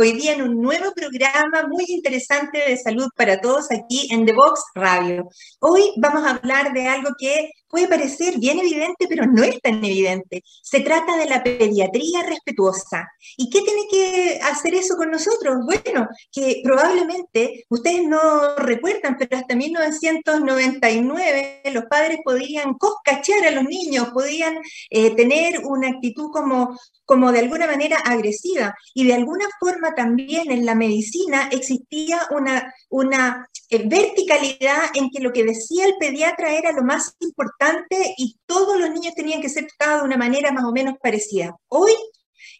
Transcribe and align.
hoy 0.00 0.12
día 0.12 0.32
en 0.32 0.42
un 0.42 0.62
nuevo 0.62 0.92
programa 0.94 1.68
muy 1.68 1.84
interesante 1.88 2.58
de 2.58 2.76
salud 2.78 3.08
para 3.14 3.38
todos 3.38 3.70
aquí 3.70 4.08
en 4.10 4.24
The 4.24 4.32
Box 4.32 4.62
Radio. 4.74 5.28
Hoy 5.58 5.92
vamos 5.98 6.24
a 6.24 6.36
hablar 6.36 6.72
de 6.72 6.86
algo 6.86 7.10
que 7.18 7.50
puede 7.70 7.88
parecer 7.88 8.38
bien 8.38 8.58
evidente, 8.58 9.06
pero 9.08 9.24
no 9.26 9.44
es 9.44 9.60
tan 9.60 9.84
evidente. 9.84 10.42
Se 10.62 10.80
trata 10.80 11.16
de 11.16 11.26
la 11.26 11.42
pediatría 11.42 12.22
respetuosa. 12.24 13.08
¿Y 13.36 13.48
qué 13.48 13.62
tiene 13.62 13.82
que 13.90 14.40
hacer 14.42 14.74
eso 14.74 14.96
con 14.96 15.10
nosotros? 15.10 15.58
Bueno, 15.64 16.08
que 16.32 16.60
probablemente 16.64 17.64
ustedes 17.68 18.06
no 18.06 18.56
recuerdan, 18.56 19.16
pero 19.18 19.38
hasta 19.38 19.54
1999 19.54 21.62
los 21.72 21.84
padres 21.84 22.18
podían 22.24 22.74
coscachear 22.74 23.46
a 23.46 23.52
los 23.52 23.64
niños, 23.64 24.08
podían 24.12 24.58
eh, 24.90 25.14
tener 25.14 25.60
una 25.64 25.88
actitud 25.88 26.30
como, 26.32 26.76
como 27.04 27.32
de 27.32 27.38
alguna 27.38 27.66
manera 27.66 27.98
agresiva. 28.04 28.74
Y 28.94 29.06
de 29.06 29.14
alguna 29.14 29.46
forma 29.60 29.94
también 29.94 30.50
en 30.50 30.66
la 30.66 30.74
medicina 30.74 31.48
existía 31.52 32.22
una, 32.30 32.74
una 32.88 33.48
verticalidad 33.78 34.90
en 34.94 35.10
que 35.10 35.20
lo 35.20 35.32
que 35.32 35.44
decía 35.44 35.86
el 35.86 35.94
pediatra 35.98 36.52
era 36.52 36.72
lo 36.72 36.82
más 36.82 37.14
importante 37.20 38.14
y 38.16 38.36
todos 38.46 38.78
los 38.78 38.90
niños 38.90 39.14
tenían 39.14 39.40
que 39.40 39.48
ser 39.48 39.66
tratados 39.66 40.02
de 40.02 40.08
una 40.08 40.16
manera 40.16 40.52
más 40.52 40.64
o 40.64 40.72
menos 40.72 40.94
parecida. 41.00 41.56
Hoy 41.68 41.92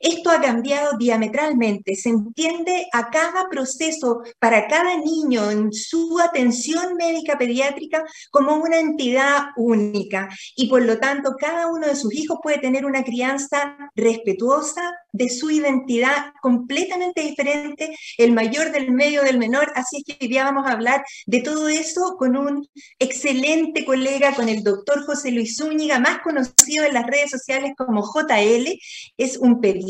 esto 0.01 0.31
ha 0.31 0.41
cambiado 0.41 0.97
diametralmente. 0.97 1.95
Se 1.95 2.09
entiende 2.09 2.87
a 2.93 3.11
cada 3.11 3.49
proceso 3.51 4.23
para 4.39 4.67
cada 4.67 4.97
niño 4.97 5.51
en 5.51 5.73
su 5.73 6.19
atención 6.19 6.95
médica 6.97 7.37
pediátrica 7.37 8.03
como 8.31 8.57
una 8.57 8.79
entidad 8.79 9.49
única 9.57 10.31
y 10.57 10.69
por 10.69 10.83
lo 10.83 10.99
tanto 10.99 11.35
cada 11.39 11.67
uno 11.67 11.87
de 11.87 11.97
sus 11.97 12.15
hijos 12.15 12.39
puede 12.43 12.59
tener 12.59 12.87
una 12.87 13.05
crianza 13.05 13.77
respetuosa 13.95 14.91
de 15.13 15.29
su 15.29 15.51
identidad 15.51 16.33
completamente 16.41 17.21
diferente, 17.21 17.95
el 18.17 18.33
mayor 18.33 18.73
del 18.73 18.93
medio 18.93 19.23
del 19.23 19.39
menor. 19.39 19.71
Así 19.75 19.99
es 19.99 20.05
que 20.05 20.25
hoy 20.25 20.29
día 20.29 20.45
vamos 20.45 20.67
a 20.67 20.73
hablar 20.73 21.05
de 21.27 21.41
todo 21.41 21.69
eso 21.69 22.17
con 22.17 22.37
un 22.37 22.67
excelente 22.99 23.85
colega, 23.85 24.35
con 24.35 24.49
el 24.49 24.63
doctor 24.63 25.05
José 25.05 25.31
Luis 25.33 25.57
Zúñiga, 25.57 25.99
más 25.99 26.21
conocido 26.21 26.85
en 26.85 26.95
las 26.95 27.07
redes 27.07 27.31
sociales 27.31 27.73
como 27.77 28.03
JL. 28.03 28.79
Es 29.19 29.37
un 29.37 29.61
pediatra 29.61 29.90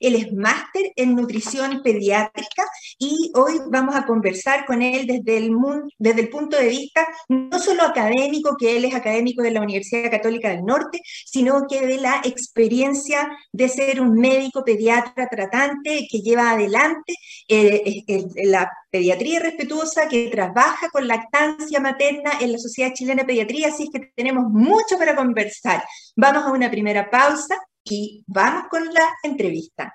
él 0.00 0.14
es 0.14 0.32
máster 0.32 0.92
en 0.96 1.14
nutrición 1.14 1.82
pediátrica 1.82 2.64
y 2.98 3.32
hoy 3.34 3.60
vamos 3.70 3.94
a 3.94 4.06
conversar 4.06 4.64
con 4.66 4.82
él 4.82 5.06
desde 5.06 5.36
el, 5.36 5.52
desde 5.98 6.20
el 6.20 6.28
punto 6.28 6.56
de 6.56 6.68
vista 6.68 7.06
no 7.28 7.58
solo 7.58 7.82
académico, 7.82 8.56
que 8.58 8.76
él 8.76 8.84
es 8.84 8.94
académico 8.94 9.42
de 9.42 9.50
la 9.50 9.60
Universidad 9.60 10.10
Católica 10.10 10.50
del 10.50 10.64
Norte, 10.64 11.00
sino 11.26 11.66
que 11.68 11.86
de 11.86 11.98
la 11.98 12.20
experiencia 12.24 13.28
de 13.52 13.68
ser 13.68 14.00
un 14.00 14.14
médico 14.14 14.64
pediatra 14.64 15.28
tratante 15.28 16.06
que 16.10 16.20
lleva 16.20 16.52
adelante 16.52 17.14
eh, 17.48 18.04
la 18.44 18.70
pediatría 18.90 19.40
respetuosa, 19.40 20.08
que 20.08 20.28
trabaja 20.28 20.88
con 20.90 21.06
lactancia 21.06 21.80
materna 21.80 22.32
en 22.40 22.52
la 22.52 22.58
Sociedad 22.58 22.92
Chilena 22.94 23.22
de 23.22 23.26
Pediatría, 23.26 23.68
así 23.68 23.84
es 23.84 23.90
que 23.92 24.10
tenemos 24.14 24.44
mucho 24.50 24.98
para 24.98 25.14
conversar. 25.14 25.82
Vamos 26.16 26.44
a 26.44 26.52
una 26.52 26.70
primera 26.70 27.10
pausa 27.10 27.56
y 27.84 28.24
vamos 28.26 28.64
con 28.68 28.84
la 28.92 29.08
entrevista. 29.22 29.94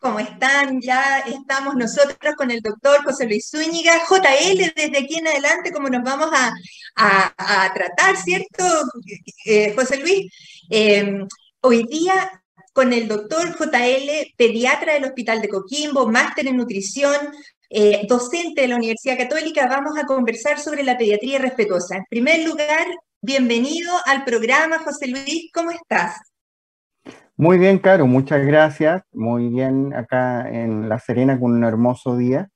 ¿Cómo 0.00 0.20
están? 0.20 0.80
Ya 0.80 1.18
estamos 1.20 1.74
nosotros 1.74 2.34
con 2.36 2.52
el 2.52 2.60
doctor 2.60 3.02
José 3.04 3.26
Luis 3.26 3.50
Zúñiga, 3.50 4.00
JL, 4.08 4.72
desde 4.76 4.98
aquí 4.98 5.16
en 5.18 5.26
adelante, 5.26 5.72
como 5.72 5.88
nos 5.88 6.04
vamos 6.04 6.30
a, 6.32 7.74
tratar, 7.74 8.16
¿cierto, 8.16 8.64
eh, 9.44 9.74
José 9.74 9.96
Luis? 9.98 10.32
Em, 10.70 11.26
hoy 11.62 11.84
día 11.88 12.42
con 12.72 12.92
el 12.92 13.08
doctor 13.08 13.56
JL, 13.58 14.34
pediatra 14.36 14.94
del 14.94 15.04
Hospital 15.04 15.42
de 15.42 15.48
Coquimbo, 15.48 16.06
máster 16.06 16.46
en 16.46 16.56
nutrición, 16.58 17.16
eh, 17.68 18.06
docente 18.08 18.62
de 18.62 18.68
la 18.68 18.76
Universidad 18.76 19.18
Católica, 19.18 19.66
vamos 19.66 19.98
a 19.98 20.06
conversar 20.06 20.60
sobre 20.60 20.84
la 20.84 20.96
pediatría 20.96 21.40
respetuosa. 21.40 21.96
En 21.96 22.04
primer 22.08 22.44
lugar, 22.46 22.86
bienvenido 23.20 23.92
al 24.06 24.24
programa, 24.24 24.78
José 24.78 25.08
Luis, 25.08 25.50
¿cómo 25.52 25.72
estás? 25.72 26.18
Muy 27.40 27.56
bien, 27.56 27.78
Caro, 27.78 28.08
muchas 28.08 28.44
gracias. 28.44 29.04
Muy 29.12 29.48
bien 29.48 29.94
acá 29.94 30.50
en 30.50 30.88
La 30.88 30.98
Serena 30.98 31.38
con 31.38 31.52
un 31.52 31.62
hermoso 31.62 32.16
día. 32.16 32.48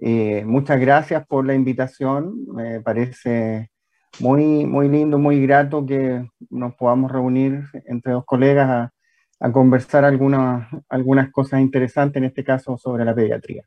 Eh, 0.00 0.44
muchas 0.44 0.80
gracias 0.80 1.24
por 1.28 1.46
la 1.46 1.54
invitación. 1.54 2.44
Me 2.52 2.80
parece 2.80 3.70
muy, 4.18 4.66
muy 4.66 4.88
lindo, 4.88 5.20
muy 5.20 5.40
grato 5.40 5.86
que 5.86 6.28
nos 6.50 6.74
podamos 6.74 7.12
reunir 7.12 7.62
entre 7.86 8.12
dos 8.14 8.24
colegas 8.26 8.68
a, 8.68 8.92
a 9.38 9.52
conversar 9.52 10.04
algunas, 10.04 10.66
algunas 10.88 11.30
cosas 11.30 11.60
interesantes, 11.60 12.16
en 12.16 12.24
este 12.24 12.42
caso 12.42 12.76
sobre 12.76 13.04
la 13.04 13.14
pediatría. 13.14 13.62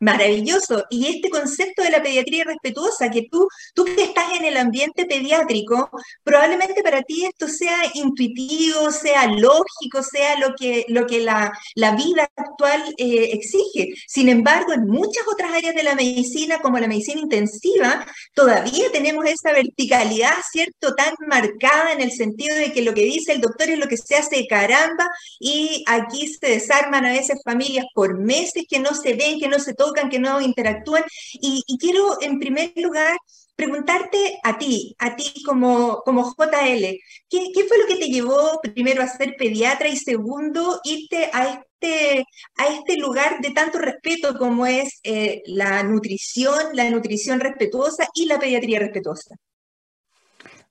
Maravilloso. 0.00 0.84
Y 0.90 1.06
este 1.06 1.30
concepto 1.30 1.82
de 1.82 1.90
la 1.90 2.02
pediatría 2.02 2.44
respetuosa, 2.44 3.10
que 3.10 3.26
tú, 3.30 3.48
tú 3.74 3.84
que 3.84 4.04
estás 4.04 4.32
en 4.38 4.44
el 4.44 4.56
ambiente 4.56 5.06
pediátrico, 5.06 5.90
probablemente 6.22 6.82
para 6.82 7.02
ti 7.02 7.24
esto 7.24 7.48
sea 7.48 7.78
intuitivo, 7.94 8.90
sea 8.90 9.26
lógico, 9.26 10.02
sea 10.02 10.38
lo 10.38 10.54
que, 10.54 10.84
lo 10.88 11.06
que 11.06 11.20
la, 11.20 11.52
vida 11.96 12.28
actual 12.36 12.82
eh, 12.98 13.30
exige. 13.32 13.94
Sin 14.06 14.28
embargo, 14.28 14.72
en 14.72 14.86
muchas 14.86 15.24
otras 15.32 15.52
áreas 15.52 15.74
de 15.74 15.82
la 15.82 15.94
medicina, 15.94 16.58
como 16.60 16.78
la 16.78 16.88
medicina 16.88 17.20
intensiva, 17.20 18.06
todavía 18.34 18.90
tenemos 18.92 19.24
esa 19.24 19.52
verticalidad, 19.52 20.34
¿cierto?, 20.50 20.94
tan 20.94 21.14
marcada 21.26 21.92
en 21.92 22.00
el 22.00 22.12
sentido 22.12 22.56
de 22.56 22.72
que 22.72 22.82
lo 22.82 22.94
que 22.94 23.02
dice 23.02 23.32
el 23.32 23.40
doctor 23.40 23.70
es 23.70 23.78
lo 23.78 23.88
que 23.88 23.96
se 23.96 24.16
hace 24.16 24.36
de 24.36 24.46
caramba 24.46 25.08
y 25.40 25.84
aquí 25.86 26.28
se 26.28 26.46
desarman 26.48 27.06
a 27.06 27.12
veces 27.12 27.40
familias 27.44 27.86
por 27.94 28.18
meses 28.18 28.64
que 28.68 28.78
no 28.78 28.94
se 28.94 29.14
ven, 29.14 29.38
que 29.38 29.48
no 29.48 29.58
se 29.58 29.65
se 29.66 29.74
tocan, 29.74 30.08
que 30.08 30.18
no 30.18 30.40
interactúan. 30.40 31.04
Y, 31.34 31.62
quiero, 31.78 32.20
en 32.22 32.38
primer 32.38 32.72
lugar, 32.76 33.16
preguntarte 33.56 34.38
a 34.42 34.58
ti, 34.58 34.94
a 34.98 35.16
ti 35.16 35.42
como, 35.44 36.02
como 36.04 36.24
JL, 36.24 36.98
¿qué, 37.28 37.64
fue 37.68 37.78
lo 37.78 37.86
que 37.86 37.96
te 37.96 38.08
llevó 38.08 38.60
primero 38.62 39.02
a 39.02 39.08
ser 39.08 39.34
pediatra 39.36 39.88
y 39.88 39.96
segundo 39.96 40.80
irte 40.84 41.30
a 41.32 41.60
este, 41.80 42.24
a 42.56 42.66
este 42.66 42.96
lugar 42.98 43.40
de 43.40 43.50
tanto 43.50 43.78
respeto 43.78 44.36
como 44.38 44.66
es 44.66 45.00
eh, 45.02 45.42
la 45.46 45.82
nutrición, 45.82 46.74
la 46.74 46.88
nutrición 46.90 47.40
respetuosa 47.40 48.06
y 48.14 48.26
la 48.26 48.38
pediatría 48.38 48.78
respetuosa? 48.78 49.36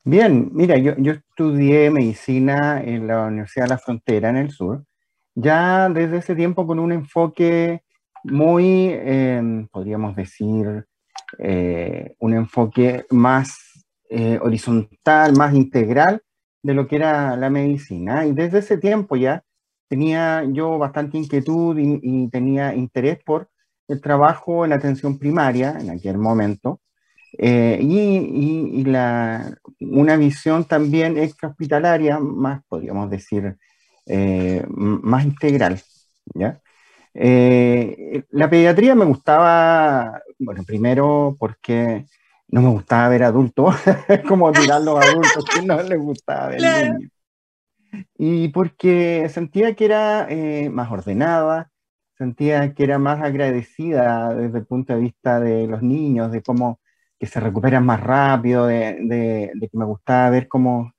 Bien, 0.07 0.49
mira, 0.53 0.77
yo, 0.77 0.93
yo 0.99 1.13
estudié 1.13 1.89
medicina 1.89 2.79
en 2.79 3.07
la 3.07 3.25
Universidad 3.25 3.65
de 3.65 3.69
la 3.69 3.77
Frontera 3.79 4.29
en 4.29 4.37
el 4.37 4.51
sur, 4.51 4.85
ya 5.33 5.89
desde 5.89 6.17
ese 6.17 6.35
tiempo 6.35 6.67
con 6.67 6.77
un 6.77 6.91
enfoque 6.91 7.81
muy, 8.25 8.89
em, 8.91 9.67
podríamos 9.67 10.15
decir, 10.15 10.85
eh, 11.39 12.15
un 12.19 12.33
enfoque 12.33 13.05
más 13.11 13.57
eh, 14.09 14.39
horizontal, 14.41 15.35
más 15.35 15.53
integral 15.55 16.21
de 16.63 16.73
lo 16.73 16.87
que 16.87 16.97
era 16.97 17.35
la 17.37 17.49
medicina. 17.49 18.25
Y 18.25 18.33
desde 18.33 18.59
ese 18.59 18.77
tiempo 18.77 19.15
ya 19.15 19.43
tenía 19.89 20.43
yo 20.51 20.77
bastante 20.77 21.17
inquietud 21.17 21.77
y, 21.79 22.29
tenía 22.29 22.75
interés 22.75 23.19
por 23.23 23.49
el 23.87 24.01
trabajo 24.01 24.65
en 24.65 24.73
atención 24.73 25.19
primaria 25.19 25.77
en 25.79 25.89
aquel 25.91 26.17
momento. 26.17 26.81
Eh, 27.37 27.79
y, 27.81 28.79
y, 28.81 28.83
la, 28.85 29.57
una 29.81 30.17
visión 30.17 30.65
también 30.65 31.17
extrahospitalaria, 31.17 32.19
más 32.19 32.63
podríamos 32.67 33.09
decir, 33.09 33.57
más 34.67 35.25
integral. 35.25 35.81
¿ya? 36.33 36.61
Eh, 37.17 38.23
la 38.31 38.49
pediatría 38.49 38.93
me 38.93 39.05
gustaba, 39.05 40.21
bueno, 40.37 40.63
primero 40.65 41.35
porque 41.39 42.05
no 42.49 42.61
me 42.61 42.69
gustaba 42.69 43.09
ver 43.09 43.23
adultos, 43.23 43.75
como 44.27 44.51
mirar 44.51 44.81
los 44.81 44.99
adultos 44.99 45.45
que 45.51 45.61
no 45.61 45.81
les 45.81 45.99
gustaba 45.99 46.49
ver 46.49 46.61
niños. 46.61 47.11
Y 48.17 48.49
porque 48.49 49.29
sentía 49.29 49.75
que 49.75 49.85
era 49.85 50.27
eh, 50.29 50.69
más 50.69 50.91
ordenada, 50.91 51.71
sentía 52.17 52.73
que 52.73 52.83
era 52.83 52.99
más 52.99 53.21
agradecida 53.21 54.33
desde 54.33 54.59
el 54.59 54.65
punto 54.65 54.93
de 54.93 54.99
vista 54.99 55.39
de 55.39 55.67
los 55.67 55.81
niños, 55.81 56.31
de 56.31 56.41
cómo 56.41 56.79
que 57.19 57.27
se 57.27 57.39
recuperan 57.39 57.85
más 57.85 58.01
rápido, 58.01 58.67
de, 58.67 58.97
de, 59.01 59.69
que 59.69 59.77
me 59.77 59.85
gustaba 59.85 60.29
ver 60.29 60.47
cómo, 60.47 60.93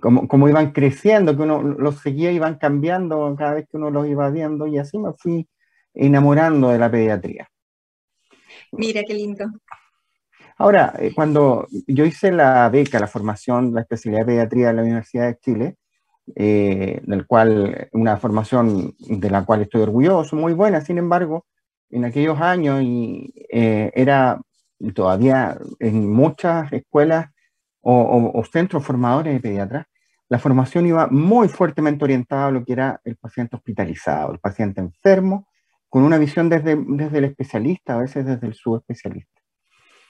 cómo, 0.00 0.28
cómo, 0.28 0.48
iban 0.48 0.72
creciendo, 0.72 1.36
que 1.36 1.42
uno 1.42 1.62
los 1.62 2.00
seguía 2.00 2.32
iban 2.32 2.56
cambiando 2.56 3.34
cada 3.36 3.54
vez 3.54 3.66
que 3.70 3.76
uno 3.76 3.90
los 3.90 4.06
iba 4.06 4.30
viendo, 4.30 4.66
y 4.66 4.78
así 4.78 4.98
me 4.98 5.12
fui 5.12 5.48
enamorando 5.94 6.68
de 6.70 6.78
la 6.78 6.90
pediatría. 6.90 7.48
Mira, 8.72 9.02
qué 9.06 9.14
lindo. 9.14 9.46
Ahora, 10.58 10.94
eh, 10.98 11.12
cuando 11.14 11.66
yo 11.86 12.04
hice 12.04 12.32
la 12.32 12.68
beca, 12.70 12.98
la 12.98 13.06
formación, 13.06 13.74
la 13.74 13.82
especialidad 13.82 14.22
de 14.22 14.26
pediatría 14.26 14.70
en 14.70 14.76
la 14.76 14.82
Universidad 14.82 15.26
de 15.26 15.38
Chile, 15.38 15.76
eh, 16.34 17.00
del 17.04 17.26
cual, 17.26 17.88
una 17.92 18.16
formación 18.16 18.94
de 18.98 19.30
la 19.30 19.44
cual 19.44 19.62
estoy 19.62 19.82
orgulloso, 19.82 20.34
muy 20.34 20.54
buena, 20.54 20.80
sin 20.80 20.98
embargo, 20.98 21.46
en 21.90 22.04
aquellos 22.04 22.40
años 22.40 22.82
y 22.82 23.32
eh, 23.50 23.92
era 23.94 24.40
todavía 24.94 25.56
en 25.78 26.10
muchas 26.10 26.72
escuelas 26.72 27.30
o, 27.88 28.44
centros 28.44 28.84
formadores 28.84 29.34
de 29.34 29.40
pediatras, 29.40 29.86
la 30.28 30.38
formación 30.38 30.86
iba 30.86 31.06
muy 31.06 31.48
fuertemente 31.48 32.04
orientada 32.04 32.48
a 32.48 32.50
lo 32.50 32.64
que 32.64 32.72
era 32.72 33.00
el 33.04 33.16
paciente 33.16 33.56
hospitalizado, 33.56 34.32
el 34.32 34.40
paciente 34.40 34.80
enfermo, 34.80 35.46
con 35.88 36.02
una 36.02 36.18
visión 36.18 36.48
desde, 36.48 36.76
desde 36.76 37.18
el 37.18 37.24
especialista, 37.24 37.94
a 37.94 37.98
veces 37.98 38.26
desde 38.26 38.48
el 38.48 38.54
subespecialista. 38.54 39.40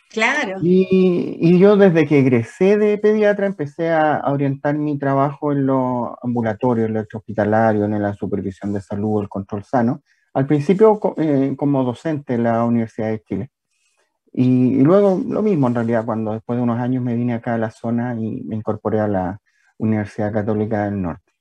Claro. 0.08 0.58
Y, 0.62 1.58
yo 1.58 1.76
desde 1.76 2.06
que 2.06 2.20
egresé 2.20 2.78
de 2.78 2.96
pediatra 2.96 3.46
empecé 3.46 3.90
a, 3.90 4.22
orientar 4.26 4.78
mi 4.78 4.98
trabajo 4.98 5.52
en 5.52 5.66
lo 5.66 6.16
ambulatorio, 6.22 6.86
en 6.86 6.94
lo 6.94 7.04
hospitalario, 7.12 7.84
en 7.84 8.00
la 8.00 8.14
supervisión 8.14 8.72
de 8.72 8.80
salud, 8.80 9.22
el 9.22 9.28
control 9.28 9.64
sano. 9.64 10.02
Al 10.32 10.46
principio 10.46 10.98
eh, 11.18 11.54
como 11.56 11.84
docente 11.84 12.34
en 12.34 12.44
la 12.44 12.64
Universidad 12.64 13.08
de 13.08 13.22
Chile. 13.22 13.50
Y, 14.38 14.82
luego 14.82 15.22
lo 15.26 15.40
mismo 15.40 15.66
en 15.66 15.74
realidad, 15.74 16.04
cuando 16.04 16.34
después 16.34 16.58
de 16.58 16.62
unos 16.62 16.78
años 16.78 17.02
me 17.02 17.14
vine 17.14 17.32
acá 17.32 17.54
a 17.54 17.58
la 17.58 17.70
zona 17.70 18.14
y 18.20 18.42
me 18.42 18.56
incorporé 18.56 19.00
a 19.00 19.08
la 19.08 19.40
Universidad 19.78 20.30
Católica 20.30 20.84
del 20.84 21.00
Norte, 21.00 21.32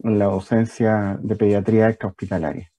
en 0.00 0.18
la 0.18 0.24
docencia 0.24 1.16
de 1.22 1.36
pediatría 1.36 1.88
extrahospitalaria. 1.88 2.72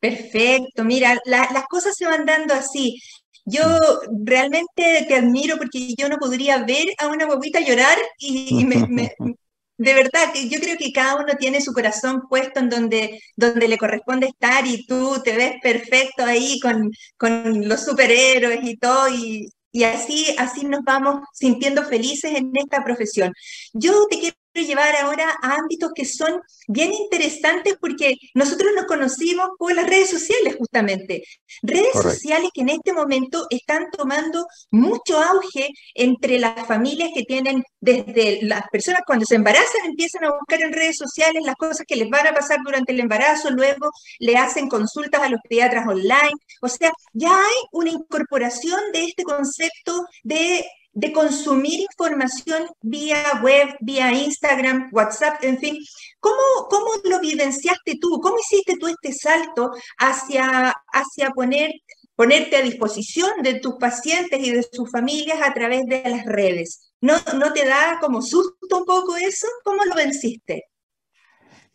Perfecto, 0.00 0.84
mira, 0.84 1.16
las 1.26 1.66
cosas 1.68 1.94
se 1.96 2.06
van 2.06 2.26
dando 2.26 2.54
así. 2.54 2.98
Yo 3.44 3.62
realmente 4.24 5.04
te 5.06 5.14
admiro 5.14 5.58
porque 5.58 5.94
yo 5.96 6.08
no 6.08 6.18
podría 6.18 6.64
ver 6.64 6.86
a 6.98 7.06
una 7.06 7.26
guaguita 7.26 7.60
llorar 7.60 7.98
y, 8.18 8.66
de 9.82 9.94
verdad 9.94 10.32
que 10.32 10.48
yo 10.48 10.60
creo 10.60 10.76
que 10.78 10.92
cada 10.92 11.16
uno 11.16 11.34
tiene 11.38 11.60
su 11.60 11.72
corazón 11.72 12.22
puesto 12.28 12.60
en 12.60 12.68
donde, 12.70 13.20
donde 13.36 13.68
le 13.68 13.78
corresponde 13.78 14.28
estar 14.28 14.66
y 14.66 14.86
tú 14.86 15.20
te 15.24 15.36
ves 15.36 15.54
perfecto 15.62 16.24
ahí 16.24 16.60
con, 16.60 16.90
con 17.16 17.68
los 17.68 17.84
superhéroes 17.84 18.60
y 18.62 18.76
todo 18.76 19.08
y, 19.08 19.48
y 19.72 19.84
así, 19.84 20.34
así 20.38 20.64
nos 20.64 20.82
vamos 20.84 21.22
sintiendo 21.32 21.84
felices 21.84 22.32
en 22.34 22.50
esta 22.54 22.84
profesión. 22.84 23.32
Yo 23.72 24.06
te 24.08 24.18
quiero 24.20 24.36
llevar 24.60 24.94
ahora 24.96 25.30
a 25.42 25.54
ámbitos 25.54 25.92
que 25.94 26.04
son 26.04 26.40
bien 26.68 26.92
interesantes 26.92 27.76
porque 27.80 28.14
nosotros 28.34 28.72
nos 28.76 28.86
conocimos 28.86 29.50
por 29.58 29.74
las 29.74 29.88
redes 29.88 30.10
sociales 30.10 30.56
justamente. 30.58 31.22
Redes 31.62 31.94
sociales 31.94 32.50
que 32.52 32.62
en 32.62 32.70
este 32.70 32.92
momento 32.92 33.46
están 33.50 33.90
tomando 33.90 34.46
mucho 34.70 35.18
auge 35.18 35.68
entre 35.94 36.38
las 36.38 36.66
familias 36.66 37.10
que 37.14 37.22
tienen 37.22 37.62
desde 37.80 38.40
las 38.42 38.62
personas 38.70 39.02
cuando 39.06 39.24
se 39.24 39.36
embarazan 39.36 39.86
empiezan 39.86 40.24
a 40.24 40.32
buscar 40.32 40.60
en 40.62 40.72
redes 40.72 40.96
sociales 40.96 41.42
las 41.44 41.56
cosas 41.56 41.86
que 41.86 41.96
les 41.96 42.08
van 42.08 42.26
a 42.26 42.34
pasar 42.34 42.58
durante 42.64 42.92
el 42.92 43.00
embarazo, 43.00 43.50
luego 43.50 43.90
le 44.18 44.36
hacen 44.36 44.68
consultas 44.68 45.22
a 45.22 45.28
los 45.28 45.40
pediatras 45.48 45.86
online. 45.86 46.32
O 46.60 46.68
sea, 46.68 46.92
ya 47.12 47.36
hay 47.36 47.56
una 47.72 47.90
incorporación 47.90 48.80
de 48.92 49.04
este 49.04 49.24
concepto 49.24 50.06
de 50.22 50.64
de 50.94 51.12
consumir 51.12 51.80
información 51.80 52.66
vía 52.82 53.40
web, 53.42 53.76
vía 53.80 54.12
Instagram, 54.12 54.90
WhatsApp, 54.92 55.42
en 55.42 55.58
fin. 55.58 55.78
¿Cómo, 56.20 56.68
cómo 56.68 56.90
lo 57.04 57.20
vivenciaste 57.20 57.98
tú? 57.98 58.20
¿Cómo 58.20 58.36
hiciste 58.38 58.76
tú 58.76 58.88
este 58.88 59.12
salto 59.12 59.72
hacia, 59.98 60.74
hacia 60.92 61.30
poner, 61.30 61.72
ponerte 62.14 62.56
a 62.56 62.62
disposición 62.62 63.42
de 63.42 63.60
tus 63.60 63.76
pacientes 63.76 64.38
y 64.40 64.50
de 64.50 64.62
sus 64.70 64.90
familias 64.90 65.38
a 65.42 65.54
través 65.54 65.86
de 65.86 66.02
las 66.04 66.26
redes? 66.26 66.92
¿No, 67.00 67.14
no 67.38 67.52
te 67.52 67.66
da 67.66 67.98
como 68.00 68.20
susto 68.20 68.78
un 68.78 68.84
poco 68.84 69.16
eso? 69.16 69.46
¿Cómo 69.64 69.84
lo 69.84 69.94
venciste? 69.94 70.66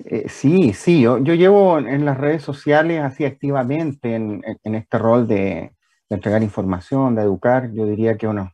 Eh, 0.06 0.30
sí, 0.30 0.74
sí, 0.74 1.02
yo, 1.02 1.18
yo, 1.18 1.34
llevo 1.34 1.80
en 1.80 2.06
las 2.06 2.18
redes 2.18 2.44
sociales 2.44 3.02
así 3.02 3.26
activamente 3.26 4.14
en, 4.14 4.44
en 4.64 4.76
este 4.76 5.00
rol 5.00 5.28
de, 5.28 5.74
de, 6.08 6.16
entregar 6.16 6.44
información, 6.44 7.16
de 7.16 7.24
educar, 7.24 7.72
yo 7.74 7.88
diría 7.88 8.16
que 8.16 8.28
unos 8.28 8.52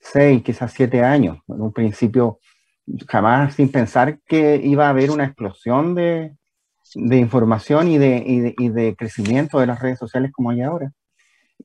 seis, 0.00 0.42
quizás 0.42 0.72
siete 0.72 1.02
años. 1.02 1.38
En 1.48 1.60
un 1.60 1.72
principio, 1.72 2.38
jamás 3.08 3.54
sin 3.54 3.70
pensar 3.70 4.20
que 4.26 4.60
iba 4.62 4.86
a 4.86 4.90
haber 4.90 5.10
una 5.10 5.24
explosión 5.24 5.94
de, 5.94 6.36
de 6.94 7.16
información 7.16 7.88
y 7.88 7.98
de, 7.98 8.54
y 8.58 8.68
de, 8.68 8.96
crecimiento 8.96 9.58
de 9.58 9.66
las 9.66 9.80
redes 9.80 9.98
sociales 9.98 10.32
como 10.32 10.50
hay 10.50 10.62
ahora. 10.62 10.92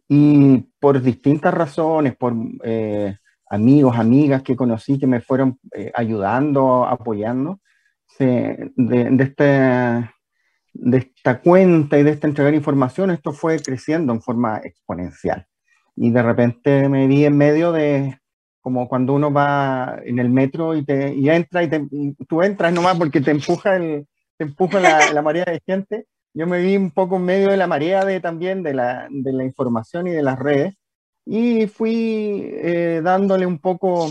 Y 0.07 0.65
por 0.79 1.01
distintas 1.01 1.53
razones, 1.53 2.15
por 2.15 2.33
eh, 2.63 3.15
amigos, 3.49 3.97
amigas 3.97 4.43
que 4.43 4.55
conocí 4.55 4.99
que 4.99 5.07
me 5.07 5.21
fueron 5.21 5.59
eh, 5.75 5.91
ayudando, 5.95 6.85
apoyando, 6.85 7.59
de, 8.19 8.71
de, 8.75 9.23
este, 9.23 9.43
de 10.73 10.97
esta 10.97 11.39
cuenta 11.39 11.97
y 11.97 12.03
de 12.03 12.11
esta 12.11 12.27
entregar 12.27 12.53
información, 12.53 13.11
esto 13.11 13.31
fue 13.31 13.59
creciendo 13.59 14.13
en 14.13 14.21
forma 14.21 14.59
exponencial. 14.63 15.47
Y 15.95 16.11
de 16.11 16.23
repente 16.23 16.89
me 16.89 17.07
vi 17.07 17.25
en 17.25 17.37
medio 17.37 17.71
de, 17.71 18.19
como 18.63 18.87
cuando 18.87 19.13
uno 19.13 19.31
va 19.31 19.99
en 20.05 20.19
el 20.19 20.29
metro 20.29 20.73
y, 20.73 20.85
te, 20.85 21.13
y 21.13 21.29
entra 21.29 21.63
y, 21.63 22.13
tú 22.29 22.41
entras 22.41 22.71
nomás 22.71 22.97
porque 22.97 23.19
te 23.19 23.31
empuja, 23.31 23.75
el, 23.75 24.07
te 24.37 24.45
empuja 24.45 24.79
la, 24.79 25.21
marea 25.21 25.43
de 25.43 25.61
gente. 25.65 26.07
Yo 26.33 26.47
me 26.47 26.61
vi 26.61 26.77
un 26.77 26.89
poco 26.91 27.17
en 27.17 27.25
medio 27.25 27.49
de 27.49 27.57
la 27.57 27.67
marea 27.67 28.05
de, 28.05 28.21
también 28.21 28.63
de 28.63 28.73
la, 28.73 29.07
de 29.09 29.33
la 29.33 29.43
información 29.43 30.07
y 30.07 30.11
de 30.11 30.23
las 30.23 30.39
redes 30.39 30.75
y 31.25 31.67
fui 31.67 32.41
eh, 32.53 33.01
dándole 33.03 33.45
un 33.45 33.59
poco, 33.59 34.09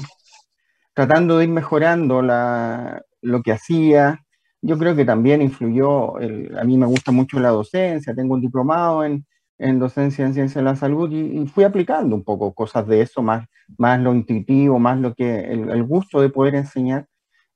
tratando 0.92 1.38
de 1.38 1.44
ir 1.44 1.50
mejorando 1.50 2.20
la, 2.20 3.02
lo 3.22 3.42
que 3.42 3.52
hacía. 3.52 4.20
Yo 4.60 4.76
creo 4.78 4.94
que 4.94 5.06
también 5.06 5.40
influyó, 5.40 6.18
el, 6.18 6.56
a 6.58 6.64
mí 6.64 6.76
me 6.76 6.86
gusta 6.86 7.10
mucho 7.10 7.40
la 7.40 7.48
docencia, 7.48 8.14
tengo 8.14 8.34
un 8.34 8.42
diplomado 8.42 9.02
en, 9.02 9.24
en 9.62 9.78
docencia 9.78 10.26
en 10.26 10.34
ciencia 10.34 10.60
de 10.60 10.64
la 10.64 10.76
salud 10.76 11.10
y, 11.10 11.46
fui 11.46 11.64
aplicando 11.64 12.16
un 12.16 12.24
poco 12.24 12.52
cosas 12.52 12.86
de 12.86 13.02
eso, 13.02 13.22
más, 13.22 13.46
más 13.78 14.00
lo 14.00 14.14
intuitivo, 14.14 14.78
más 14.78 14.98
lo 14.98 15.14
que 15.14 15.40
el, 15.40 15.82
gusto 15.84 16.20
de 16.20 16.28
poder 16.28 16.54
enseñar, 16.56 17.06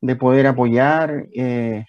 de 0.00 0.16
poder 0.16 0.46
apoyar 0.46 1.26
eh, 1.34 1.84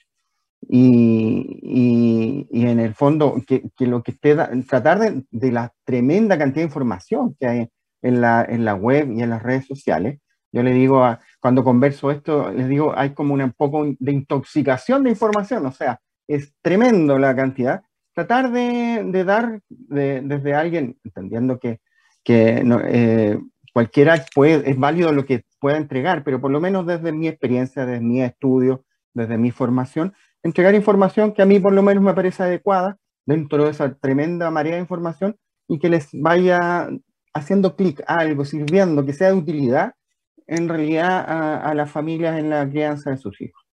y, 0.62 2.48
y, 2.52 2.66
en 2.68 2.80
el 2.80 2.94
fondo 2.96 3.36
que, 3.48 3.70
lo 3.80 4.04
que 4.04 4.12
esté, 4.12 4.36
tratar 4.68 5.24
de, 5.30 5.52
la 5.52 5.72
tremenda 5.86 6.38
cantidad 6.38 6.62
de 6.62 6.68
información 6.68 7.36
que 7.40 7.48
hay 7.48 7.70
en 8.02 8.22
la, 8.22 8.46
en 8.48 8.66
la 8.66 8.76
web 8.76 9.12
y 9.12 9.22
en 9.22 9.30
las 9.30 9.44
redes 9.44 9.68
sociales. 9.68 10.20
Yo 10.52 10.64
le 10.64 10.74
digo, 10.74 11.04
cuando 11.40 11.64
converso 11.64 12.10
esto, 12.10 12.52
les 12.52 12.68
digo, 12.68 12.94
hay 12.98 13.14
como 13.14 13.34
un 13.36 13.52
poco 13.52 13.86
de 14.00 14.12
intoxicación 14.12 15.04
de 15.04 15.12
información, 15.12 15.66
o 15.66 15.72
sea, 15.72 16.00
es 16.28 16.54
tremendo 16.62 17.20
la 17.20 17.36
cantidad 17.36 17.84
tratar 18.18 18.52
de, 18.52 19.24
dar 19.24 19.62
desde 19.70 20.56
alguien, 20.56 20.98
entendiendo 21.04 21.60
que, 21.60 21.80
eh, 22.26 23.40
cualquiera 23.72 24.16
es 24.16 24.80
válido 24.80 25.12
lo 25.12 25.24
que 25.24 25.44
pueda 25.60 25.78
entregar, 25.78 26.24
pero 26.24 26.42
por 26.42 26.50
lo 26.50 26.60
menos 26.60 26.88
desde 26.88 27.12
mi 27.12 27.28
experiencia, 27.28 27.86
desde 27.86 28.04
mi 28.04 28.24
estudio, 28.24 28.84
desde 29.14 29.38
mi 29.38 29.52
formación, 29.52 30.16
entregar 30.42 30.74
información 30.74 31.32
que 31.32 31.44
a 31.44 31.46
mí 31.46 31.60
por 31.60 31.74
lo 31.74 31.84
menos 31.84 32.04
me 32.04 32.16
parece 32.16 32.42
adecuada 32.42 32.98
dentro 33.24 33.66
de 33.66 33.70
esa 33.70 33.94
tremenda 33.94 34.50
marea 34.50 34.74
de 34.74 34.82
información 34.82 35.38
y 35.68 35.78
que 35.78 35.90
les 35.90 36.10
vaya 36.12 36.90
haciendo 37.36 37.76
clic 37.76 38.02
a 38.08 38.16
algo, 38.16 38.46
sirviendo, 38.46 39.06
que 39.06 39.14
sea 39.14 39.28
de 39.28 39.36
utilidad 39.36 39.94
en 40.48 40.68
realidad 40.68 41.24
a 41.64 41.72
las 41.76 41.92
familias 41.92 42.40
en 42.40 42.50
la 42.50 42.68
crianza 42.68 43.12
de 43.12 43.18
sus 43.18 43.40
hijos. 43.42 43.67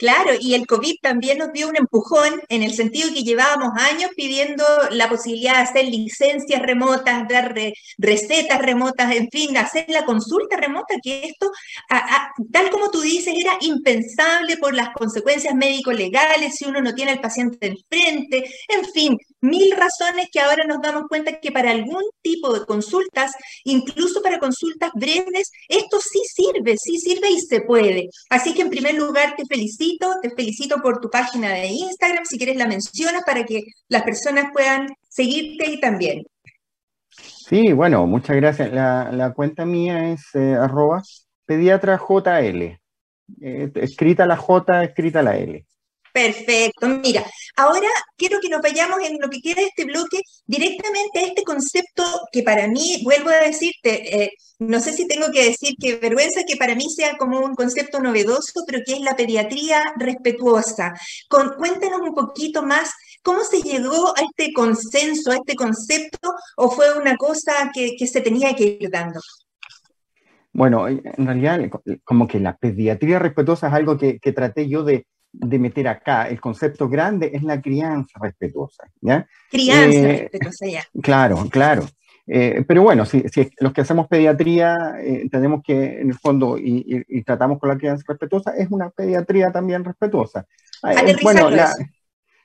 Claro, 0.00 0.30
y 0.40 0.54
el 0.54 0.66
COVID 0.66 0.94
también 1.02 1.36
nos 1.36 1.52
dio 1.52 1.68
un 1.68 1.76
empujón 1.76 2.40
en 2.48 2.62
el 2.62 2.72
sentido 2.72 3.12
que 3.12 3.22
llevábamos 3.22 3.72
años 3.76 4.10
pidiendo 4.16 4.64
la 4.92 5.10
posibilidad 5.10 5.56
de 5.56 5.60
hacer 5.60 5.84
licencias 5.84 6.62
remotas, 6.62 7.28
dar 7.28 7.54
recetas 7.98 8.62
remotas, 8.62 9.14
en 9.14 9.28
fin, 9.28 9.58
hacer 9.58 9.84
la 9.88 10.06
consulta 10.06 10.56
remota, 10.56 10.94
que 11.02 11.24
esto, 11.26 11.50
tal 12.50 12.70
como 12.70 12.90
tú 12.90 13.02
dices, 13.02 13.34
era 13.38 13.58
impensable 13.60 14.56
por 14.56 14.72
las 14.72 14.88
consecuencias 14.94 15.54
médico-legales, 15.54 16.54
si 16.56 16.64
uno 16.64 16.80
no 16.80 16.94
tiene 16.94 17.10
al 17.10 17.20
paciente 17.20 17.66
enfrente, 17.66 18.50
en 18.68 18.84
fin, 18.94 19.18
mil 19.42 19.70
razones 19.72 20.28
que 20.32 20.40
ahora 20.40 20.64
nos 20.66 20.80
damos 20.80 21.08
cuenta 21.10 21.40
que 21.40 21.52
para 21.52 21.72
algún 21.72 22.04
tipo 22.22 22.54
de 22.54 22.64
consultas, 22.64 23.32
incluso 23.64 24.22
para 24.22 24.38
consultas 24.38 24.92
breves, 24.94 25.50
esto 25.68 26.00
sí 26.00 26.20
sirve, 26.24 26.78
sí 26.78 26.98
sirve 26.98 27.30
y 27.32 27.40
se 27.40 27.60
puede. 27.60 28.08
Así 28.30 28.54
que 28.54 28.62
en 28.62 28.70
primer 28.70 28.94
lugar 28.94 29.34
te 29.36 29.44
felicito, 29.44 29.89
te 29.98 30.30
felicito 30.30 30.80
por 30.82 31.00
tu 31.00 31.10
página 31.10 31.50
de 31.50 31.66
Instagram, 31.66 32.24
si 32.24 32.38
quieres 32.38 32.56
la 32.56 32.66
mencionas 32.66 33.22
para 33.24 33.44
que 33.44 33.64
las 33.88 34.02
personas 34.02 34.46
puedan 34.52 34.88
seguirte 35.08 35.70
y 35.70 35.80
también. 35.80 36.24
Sí, 37.10 37.72
bueno, 37.72 38.06
muchas 38.06 38.36
gracias. 38.36 38.72
La, 38.72 39.32
cuenta 39.34 39.64
mía 39.66 40.12
es 40.12 40.22
eh, 40.34 40.54
arroba 40.54 41.02
pediatra. 41.46 42.00
Eh, 43.40 43.70
escrita 43.74 44.26
la 44.26 44.36
J, 44.36 44.84
escrita 44.84 45.22
la 45.22 45.36
L. 45.36 45.66
Perfecto. 46.12 46.88
Mira, 46.88 47.24
ahora 47.56 47.88
quiero 48.16 48.40
que 48.40 48.48
nos 48.48 48.60
vayamos 48.60 49.00
en 49.02 49.18
lo 49.20 49.28
que 49.30 49.40
queda 49.40 49.60
de 49.60 49.68
este 49.68 49.84
bloque 49.84 50.22
directamente 50.46 51.20
a 51.20 51.26
este 51.26 51.44
concepto 51.44 52.04
que 52.32 52.42
para 52.42 52.66
mí, 52.66 53.00
vuelvo 53.04 53.30
a 53.30 53.46
decirte, 53.46 54.24
eh, 54.24 54.32
no 54.58 54.80
sé 54.80 54.92
si 54.92 55.06
tengo 55.06 55.30
que 55.32 55.44
decir 55.44 55.74
que 55.80 55.96
vergüenza 55.96 56.42
que 56.46 56.56
para 56.56 56.74
mí 56.74 56.90
sea 56.90 57.16
como 57.16 57.40
un 57.40 57.54
concepto 57.54 58.00
novedoso, 58.00 58.64
pero 58.66 58.80
que 58.84 58.94
es 58.94 59.00
la 59.00 59.16
pediatría 59.16 59.82
respetuosa. 59.96 60.94
Con, 61.28 61.54
cuéntanos 61.56 62.00
un 62.00 62.14
poquito 62.14 62.62
más 62.62 62.92
cómo 63.22 63.42
se 63.42 63.62
llegó 63.62 64.08
a 64.16 64.22
este 64.22 64.52
consenso, 64.52 65.30
a 65.30 65.36
este 65.36 65.54
concepto, 65.54 66.34
o 66.56 66.70
fue 66.70 66.98
una 66.98 67.16
cosa 67.16 67.70
que, 67.72 67.96
se 68.06 68.20
tenía 68.20 68.54
que 68.54 68.78
ir 68.80 68.90
dando. 68.90 69.20
Bueno, 70.52 70.88
en 70.88 71.26
realidad, 71.26 71.60
como 72.02 72.26
que 72.26 72.40
la 72.40 72.56
pediatría 72.56 73.20
respetuosa 73.20 73.68
es 73.68 73.72
algo 73.72 73.96
que 73.96 74.32
traté 74.32 74.68
yo 74.68 74.82
de, 74.82 75.06
de 75.32 75.58
meter 75.58 75.88
acá. 75.88 76.28
El 76.28 76.40
concepto 76.40 76.88
grande 76.88 77.30
es 77.32 77.42
la 77.42 77.60
crianza 77.60 78.18
respetuosa. 78.20 78.84
¿ya? 79.00 79.26
Crianza 79.50 79.98
eh, 79.98 80.18
respetuosa, 80.22 80.66
ya. 80.66 80.84
Claro, 81.02 81.46
claro. 81.50 81.86
Eh, 82.26 82.64
pero 82.66 82.82
bueno, 82.82 83.04
si, 83.06 83.24
si, 83.28 83.50
los 83.58 83.72
que 83.72 83.80
hacemos 83.80 84.06
pediatría 84.06 84.94
eh, 85.00 85.28
tenemos 85.30 85.62
que, 85.64 86.00
en 86.00 86.10
el 86.10 86.18
fondo, 86.18 86.56
y, 86.58 87.22
tratamos 87.24 87.58
con 87.58 87.68
la 87.68 87.76
crianza 87.76 88.04
respetuosa, 88.06 88.54
es 88.56 88.70
una 88.70 88.90
pediatría 88.90 89.50
también 89.50 89.84
respetuosa. 89.84 90.46
bueno, 91.22 91.50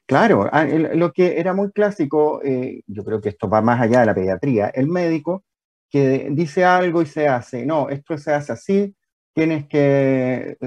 claro, 0.08 0.50
ah, 0.52 0.66
lo 0.66 1.12
que 1.14 1.40
era 1.40 1.54
muy 1.54 1.72
clásico, 1.72 2.42
yo 2.88 3.04
creo 3.04 3.22
que 3.22 3.30
esto 3.30 3.48
va 3.48 3.62
más 3.62 3.80
allá 3.80 4.00
de 4.00 4.06
la 4.08 4.16
pediatría, 4.16 4.70
el 4.70 4.88
médico 4.88 5.44
que 5.92 6.30
dice 6.32 6.66
algo 6.66 7.04
y 7.04 7.06
se 7.06 7.28
hace, 7.28 7.64
no, 7.64 7.90
esto 7.90 8.18
se 8.18 8.34
hace 8.34 8.54
así, 8.54 8.96
tienes 9.34 9.68
que 9.68 10.58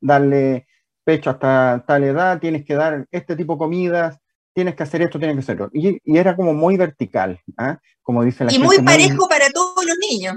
darle 0.00 0.66
pecho 1.08 1.30
hasta 1.30 1.82
tal 1.86 2.04
edad, 2.04 2.38
tienes 2.38 2.66
que 2.66 2.74
dar 2.74 3.06
este 3.10 3.34
tipo 3.34 3.54
de 3.54 3.58
comidas, 3.60 4.18
tienes 4.52 4.74
que 4.74 4.82
hacer 4.82 5.00
esto, 5.00 5.18
tienes 5.18 5.36
que 5.36 5.40
hacerlo. 5.40 5.70
Y, 5.72 5.98
y 6.04 6.18
era 6.18 6.36
como 6.36 6.52
muy 6.52 6.76
vertical, 6.76 7.40
¿ah? 7.56 7.78
como 8.02 8.22
dice 8.22 8.44
la 8.44 8.52
y 8.52 8.58
muy 8.58 8.76
parejo 8.82 9.26
para 9.26 9.48
todos 9.48 9.86
los 9.86 9.96
niños. 9.96 10.36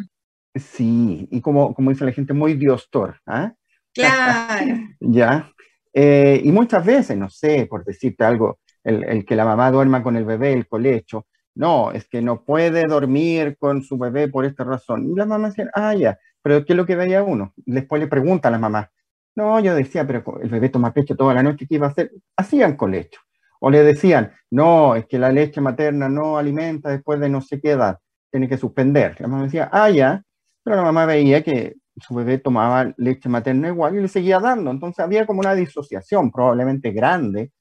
Sí, 0.55 1.27
y 1.29 1.41
como, 1.41 1.73
como 1.73 1.89
dice 1.89 2.05
la 2.05 2.13
gente, 2.13 2.31
muy 2.31 2.53
diostor. 2.53 3.19
¿ah? 3.25 3.51
Claro. 3.93 4.77
ya. 5.01 5.51
Eh, 5.93 6.39
y 6.41 6.53
muchas 6.53 6.85
veces, 6.85 7.17
no 7.17 7.29
sé, 7.29 7.65
por 7.69 7.83
decirte 7.83 8.23
algo, 8.23 8.59
el, 8.85 9.03
el, 9.03 9.25
que 9.25 9.35
la 9.35 9.43
mamá 9.43 9.71
duerma 9.71 10.01
con 10.01 10.15
el 10.15 10.23
bebé, 10.23 10.53
el 10.53 10.69
colecho, 10.69 11.27
no, 11.53 11.91
es 11.91 12.07
que 12.07 12.21
no 12.21 12.45
puede 12.45 12.87
dormir 12.87 13.57
con 13.59 13.83
su 13.83 13.97
bebé 13.97 14.29
por 14.29 14.45
esta 14.45 14.63
razón. 14.63 15.11
Y 15.11 15.15
la 15.15 15.25
mamá 15.25 15.49
dice, 15.49 15.67
ah, 15.73 15.93
ya, 15.95 16.17
pero 16.41 16.63
¿qué 16.63 16.71
es 16.71 16.77
lo 16.77 16.85
que 16.85 16.95
veía 16.95 17.23
uno? 17.23 17.51
Después 17.57 17.99
le 17.99 18.07
pregunta 18.07 18.47
a 18.47 18.51
la 18.51 18.57
mamá, 18.57 18.89
no, 19.35 19.59
yo 19.59 19.75
decía, 19.75 20.05
pero 20.05 20.23
el 20.41 20.49
bebé 20.49 20.69
toma 20.69 20.93
pecho 20.93 21.15
toda 21.15 21.33
la 21.33 21.43
noche, 21.43 21.65
¿qué 21.67 21.75
iba 21.75 21.87
a 21.87 21.91
hacer? 21.91 22.11
Hacían 22.35 22.75
colecho. 22.75 23.21
O 23.59 23.69
le 23.69 23.83
decían, 23.83 24.33
no, 24.49 24.95
es 24.95 25.05
que 25.05 25.19
la 25.19 25.31
leche 25.31 25.61
materna 25.61 26.09
no 26.09 26.37
alimenta 26.37 26.89
después 26.89 27.19
de 27.19 27.29
no 27.29 27.41
sé 27.41 27.61
qué 27.61 27.71
edad, 27.71 27.99
tiene 28.31 28.49
que 28.49 28.57
suspender. 28.57 29.15
La 29.19 29.27
mamá 29.27 29.43
decía, 29.43 29.69
ah, 29.71 29.89
ya, 29.89 30.23
pero 30.63 30.75
la 30.77 30.81
mamá 30.83 31.05
veía 31.05 31.43
que 31.43 31.75
su 31.97 32.15
bebé 32.15 32.39
tomaba 32.39 32.93
leche 32.97 33.29
materna 33.29 33.67
igual 33.67 33.95
y 33.95 34.01
le 34.01 34.07
seguía 34.07 34.39
dando. 34.39 34.71
Entonces 34.71 34.99
había 34.99 35.25
como 35.25 35.41
una 35.41 35.55
disociación 35.55 36.31
probablemente 36.31 36.91
grande 36.91 37.51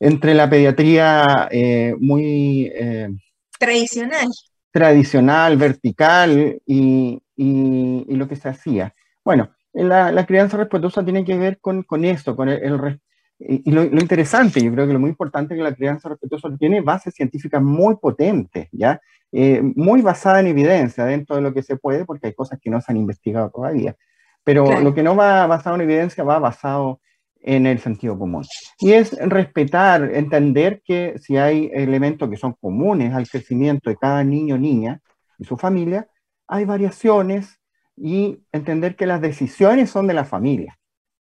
entre 0.00 0.34
la 0.34 0.48
pediatría 0.48 1.48
eh, 1.50 1.94
muy... 2.00 2.72
Eh, 2.74 3.10
tradicional. 3.58 4.28
Tradicional, 4.72 5.56
vertical 5.56 6.60
y, 6.64 7.22
y, 7.36 8.14
lo 8.14 8.26
que 8.26 8.36
se 8.36 8.48
hacía. 8.48 8.94
Bueno, 9.24 9.50
la, 9.72 10.26
crianza 10.26 10.56
respetuosa 10.56 11.04
tiene 11.04 11.24
que 11.24 11.38
ver 11.38 11.58
con, 11.60 11.82
con 11.82 12.04
esto, 12.04 12.36
con 12.36 12.48
el, 12.48 13.00
y 13.40 13.70
lo, 13.70 13.84
interesante, 13.84 14.62
yo 14.62 14.70
creo 14.72 14.86
que 14.86 14.92
lo 14.92 15.00
muy 15.00 15.08
importante 15.08 15.54
es 15.54 15.58
que 15.58 15.64
la 15.64 15.74
crianza 15.74 16.10
respetuosa 16.10 16.54
tiene 16.58 16.82
bases 16.82 17.14
científicas 17.14 17.62
muy 17.62 17.96
potentes, 17.96 18.68
¿ya? 18.70 19.00
Eh, 19.32 19.62
muy 19.62 20.02
basada 20.02 20.40
en 20.40 20.48
evidencia 20.48 21.06
dentro 21.06 21.36
de 21.36 21.42
lo 21.42 21.54
que 21.54 21.62
se 21.62 21.76
puede, 21.76 22.04
porque 22.04 22.26
hay 22.26 22.34
cosas 22.34 22.58
que 22.60 22.68
no 22.68 22.80
se 22.80 22.92
han 22.92 22.98
investigado 22.98 23.50
todavía. 23.50 23.96
Pero 24.44 24.80
lo 24.80 24.94
que 24.94 25.02
no 25.02 25.16
va 25.16 25.46
basado 25.46 25.76
en 25.76 25.82
evidencia 25.82 26.24
va 26.24 26.38
basado 26.38 27.00
en 27.40 27.66
el 27.66 27.78
sentido 27.78 28.18
común. 28.18 28.44
Y 28.78 28.92
es 28.92 29.16
respetar, 29.18 30.10
entender 30.14 30.82
que 30.84 31.14
si 31.18 31.38
hay 31.38 31.70
elementos 31.72 32.28
que 32.28 32.36
son 32.36 32.54
comunes 32.60 33.14
al 33.14 33.28
crecimiento 33.28 33.88
de 33.88 33.96
cada 33.96 34.22
niño 34.22 34.56
o 34.56 34.58
niña 34.58 35.00
y 35.38 35.44
su 35.44 35.56
familia, 35.56 36.08
hay 36.46 36.66
variaciones 36.66 37.59
y 38.02 38.42
entender 38.50 38.96
que 38.96 39.06
las 39.06 39.20
decisiones 39.20 39.90
son 39.90 40.06
de 40.06 40.14
la 40.14 40.24
familia. 40.24 40.78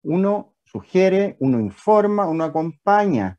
Uno 0.01 0.55
sugiere, 0.63 1.37
uno 1.39 1.59
informa, 1.59 2.25
uno 2.25 2.43
acompaña, 2.43 3.37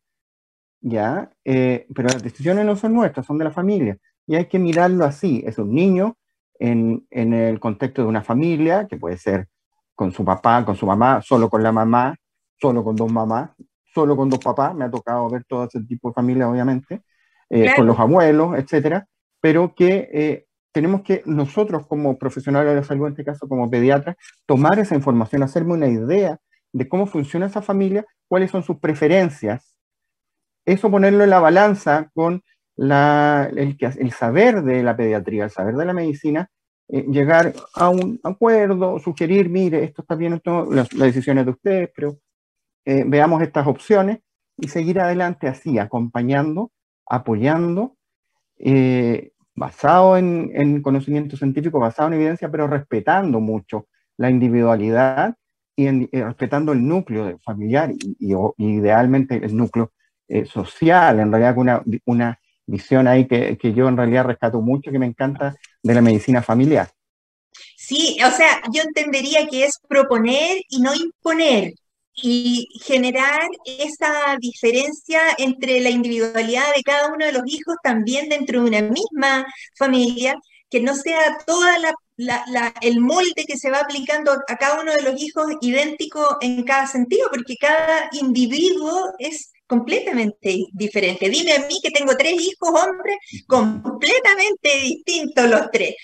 ¿ya? 0.81 1.31
Eh, 1.45 1.87
pero 1.93 2.09
las 2.09 2.23
decisiones 2.23 2.65
no 2.65 2.77
son 2.77 2.95
nuestras, 2.95 3.27
son 3.27 3.39
de 3.39 3.45
la 3.45 3.51
familia. 3.51 3.99
Y 4.27 4.37
hay 4.37 4.47
que 4.47 4.61
mirarlo 4.61 5.05
así. 5.05 5.43
Es 5.45 5.59
un 5.59 5.75
niño 5.75 6.17
en, 6.61 7.07
en 7.11 7.35
el 7.35 7.59
contexto 7.59 8.03
de 8.03 8.09
una 8.09 8.23
familia, 8.23 8.87
que 8.87 8.97
puede 8.99 9.17
ser 9.17 9.49
con 9.97 10.13
su 10.13 10.25
papá, 10.25 10.65
con 10.65 10.77
su 10.77 10.87
mamá, 10.87 11.21
solo 11.21 11.51
con 11.51 11.63
la 11.63 11.73
mamá, 11.73 12.15
solo 12.61 12.85
con 12.85 12.95
dos 12.95 13.11
mamás, 13.11 13.51
solo 13.93 14.17
con 14.17 14.31
dos 14.31 14.39
papás. 14.39 14.77
Me 14.77 14.85
ha 14.85 14.91
tocado 14.91 15.29
ver 15.29 15.45
todo 15.45 15.65
ese 15.65 15.83
tipo 15.83 16.09
de 16.09 16.15
familia, 16.15 16.49
obviamente, 16.49 17.03
eh, 17.51 17.73
con 17.75 17.85
los 17.85 17.99
abuelos, 17.99 18.57
etcétera, 18.57 19.09
pero 19.41 19.75
que 19.75 20.09
eh, 20.13 20.47
tenemos 20.75 21.03
que 21.03 21.23
nosotros 21.25 21.87
como 21.87 22.19
profesionales 22.19 22.71
de 22.71 22.81
la 22.81 22.83
salud, 22.83 23.07
en 23.07 23.13
este 23.13 23.25
caso 23.25 23.49
como 23.49 23.71
pediatras, 23.71 24.17
tomar 24.45 24.81
esa 24.81 24.97
información, 24.97 25.45
hacerme 25.45 25.75
una 25.75 25.87
idea 25.87 26.41
de 26.73 26.89
cómo 26.89 27.07
funciona 27.07 27.47
esa 27.47 27.63
familia, 27.63 28.05
cuáles 28.27 28.51
son 28.51 28.65
sus 28.65 28.79
preferencias, 28.81 29.79
eso 30.67 30.91
ponerlo 30.91 31.23
en 31.23 31.31
la 31.31 31.39
balanza 31.39 32.11
con 32.13 32.43
el, 32.77 34.13
saber 34.19 34.63
de 34.65 34.83
la 34.83 34.97
pediatría, 34.97 35.45
el 35.45 35.51
saber 35.51 35.77
de 35.77 35.85
la 35.85 35.93
medicina, 35.93 36.51
eh, 36.89 37.05
llegar 37.09 37.55
a 37.77 37.89
un 37.91 38.19
acuerdo, 38.25 38.99
sugerir, 38.99 39.49
mire, 39.49 39.85
esto 39.85 40.03
está 40.03 40.17
bien, 40.17 40.33
esto, 40.33 40.67
las, 40.73 40.89
decisiones 40.89 41.45
de 41.45 41.53
ustedes, 41.53 41.91
pero 41.95 42.19
eh, 42.85 43.05
veamos 43.07 43.43
estas 43.43 43.69
opciones 43.69 44.19
y 44.57 44.67
seguir 44.67 44.99
adelante 44.99 45.47
así, 45.47 45.79
acompañando, 45.79 46.73
apoyando, 47.07 47.97
eh, 48.59 49.34
basado 49.55 50.17
en, 50.17 50.83
conocimiento 50.83 51.37
científico, 51.37 51.79
basado 51.79 52.09
en 52.09 52.15
evidencia, 52.15 52.51
pero 52.51 52.67
respetando 52.67 53.41
mucho 53.41 53.87
la 54.17 54.31
individualidad 54.31 55.35
y, 55.77 55.87
eh, 55.87 56.09
respetando 56.25 56.73
el 56.73 56.87
núcleo 56.87 57.39
familiar 57.45 57.93
y, 57.93 58.35
idealmente 58.59 59.37
el 59.37 59.57
núcleo 59.57 59.93
eh, 60.29 60.45
social, 60.47 61.21
en 61.21 61.31
realidad 61.31 61.57
una, 61.59 61.83
una 62.07 62.41
visión 62.67 63.07
ahí 63.07 63.27
que, 63.27 63.57
que, 63.59 63.73
yo 63.73 63.89
en 63.89 63.97
realidad 63.97 64.25
rescato 64.25 64.61
mucho, 64.61 64.91
que 64.91 64.99
me 64.99 65.07
encanta 65.07 65.55
de 65.83 65.95
la 65.95 66.01
medicina 66.01 66.43
familiar. 66.43 66.89
Sí, 67.77 68.19
o 68.27 68.31
sea, 68.31 68.63
yo 68.73 68.83
entendería 68.83 69.47
que 69.47 69.65
es 69.65 69.79
proponer 69.87 70.59
y 70.69 70.81
no 70.81 70.95
imponer 70.95 71.75
y 72.17 72.69
generar 72.85 73.49
esa 73.65 74.37
diferencia 74.39 75.21
entre 75.39 75.81
la 75.81 75.91
individualidad 75.91 76.75
de 76.75 76.83
cada 76.83 77.13
uno 77.13 77.27
de 77.27 77.33
los 77.33 77.43
hijos 77.47 77.77
también 77.83 78.29
dentro 78.29 78.63
de 78.63 78.69
una 78.69 78.83
misma 78.83 79.47
familia, 79.77 80.37
que 80.71 80.81
no 80.81 80.95
sea 80.95 81.39
toda 81.47 81.77
el 82.81 83.01
molde 83.01 83.45
que 83.47 83.57
se 83.57 83.71
va 83.71 83.81
aplicando 83.81 84.33
a 84.33 84.57
cada 84.57 84.81
uno 84.81 84.93
de 84.93 85.03
los 85.03 85.21
hijos 85.21 85.47
idéntico 85.61 86.37
en 86.41 86.65
cada 86.65 86.87
sentido, 86.87 87.29
porque 87.31 87.57
cada 87.57 88.09
individuo 88.13 89.13
es 89.19 89.53
completamente 89.67 90.67
diferente. 90.73 91.29
Dime 91.29 91.53
a 91.53 91.67
mí 91.67 91.79
que 91.83 91.91
tengo 91.91 92.17
tres 92.17 92.35
hijos 92.35 92.71
hombres, 92.71 93.17
completamente 93.47 94.81
distintos 94.83 95.49
los 95.49 95.71
tres. 95.73 95.95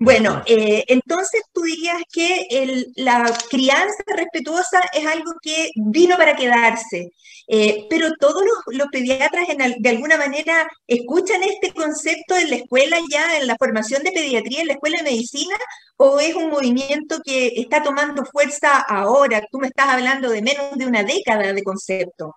Bueno, 0.00 0.42
eh, 0.46 0.84
entonces 0.88 1.42
tú 1.52 1.62
dirías 1.62 2.02
que 2.12 2.86
la 2.96 3.32
crianza 3.48 4.02
respetuosa 4.06 4.80
es 4.92 5.06
algo 5.06 5.32
que 5.40 5.70
vino 5.76 6.16
para 6.16 6.34
quedarse, 6.34 7.12
eh, 7.48 7.86
pero 7.88 8.08
todos 8.18 8.42
los, 8.72 8.88
pediatras 8.88 9.46
de 9.78 9.88
alguna 9.88 10.16
manera 10.16 10.68
escuchan 10.86 11.42
este 11.42 11.72
concepto 11.72 12.36
en 12.36 12.50
la 12.50 12.56
escuela 12.56 12.96
ya, 13.10 13.38
en 13.38 13.46
la 13.46 13.56
formación 13.56 14.02
de 14.02 14.12
pediatría, 14.12 14.62
en 14.62 14.68
la 14.68 14.72
escuela 14.74 14.98
de 14.98 15.10
medicina, 15.10 15.56
o 15.96 16.18
es 16.18 16.34
un 16.34 16.50
movimiento 16.50 17.18
que 17.24 17.52
está 17.56 17.82
tomando 17.82 18.24
fuerza 18.24 18.80
ahora. 18.80 19.42
Tú 19.50 19.58
me 19.58 19.68
estás 19.68 19.88
hablando 19.88 20.30
de 20.30 20.42
menos 20.42 20.76
de 20.76 20.86
una 20.86 21.02
década 21.02 21.52
de 21.52 21.62
concepto. 21.62 22.34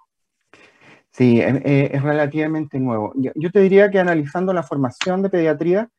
Sí, 1.11 1.41
es, 1.41 2.01
relativamente 2.01 2.79
nuevo. 2.79 3.11
Yo, 3.15 3.51
te 3.51 3.59
diría 3.59 3.89
que 3.89 3.99
analizando 3.99 4.53
la 4.53 4.63
formación 4.63 5.21
de 5.21 5.29
pediatría, 5.29 5.89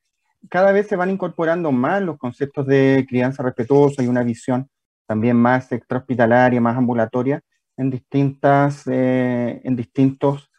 cada 0.48 0.72
vez 0.72 0.86
se 0.88 0.96
van 0.96 1.10
incorporando 1.10 1.72
más 1.72 2.02
los 2.02 2.18
conceptos 2.18 2.66
de 2.66 3.04
crianza 3.08 3.42
respetuosa 3.42 4.02
y 4.02 4.08
una 4.08 4.22
visión 4.22 4.68
también 5.06 5.36
más 5.36 5.72
extrahospitalaria, 5.72 6.60
más 6.60 6.76
ambulatoria, 6.76 7.42
en, 7.76 7.90
distintas, 7.90 8.86
eh, 8.86 9.60
en 9.64 9.74
distintos 9.74 10.50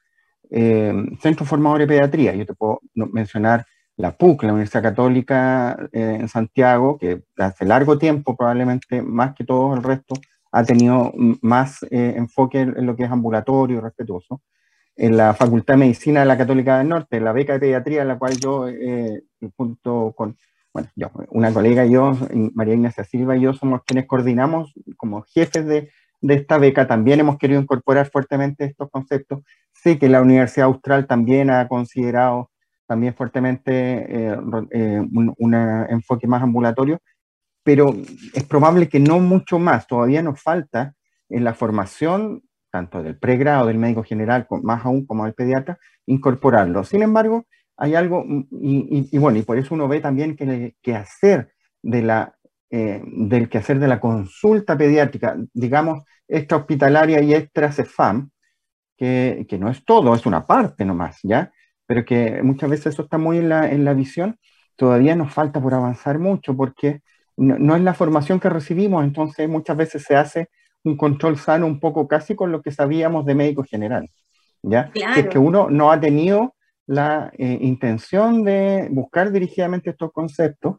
eh, 0.49 0.93
centros 1.21 1.47
formadores 1.47 1.87
de 1.87 1.93
pediatría. 1.93 2.35
Yo 2.35 2.45
te 2.45 2.53
puedo 2.53 2.81
mencionar 2.93 3.65
la 3.95 4.11
PUC, 4.17 4.43
la 4.43 4.51
Universidad 4.53 4.83
Católica 4.83 5.77
eh, 5.93 6.17
en 6.19 6.27
Santiago, 6.27 6.97
que 6.97 7.23
hace 7.37 7.65
largo 7.65 7.97
tiempo, 7.97 8.35
probablemente 8.35 9.01
más 9.01 9.35
que 9.35 9.45
todo 9.45 9.73
el 9.73 9.83
resto, 9.83 10.15
ha 10.51 10.65
tenido 10.65 11.13
más 11.41 11.85
enfoque 11.89 12.59
en, 12.59 12.85
lo 12.85 12.97
que 12.97 13.03
es 13.03 13.11
ambulatorio 13.11 13.77
y 13.77 13.79
respetuoso. 13.79 14.41
En 14.97 15.15
la 15.15 15.33
Facultad 15.33 15.75
de 15.75 15.79
Medicina 15.79 16.19
de 16.19 16.25
la 16.25 16.37
Católica 16.37 16.77
del 16.77 16.89
Norte, 16.89 17.21
la 17.21 17.31
beca 17.31 17.53
de 17.53 17.59
pediatría, 17.59 18.01
en 18.01 18.09
la 18.09 18.19
cual 18.19 18.37
yo, 18.37 18.67
junto 19.55 20.13
con 20.15 20.37
bueno, 20.73 20.89
yo, 20.95 21.11
una 21.31 21.53
colega 21.53 21.85
y 21.85 21.91
yo, 21.91 22.13
María 22.53 22.75
Ignacia 22.75 23.03
Silva 23.03 23.35
y 23.35 23.41
yo 23.41 23.53
somos 23.53 23.81
quienes 23.85 24.07
coordinamos 24.07 24.73
como 24.95 25.23
jefes 25.23 25.65
de, 25.65 25.91
de 26.21 26.35
esta 26.35 26.57
beca, 26.57 26.87
también 26.87 27.19
hemos 27.19 27.37
querido 27.37 27.59
incorporar 27.59 28.09
fuertemente 28.09 28.65
estos 28.65 28.89
conceptos. 28.89 29.43
Sé 29.73 29.97
que 29.97 30.07
la 30.07 30.21
Universidad 30.21 30.67
Austral 30.67 31.07
también 31.07 31.49
ha 31.49 31.67
considerado 31.67 32.51
también 32.87 33.15
fuertemente 33.15 33.71
eh, 33.73 34.37
eh, 34.71 35.01
un, 35.37 35.53
enfoque 35.89 36.27
más 36.27 36.43
ambulatorio, 36.43 36.99
pero 37.63 37.95
es 38.33 38.43
probable 38.43 38.89
que 38.89 38.99
no 38.99 39.19
mucho 39.19 39.59
más, 39.59 39.87
todavía 39.87 40.21
nos 40.21 40.41
falta 40.41 40.93
en 41.29 41.43
la 41.43 41.53
formación, 41.53 42.43
tanto 42.69 43.01
del 43.01 43.17
pregrado 43.17 43.67
del 43.67 43.77
médico 43.77 44.03
general, 44.03 44.45
más 44.63 44.85
aún 44.85 45.05
como 45.05 45.23
del 45.23 45.33
pediatra, 45.33 45.79
incorporarlo. 46.05 46.83
Sin 46.83 47.01
embargo, 47.01 47.45
hay 47.81 47.95
algo, 47.95 48.23
mm, 48.23 48.45
y, 48.51 49.17
bueno, 49.17 49.39
y 49.39 49.41
por 49.41 49.57
eso 49.57 49.73
uno 49.73 49.87
ve 49.87 49.99
también 50.01 50.35
que 50.35 50.43
el 50.43 50.75
quehacer 50.83 51.51
de 51.81 52.03
la, 52.03 52.35
eh, 52.69 53.01
del 53.03 53.49
quehacer 53.49 53.79
de 53.79 53.87
la 53.87 53.99
consulta 53.99 54.77
pediátrica, 54.77 55.35
digamos, 55.51 56.03
extra 56.27 56.59
hospitalaria 56.59 57.21
y 57.21 57.33
extra 57.33 57.71
CEFAM, 57.71 58.29
que, 58.95 59.47
que, 59.49 59.57
no 59.57 59.67
es 59.67 59.83
todo, 59.83 60.13
es 60.13 60.27
una 60.27 60.45
parte 60.45 60.85
nomás, 60.85 61.17
¿ya? 61.23 61.51
Pero 61.87 62.05
que 62.05 62.43
muchas 62.43 62.69
veces 62.69 62.93
eso 62.93 63.01
está 63.01 63.17
muy 63.17 63.39
en 63.39 63.49
la, 63.49 63.71
en 63.71 63.83
la 63.83 63.95
visión, 63.95 64.37
todavía 64.75 65.15
nos 65.15 65.33
falta 65.33 65.59
por 65.59 65.73
avanzar 65.73 66.19
mucho 66.19 66.55
porque 66.55 67.01
no, 67.35 67.75
es 67.75 67.81
la 67.81 67.95
formación 67.95 68.39
que 68.39 68.49
recibimos, 68.49 69.03
entonces 69.03 69.49
muchas 69.49 69.75
veces 69.75 70.03
se 70.03 70.15
hace 70.15 70.49
un 70.83 70.97
control 70.97 71.39
sano 71.39 71.65
un 71.65 71.79
poco 71.79 72.07
casi 72.07 72.35
con 72.35 72.51
lo 72.51 72.61
que 72.61 72.71
sabíamos 72.71 73.25
de 73.25 73.33
médico 73.33 73.63
general, 73.63 74.07
¿ya? 74.61 74.91
es 75.17 75.27
que 75.29 75.39
uno 75.39 75.67
no 75.71 75.91
ha 75.91 75.99
tenido 75.99 76.53
la 76.87 77.31
eh, 77.37 77.57
intención 77.61 78.43
de 78.43 78.87
buscar 78.91 79.31
dirigidamente 79.31 79.91
estos 79.91 80.11
conceptos. 80.11 80.77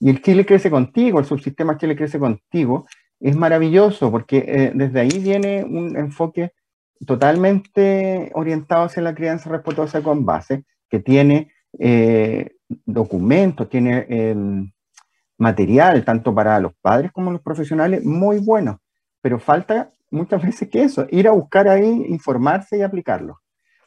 Y 0.00 0.10
el 0.10 0.22
Chile 0.22 0.44
crece 0.44 0.70
contigo, 0.70 1.18
el 1.18 1.24
subsistema 1.24 1.78
Chile 1.78 1.96
crece 1.96 2.18
contigo, 2.18 2.86
es 3.20 3.36
maravilloso 3.36 4.10
porque 4.10 4.44
eh, 4.46 4.72
desde 4.74 5.00
ahí 5.00 5.18
viene 5.18 5.64
un 5.64 5.96
enfoque 5.96 6.52
totalmente 7.06 8.30
orientado 8.34 8.84
hacia 8.84 9.02
la 9.02 9.14
crianza 9.14 9.50
respetuosa 9.50 10.02
con 10.02 10.24
base, 10.26 10.64
que 10.88 11.00
tiene 11.00 11.52
eh, 11.78 12.56
documentos, 12.84 13.68
tiene 13.68 14.06
material, 15.38 16.04
tanto 16.04 16.34
para 16.34 16.58
los 16.60 16.72
padres 16.80 17.12
como 17.12 17.30
los 17.30 17.40
profesionales, 17.40 18.04
muy 18.04 18.38
bueno. 18.38 18.80
Pero 19.20 19.38
falta 19.38 19.92
muchas 20.10 20.42
veces 20.42 20.68
que 20.68 20.82
eso, 20.82 21.06
ir 21.10 21.28
a 21.28 21.32
buscar 21.32 21.68
ahí, 21.68 22.04
informarse 22.08 22.78
y 22.78 22.82
aplicarlo. 22.82 23.40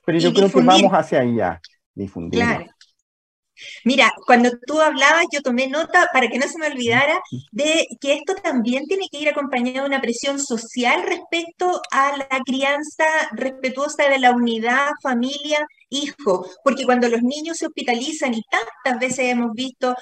Pero 0.08 0.20
yo 0.20 0.34
creo 0.34 0.50
que 0.50 0.62
vamos 0.62 0.89
hacia 0.93 1.20
allá, 1.20 1.60
difundir. 1.93 2.39
Claro. 2.39 2.65
Mira, 3.84 4.13
cuando 4.26 4.52
tú 4.65 4.80
hablabas, 4.80 5.26
yo 5.34 5.41
tomé 5.41 5.67
nota 5.67 6.08
para 6.13 6.30
que 6.30 6.39
no 6.39 6.48
se 6.48 6.58
me 6.58 6.67
olvidara 6.67 7.20
de 7.52 7.86
que 8.00 8.13
esto 8.13 8.34
también 8.36 8.86
tiene 8.86 9.08
que 9.12 9.20
ir 9.20 9.28
acompañado 9.28 9.82
de 9.82 9.88
una 9.88 10.00
presión 10.00 10.39
social 10.39 11.04
respecto 11.04 11.82
a 11.91 12.15
la 12.15 12.39
crianza 12.46 13.04
respetuosa 13.34 14.08
de 14.08 14.20
la 14.20 14.32
unidad, 14.32 14.91
familia, 15.04 15.67
hijo, 15.89 16.48
porque 16.63 16.86
cuando 16.86 17.10
los 17.10 17.22
niños 17.22 17.58
se 17.58 17.67
hospitalizan 17.67 18.34
y 18.34 18.43
tantas 18.43 19.02
veces 19.02 19.26
hemos 19.26 19.52
visto 19.52 19.93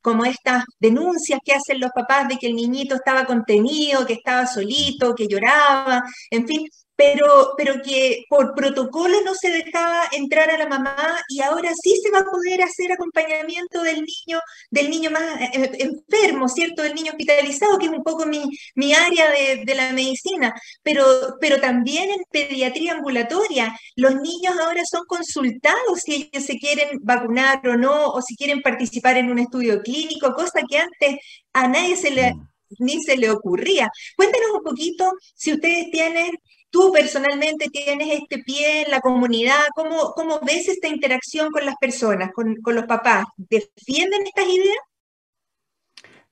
como 0.00 0.24
estas 0.24 0.64
denuncias 0.80 1.38
que 1.44 1.52
hacen 1.52 1.78
los 1.78 1.92
papás 1.94 2.26
de 2.26 2.38
que 2.38 2.48
el 2.48 2.56
niñito 2.56 2.96
estaba 2.96 3.24
contenido, 3.24 4.04
que 4.04 4.14
estaba 4.14 4.48
solito, 4.48 5.14
que 5.14 5.28
lloraba, 5.28 6.02
en 6.30 6.44
fin, 6.48 6.66
pero, 6.96 7.54
pero 7.56 7.82
que 7.82 8.24
por 8.28 8.54
protocolo 8.54 9.20
no 9.24 9.34
se 9.34 9.50
dejaba 9.50 10.08
entrar 10.12 10.50
a 10.50 10.58
la 10.58 10.68
mamá 10.68 10.96
y 11.28 11.40
ahora 11.40 11.72
sí 11.74 11.94
se 12.02 12.10
va 12.10 12.20
a 12.20 12.24
poder 12.24 12.62
hacer 12.62 12.92
acompañamiento 12.92 13.82
del 13.82 13.96
niño, 13.96 14.40
del 14.70 14.90
niño 14.90 15.10
más 15.10 15.40
eh, 15.40 15.50
eh, 15.54 15.70
enfermo, 15.80 16.48
¿cierto? 16.48 16.82
Del 16.82 16.94
niño 16.94 17.12
hospitalizado, 17.12 17.78
que 17.78 17.86
es 17.86 17.92
un 17.92 18.04
poco 18.04 18.26
mi, 18.26 18.42
mi 18.74 18.94
área 18.94 19.30
de, 19.30 19.64
de, 19.64 19.74
la 19.74 19.92
medicina, 19.92 20.54
pero, 20.82 21.04
pero 21.40 21.60
también 21.60 22.10
en 22.10 22.22
pediatría 22.30 22.92
ambulatoria, 22.92 23.76
los 23.96 24.14
niños 24.14 24.54
ahora 24.60 24.82
son 24.84 25.04
consultados 25.06 26.00
si 26.04 26.30
ellos 26.32 26.44
se 26.44 26.58
quieren 26.58 26.98
vacunar 27.02 27.66
o 27.66 27.76
no, 27.76 28.08
o 28.08 28.22
si 28.22 28.36
quieren 28.36 28.62
participar 28.62 29.16
en 29.16 29.30
un 29.30 29.38
estudio 29.40 29.82
clínico, 29.82 30.34
cosa 30.34 30.60
que 30.68 30.78
antes 30.78 31.16
a 31.52 31.68
nadie 31.68 31.96
se 31.96 32.10
le, 32.10 32.34
mm. 32.34 32.48
ni 32.78 33.02
se 33.02 33.16
le 33.16 33.30
ocurría. 33.30 33.90
Cuéntenos 34.16 34.50
un 34.54 34.62
poquito 34.62 35.12
si 35.34 35.52
ustedes 35.52 35.90
tienen 35.90 36.30
tú 36.74 36.90
personalmente 36.92 37.68
tienes 37.70 38.08
este 38.20 38.38
pie 38.38 38.82
en 38.82 38.90
la 38.90 39.00
comunidad, 39.00 39.60
¿cómo, 39.76 40.12
cómo 40.16 40.40
ves 40.44 40.68
esta 40.68 40.88
interacción 40.88 41.52
con 41.52 41.64
las 41.64 41.76
personas, 41.76 42.32
con, 42.32 42.56
los 42.64 42.84
papás? 42.86 43.26
¿Defienden 43.36 44.26
estas 44.26 44.46
ideas? 44.46 44.78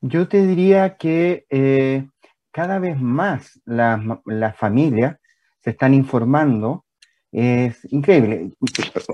Yo 0.01 0.27
te 0.27 0.45
diría 0.45 0.97
que 0.97 1.47
eh, 1.49 2.09
cada 2.51 2.81
vez 2.81 3.01
más 3.01 3.61
las 3.65 4.57
familias 4.57 5.17
se 5.61 5.71
están 5.71 5.95
informando. 5.95 6.85
Es 7.31 7.87
increíble. 7.93 8.51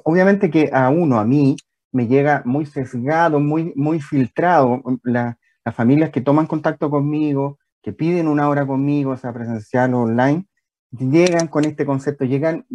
Obviamente 0.05 0.51
que 0.51 0.71
a 0.73 0.89
uno, 0.89 1.21
a 1.21 1.27
mí, 1.27 1.57
me 1.93 2.07
llega 2.07 2.41
muy 2.47 2.65
sesgado, 2.65 3.39
muy, 3.39 3.75
muy 3.77 4.01
filtrado. 4.01 4.81
las 5.03 5.37
familias 5.75 6.09
que 6.09 6.23
toman 6.23 6.47
contacto 6.47 6.89
conmigo, 6.89 7.59
que 7.83 7.93
piden 7.93 8.29
una 8.29 8.49
hora 8.49 8.67
conmigo, 8.67 9.15
sea 9.19 9.35
presencial 9.35 9.93
o 9.93 10.05
online, 10.05 10.47
llegan 10.91 11.49
con 11.49 11.65
este 11.65 11.85
concepto, 11.85 12.25
llegan, 12.25 12.67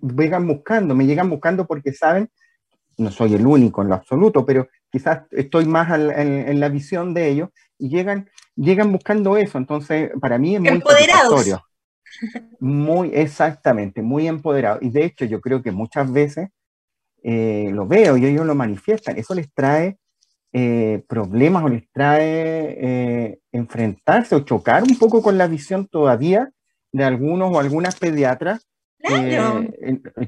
llegan 0.00 0.46
buscando, 0.46 0.94
me 0.94 1.06
llegan 1.06 1.28
buscando 1.28 1.66
porque 1.66 1.92
saben, 1.92 2.30
no 2.98 3.10
soy 3.10 3.34
el 3.34 3.46
único 3.46 3.82
en 3.82 3.88
lo 3.88 3.94
absoluto, 3.94 4.44
pero 4.44 4.68
quizás 4.90 5.22
estoy 5.30 5.66
más 5.66 5.90
en, 5.98 6.60
la 6.60 6.68
visión 6.68 7.14
de 7.14 7.28
ellos 7.28 7.50
y 7.78 7.88
llegan, 7.88 8.30
llegan 8.54 8.92
buscando 8.92 9.36
eso. 9.36 9.58
Entonces, 9.58 10.10
para 10.20 10.38
mí 10.38 10.54
es 10.54 10.60
muy 10.60 10.68
empoderados. 10.68 11.60
Muy 12.60 13.10
exactamente, 13.14 14.02
muy 14.02 14.28
empoderado. 14.28 14.78
Y 14.82 14.90
de 14.90 15.04
hecho, 15.04 15.24
yo 15.24 15.40
creo 15.40 15.62
que 15.62 15.72
muchas 15.72 16.12
veces 16.12 16.50
eh, 17.22 17.70
lo 17.72 17.86
veo 17.86 18.16
y 18.16 18.26
ellos 18.26 18.46
lo 18.46 18.54
manifiestan. 18.54 19.16
Eso 19.16 19.34
les 19.34 19.52
trae 19.52 19.98
eh, 20.52 21.02
problemas 21.08 21.64
o 21.64 21.68
les 21.68 21.90
trae 21.90 22.76
eh, 22.78 23.38
enfrentarse 23.50 24.34
o 24.34 24.40
chocar 24.40 24.82
un 24.82 24.98
poco 24.98 25.22
con 25.22 25.38
la 25.38 25.46
visión 25.46 25.86
todavía 25.86 26.50
de 26.92 27.04
algunos 27.04 27.50
o 27.52 27.58
algunas 27.58 27.98
pediatras 27.98 28.66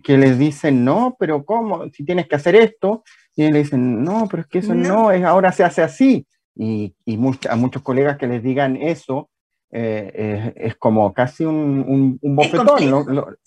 que 0.03 0.19
les 0.19 0.39
dicen, 0.39 0.85
no, 0.85 1.17
pero 1.19 1.45
¿cómo? 1.45 1.89
Si 1.91 2.05
tienes 2.05 2.27
que 2.27 2.37
hacer 2.37 2.57
esto, 2.57 3.05
y 3.37 3.51
le 3.51 3.59
dicen, 3.61 4.03
no, 4.03 4.27
pero 4.29 4.43
es 4.43 4.49
que 4.49 4.59
eso 4.59 4.75
no, 4.75 5.11
es, 5.11 5.25
ahora 5.25 5.53
se 5.53 5.65
hace 5.65 5.83
así. 5.83 6.27
Y, 6.57 6.95
y 7.05 7.19
a 7.49 7.57
muchos 7.57 7.83
colegas 7.83 8.17
que 8.17 8.27
les 8.27 8.43
digan 8.43 8.77
eso, 8.77 9.29
eh, 9.77 10.53
es, 10.57 10.77
como 10.77 11.13
casi 11.13 11.45
un, 11.45 12.19
un, 12.23 12.37
bofetón, 12.37 12.89
lo, 12.91 13.05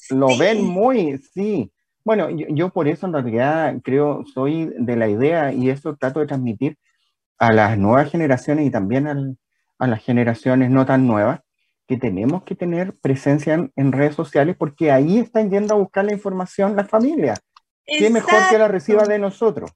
lo, 0.09 0.37
ven 0.37 0.61
muy, 0.61 1.17
sí. 1.33 1.71
Bueno, 2.03 2.29
yo, 2.29 2.69
por 2.69 2.89
eso 2.89 3.07
en 3.07 3.13
realidad 3.13 3.75
creo, 3.81 4.25
soy 4.33 4.73
de 4.77 4.97
la 4.97 5.07
idea 5.07 5.53
y 5.53 5.69
eso 5.69 5.95
trato 5.95 6.19
de 6.19 6.27
transmitir 6.27 6.77
a 7.37 7.53
las 7.53 7.77
nuevas 7.77 8.11
generaciones 8.11 8.65
y 8.65 8.71
también 8.71 9.37
a 9.79 9.87
las 9.87 10.03
generaciones 10.03 10.69
no 10.69 10.85
tan 10.85 11.07
nuevas, 11.07 11.41
que 11.87 11.97
tenemos 11.97 12.43
que 12.43 12.55
tener 12.55 12.93
presencia 12.97 13.69
en, 13.75 13.91
redes 13.91 14.15
sociales 14.15 14.55
porque 14.57 14.91
ahí 14.91 15.19
están 15.19 15.49
yendo 15.49 15.73
a 15.73 15.77
buscar 15.77 16.05
la 16.05 16.13
información 16.13 16.75
las 16.75 16.89
familias. 16.89 17.39
Qué 17.85 18.09
mejor 18.09 18.49
que 18.49 18.57
la 18.57 18.67
reciba 18.67 19.05
de 19.05 19.17
nosotros. 19.17 19.71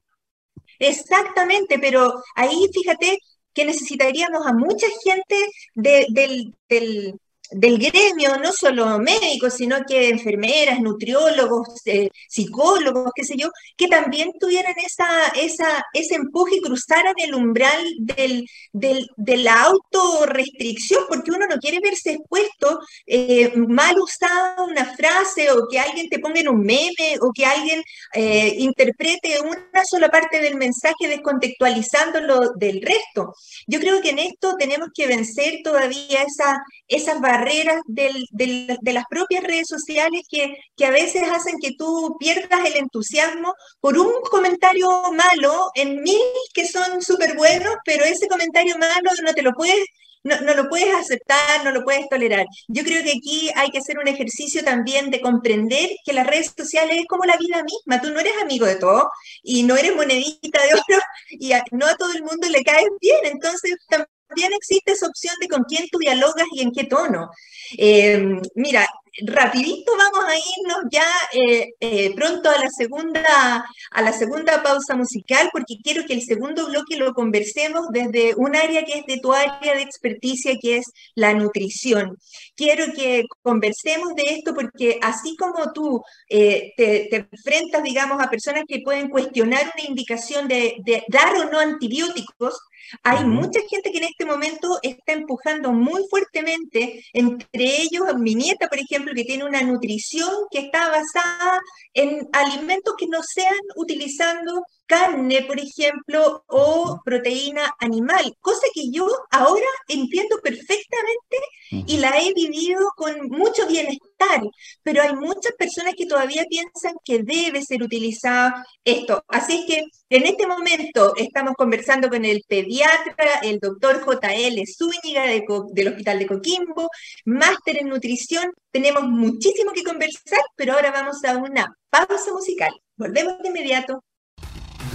Exactamente, 0.78 1.78
pero 1.78 2.12
ahí 2.34 2.68
fíjate 2.72 3.18
que 3.54 3.64
necesitaríamos 3.64 4.46
a 4.46 4.52
mucha 4.52 4.86
gente 5.02 5.36
del, 5.74 6.54
del 6.68 7.20
gremio, 7.52 8.36
no 8.38 8.52
solo 8.52 8.98
médicos, 8.98 9.54
sino 9.54 9.84
que 9.86 10.08
enfermeras, 10.08 10.80
nutriólogos, 10.80 11.68
eh, 11.86 12.08
psicólogos, 12.28 13.12
qué 13.14 13.24
sé 13.24 13.36
yo, 13.36 13.50
que 13.76 13.88
también 13.88 14.32
tuvieran 14.38 14.74
esa, 14.84 15.28
esa, 15.28 15.84
ese 15.92 16.14
empuje 16.16 16.56
y 16.56 16.60
cruzaran 16.62 17.14
el 17.16 17.34
umbral 17.34 17.84
del, 17.98 18.46
del, 18.72 19.08
de 19.16 19.36
la 19.36 19.62
autorrestricción, 19.64 21.04
porque 21.08 21.30
uno 21.30 21.46
no 21.46 21.56
quiere 21.58 21.80
verse 21.80 22.12
expuesto 22.12 22.80
eh, 23.06 23.52
mal 23.56 23.98
usada 23.98 24.62
una 24.62 24.84
frase 24.94 25.50
o 25.50 25.66
que 25.68 25.78
alguien 25.78 26.08
te 26.08 26.18
ponga 26.18 26.40
en 26.40 26.48
un 26.48 26.60
meme 26.60 27.16
o 27.20 27.32
que 27.32 27.44
alguien 27.44 27.82
eh, 28.14 28.54
interprete 28.58 29.40
una 29.40 29.84
sola 29.84 30.08
parte 30.08 30.40
del 30.40 30.56
mensaje 30.56 31.08
descontextualizándolo 31.08 32.52
del 32.56 32.80
resto. 32.80 33.34
Yo 33.66 33.80
creo 33.80 34.00
que 34.00 34.10
en 34.10 34.18
esto 34.18 34.56
tenemos 34.58 34.88
que 34.94 35.06
vencer 35.06 35.60
todavía 35.62 36.22
esa, 36.22 36.62
esas 36.92 37.20
barreras 37.20 37.80
de 37.86 38.92
las 38.92 39.04
propias 39.08 39.42
redes 39.44 39.68
sociales 39.68 40.22
que, 40.28 40.56
a 40.84 40.90
veces 40.90 41.22
hacen 41.30 41.58
que 41.60 41.74
tú 41.78 42.16
pierdas 42.18 42.64
el 42.66 42.76
entusiasmo 42.76 43.54
por 43.80 43.96
un 43.98 44.12
comentario 44.30 44.88
malo 45.12 45.70
en 45.74 46.02
mil 46.02 46.20
que 46.52 46.66
son 46.66 47.00
súper 47.02 47.36
buenos, 47.36 47.74
pero 47.84 48.04
ese 48.04 48.26
comentario 48.28 48.76
malo 48.78 49.10
no 49.24 49.32
te 49.32 49.42
lo 49.42 49.52
puedes 49.52 49.84
no, 50.24 50.54
lo 50.54 50.68
puedes 50.68 50.94
aceptar, 50.94 51.64
no 51.64 51.72
lo 51.72 51.82
puedes 51.82 52.08
tolerar. 52.08 52.46
Yo 52.68 52.84
creo 52.84 53.02
que 53.02 53.14
aquí 53.18 53.50
hay 53.56 53.70
que 53.70 53.78
hacer 53.78 53.98
un 53.98 54.06
ejercicio 54.06 54.62
también 54.62 55.10
de 55.10 55.20
comprender 55.20 55.90
que 56.04 56.12
las 56.12 56.26
redes 56.26 56.54
sociales 56.56 56.98
es 57.00 57.06
como 57.08 57.24
la 57.24 57.36
vida 57.36 57.62
misma. 57.64 58.00
Tú 58.00 58.10
no 58.10 58.20
eres 58.20 58.34
amigo 58.40 58.66
de 58.66 58.76
todo 58.76 59.10
y 59.42 59.64
no 59.64 59.76
eres 59.76 59.96
monedita 59.96 60.62
de 60.62 60.74
oro 60.74 61.02
y 61.30 61.52
no 61.72 61.86
a 61.86 61.96
todo 61.96 62.12
el 62.12 62.22
mundo 62.22 62.48
le 62.48 62.62
caes 62.62 62.88
bien. 63.00 63.18
Entonces 63.24 63.76
también 63.88 64.08
existe 64.56 64.92
esa 64.92 65.06
opción 65.06 65.34
de 65.40 65.48
con 65.48 65.64
quién 65.64 65.88
tú 65.90 65.98
dialogas 65.98 66.46
y 66.52 66.62
en 66.62 66.72
qué 66.72 66.84
tono. 66.84 67.30
Eh, 67.76 68.40
mira, 68.54 68.86
rapidito 69.26 69.92
vamos 69.96 70.24
a 70.24 70.36
irnos 70.36 70.84
ya 70.90 71.06
eh, 71.32 71.74
eh, 71.80 72.14
pronto 72.14 72.48
a 72.48 72.58
la, 72.58 72.70
segunda, 72.70 73.64
a 73.90 74.02
la 74.02 74.12
segunda 74.12 74.62
pausa 74.62 74.96
musical, 74.96 75.50
porque 75.52 75.76
quiero 75.82 76.04
que 76.06 76.14
el 76.14 76.22
segundo 76.22 76.66
bloque 76.66 76.96
lo 76.96 77.12
conversemos 77.12 77.88
desde 77.90 78.34
un 78.36 78.56
área 78.56 78.84
que 78.84 78.98
es 78.98 79.06
de 79.06 79.18
tu 79.18 79.32
área 79.32 79.74
de 79.74 79.82
experticia, 79.82 80.56
que 80.60 80.78
es 80.78 80.86
la 81.14 81.34
nutrición. 81.34 82.16
Quiero 82.56 82.86
que 82.94 83.24
conversemos 83.42 84.14
de 84.14 84.22
esto 84.34 84.54
porque 84.54 84.98
así 85.02 85.36
como 85.36 85.72
tú 85.72 86.02
te, 86.28 86.72
te, 86.76 87.28
enfrentas, 87.30 87.82
digamos, 87.82 88.22
a 88.22 88.30
personas 88.30 88.64
que 88.66 88.80
pueden 88.80 89.08
cuestionar 89.08 89.72
una 89.74 89.88
indicación 89.88 90.48
de, 90.48 90.76
de 90.84 91.04
dar 91.08 91.34
o 91.36 91.50
no 91.50 91.58
antibióticos, 91.58 92.58
hay 93.02 93.24
mucha 93.24 93.60
gente 93.68 93.90
que 93.90 93.98
en 93.98 94.04
este 94.04 94.24
momento 94.24 94.78
está 94.82 95.12
empujando 95.12 95.72
muy 95.72 96.04
fuertemente, 96.10 97.04
entre 97.12 97.82
ellos 97.82 98.02
mi 98.18 98.34
nieta, 98.34 98.68
por 98.68 98.78
ejemplo, 98.78 99.01
que 99.14 99.24
tiene 99.24 99.44
una 99.44 99.62
nutrición 99.62 100.30
que 100.50 100.60
está 100.60 100.88
basada 100.88 101.60
en 101.94 102.28
alimentos 102.32 102.94
que 102.96 103.06
no 103.08 103.22
sean 103.22 103.58
utilizando 103.76 104.64
carne, 104.92 105.42
por 105.46 105.58
ejemplo, 105.58 106.44
o 106.48 107.00
proteína 107.02 107.72
animal, 107.80 108.36
cosa 108.40 108.66
que 108.74 108.90
yo 108.90 109.08
ahora 109.30 109.66
entiendo 109.88 110.36
perfectamente 110.42 111.36
y 111.70 111.96
la 111.96 112.10
he 112.20 112.34
vivido 112.34 112.90
con 112.94 113.28
mucho 113.28 113.66
bienestar, 113.66 114.42
pero 114.82 115.00
hay 115.00 115.14
muchas 115.14 115.54
personas 115.58 115.94
que 115.96 116.04
todavía 116.04 116.44
piensan 116.44 116.92
que 117.02 117.22
debe 117.22 117.62
ser 117.62 117.82
utilizado 117.82 118.52
esto. 118.84 119.24
Así 119.28 119.60
es 119.60 119.66
que 119.66 119.84
en 120.10 120.26
este 120.26 120.46
momento 120.46 121.14
estamos 121.16 121.54
conversando 121.56 122.10
con 122.10 122.26
el 122.26 122.42
pediatra, 122.46 123.40
el 123.42 123.60
doctor 123.60 124.04
JL 124.04 124.60
Zúñiga 124.76 125.24
del 125.24 125.88
Hospital 125.88 126.18
de 126.18 126.26
Coquimbo, 126.26 126.90
máster 127.24 127.78
en 127.78 127.88
nutrición. 127.88 128.52
Tenemos 128.70 129.04
muchísimo 129.04 129.72
que 129.72 129.84
conversar, 129.84 130.42
pero 130.54 130.74
ahora 130.74 130.90
vamos 130.90 131.24
a 131.24 131.38
una 131.38 131.74
pausa 131.88 132.30
musical. 132.30 132.72
Volvemos 132.96 133.38
de 133.42 133.48
inmediato. 133.48 134.04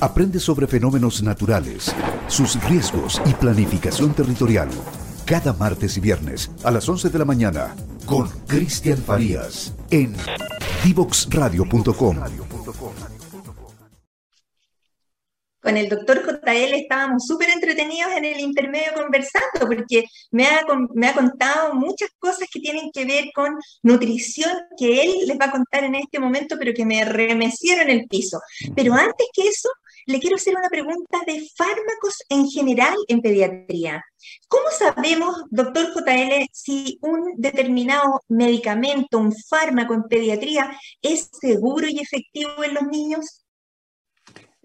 Aprende 0.00 0.40
sobre 0.40 0.66
fenómenos 0.66 1.22
naturales, 1.22 1.94
sus 2.28 2.62
riesgos 2.64 3.20
y 3.24 3.32
planificación 3.32 4.12
territorial. 4.12 4.68
Cada 5.24 5.54
martes 5.54 5.96
y 5.96 6.00
viernes 6.00 6.50
a 6.64 6.70
las 6.70 6.86
11 6.86 7.08
de 7.08 7.18
la 7.18 7.24
mañana 7.24 7.74
con 8.04 8.28
Cristian 8.46 8.98
Farías 8.98 9.72
en 9.90 10.14
divoxradio.com. 10.84 12.16
Con 15.62 15.76
el 15.76 15.88
doctor 15.88 16.22
JL 16.22 16.74
estábamos 16.74 17.26
súper 17.26 17.50
entretenidos 17.50 18.12
en 18.12 18.24
el 18.24 18.38
intermedio 18.38 18.92
conversando 18.94 19.60
porque 19.66 20.04
me 20.30 20.46
ha, 20.46 20.60
me 20.94 21.08
ha 21.08 21.14
contado 21.14 21.74
muchas 21.74 22.10
cosas 22.18 22.46
que 22.52 22.60
tienen 22.60 22.90
que 22.92 23.04
ver 23.06 23.30
con 23.34 23.56
nutrición 23.82 24.50
que 24.78 25.02
él 25.02 25.26
les 25.26 25.38
va 25.38 25.46
a 25.46 25.50
contar 25.50 25.84
en 25.84 25.96
este 25.96 26.20
momento, 26.20 26.56
pero 26.56 26.72
que 26.72 26.84
me 26.84 27.04
remecieron 27.04 27.88
el 27.88 28.06
piso. 28.06 28.38
Pero 28.76 28.92
antes 28.94 29.26
que 29.32 29.48
eso, 29.48 29.70
le 30.06 30.20
quiero 30.20 30.36
hacer 30.36 30.54
una 30.56 30.68
pregunta 30.68 31.18
de 31.26 31.44
fármacos 31.56 32.22
en 32.28 32.48
general 32.48 32.94
en 33.08 33.20
pediatría. 33.20 34.04
¿Cómo 34.48 34.64
sabemos, 34.70 35.44
doctor 35.50 35.86
JL, 35.92 36.46
si 36.52 36.98
un 37.02 37.34
determinado 37.36 38.22
medicamento, 38.28 39.18
un 39.18 39.34
fármaco 39.34 39.94
en 39.94 40.04
pediatría 40.04 40.70
es 41.02 41.28
seguro 41.40 41.88
y 41.88 41.98
efectivo 41.98 42.62
en 42.64 42.74
los 42.74 42.84
niños? 42.84 43.44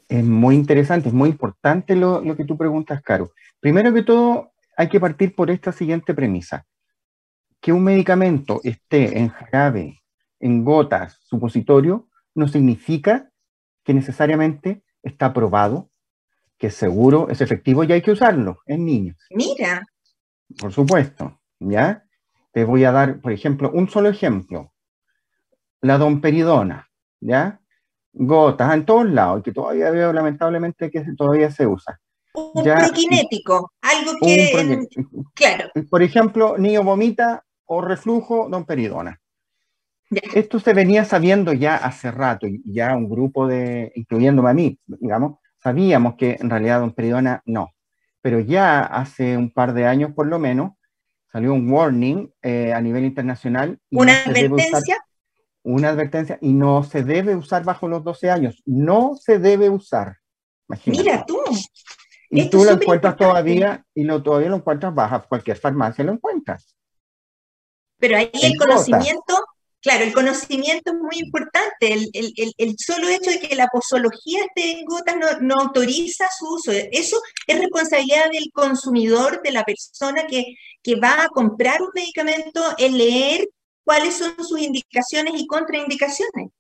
Es 0.08 0.24
muy 0.24 0.56
interesante, 0.56 1.10
es 1.10 1.14
muy 1.14 1.30
importante 1.30 1.96
lo, 1.96 2.22
que 2.36 2.46
tú 2.46 2.56
preguntas, 2.56 3.02
Caro. 3.02 3.32
Primero 3.60 3.94
que 3.94 4.04
todo, 4.04 4.52
hay 4.78 4.90
que 4.90 5.00
partir 5.00 5.34
por 5.36 5.50
esta 5.50 5.72
siguiente 5.72 6.14
premisa. 6.14 6.66
Que 7.60 7.74
un 7.74 7.84
medicamento 7.84 8.60
esté 8.64 9.18
en 9.18 9.30
jarabe, 9.30 10.02
en 10.40 10.64
gotas, 10.64 11.18
supositorio, 11.24 12.10
no 12.36 12.48
significa 12.48 13.32
que 13.84 13.94
necesariamente 13.94 14.84
está 15.04 15.34
probado, 15.34 15.90
que 16.58 16.68
es 16.68 16.76
seguro, 16.76 17.28
es 17.30 17.42
efectivo 17.42 17.84
y 17.84 17.92
hay 17.92 18.02
que 18.02 18.12
usarlo 18.12 18.60
en 18.66 18.86
niños. 18.86 19.18
Mira. 19.32 19.84
Por 20.60 20.72
supuesto, 20.72 21.40
¿ya? 21.60 22.04
Te 22.52 22.66
voy 22.66 22.84
a 22.84 22.92
dar, 22.92 23.22
por 23.22 23.32
ejemplo, 23.32 23.72
un 23.74 23.90
solo 23.90 24.10
ejemplo. 24.10 24.74
La 25.82 25.98
domperidona, 25.98 26.90
¿ya? 27.20 27.62
Gotas 28.14 28.74
en 28.74 28.86
todos 28.86 29.10
lados, 29.10 29.42
que 29.44 29.54
todavía 29.54 29.90
veo 29.90 30.12
lamentablemente 30.12 30.92
que 30.92 31.06
todavía 31.16 31.50
se 31.50 31.66
usa. 31.66 32.00
Un 32.34 32.64
ya, 32.64 32.78
prokinético, 32.78 33.74
algo 33.82 34.12
que... 34.22 34.88
claro. 35.34 35.70
Por 35.90 36.02
ejemplo, 36.02 36.58
niño 36.58 36.84
vomita 36.84 37.44
o 37.66 37.82
reflujo, 37.82 38.48
domperidona. 38.50 39.21
Esto 40.34 40.60
se 40.60 40.74
venía 40.74 41.06
sabiendo 41.06 41.54
ya 41.54 41.76
hace 41.76 42.12
rato, 42.12 42.48
y 42.48 42.62
ya 42.66 42.96
un 42.96 43.10
grupo 43.10 43.48
de, 43.48 43.92
incluyéndome 43.96 44.50
a 44.50 44.54
mí, 44.54 44.80
digamos, 44.86 45.40
sabíamos 45.58 46.16
que 46.16 46.38
en 46.40 46.50
realidad 46.50 46.82
Don 46.82 46.94
Peridona 46.94 47.42
no. 47.46 47.72
Pero 48.22 48.40
ya 48.40 48.82
hace 48.82 49.38
un 49.38 49.52
par 49.52 49.74
de 49.74 49.86
años 49.86 50.12
por 50.14 50.28
lo 50.28 50.38
menos 50.38 50.74
salió 51.32 51.54
un 51.54 51.72
warning 51.72 52.30
eh, 52.42 52.74
a 52.74 52.82
nivel 52.82 53.06
internacional. 53.06 53.80
¿Una 53.90 54.22
advertencia? 54.24 54.98
una 55.64 55.90
advertencia 55.90 56.38
y 56.42 56.54
no 56.54 56.84
se 56.84 57.04
debe 57.04 57.36
usar 57.36 57.64
bajo 57.64 57.88
los 57.88 58.04
12 58.04 58.32
años. 58.32 58.62
No 58.66 59.16
se 59.16 59.40
debe 59.40 59.70
usar. 59.70 60.18
Mira 60.86 61.26
tú. 61.26 61.40
Y 62.30 62.50
tú 62.50 62.64
lo 62.64 62.72
encuentras 62.72 63.18
todavía, 63.18 63.86
y 63.94 64.06
lo, 64.06 64.24
todavía 64.24 64.50
lo 64.50 64.56
encuentras 64.56 64.96
bajo 64.96 65.28
cualquier 65.28 65.58
farmacia, 65.58 66.04
lo 66.04 66.14
encuentras. 66.14 66.78
Pero 67.98 68.18
ahí 68.18 68.32
el 68.42 68.58
conocimiento 68.58 69.41
Claro, 69.82 70.04
el 70.04 70.14
conocimiento 70.14 70.92
es 70.92 70.98
muy 70.98 71.18
importante. 71.18 71.94
El, 72.14 72.76
solo 72.78 73.10
hecho 73.10 73.32
de 73.32 73.40
que 73.40 73.56
la 73.56 73.68
posología 73.68 74.44
esté 74.46 74.80
en 74.80 74.86
gotas 74.86 75.16
no, 75.42 75.56
autoriza 75.56 76.26
su 76.38 76.54
uso. 76.54 76.72
Eso 76.72 77.18
es 77.48 77.60
responsabilidad 77.60 78.30
del 78.32 78.52
consumidor, 78.54 79.42
de 79.42 79.52
la 79.52 79.64
persona 79.64 80.28
que, 80.28 80.56
que 80.84 80.96
va 81.00 81.24
a 81.24 81.30
comprar 81.30 81.82
un 81.82 81.90
medicamento, 81.96 82.62
el 82.78 82.98
leer 82.98 83.48
cuáles 83.84 84.16
son 84.16 84.36
sus 84.44 84.60
indicaciones 84.60 85.34
y 85.36 85.48
contraindicaciones. 85.48 86.52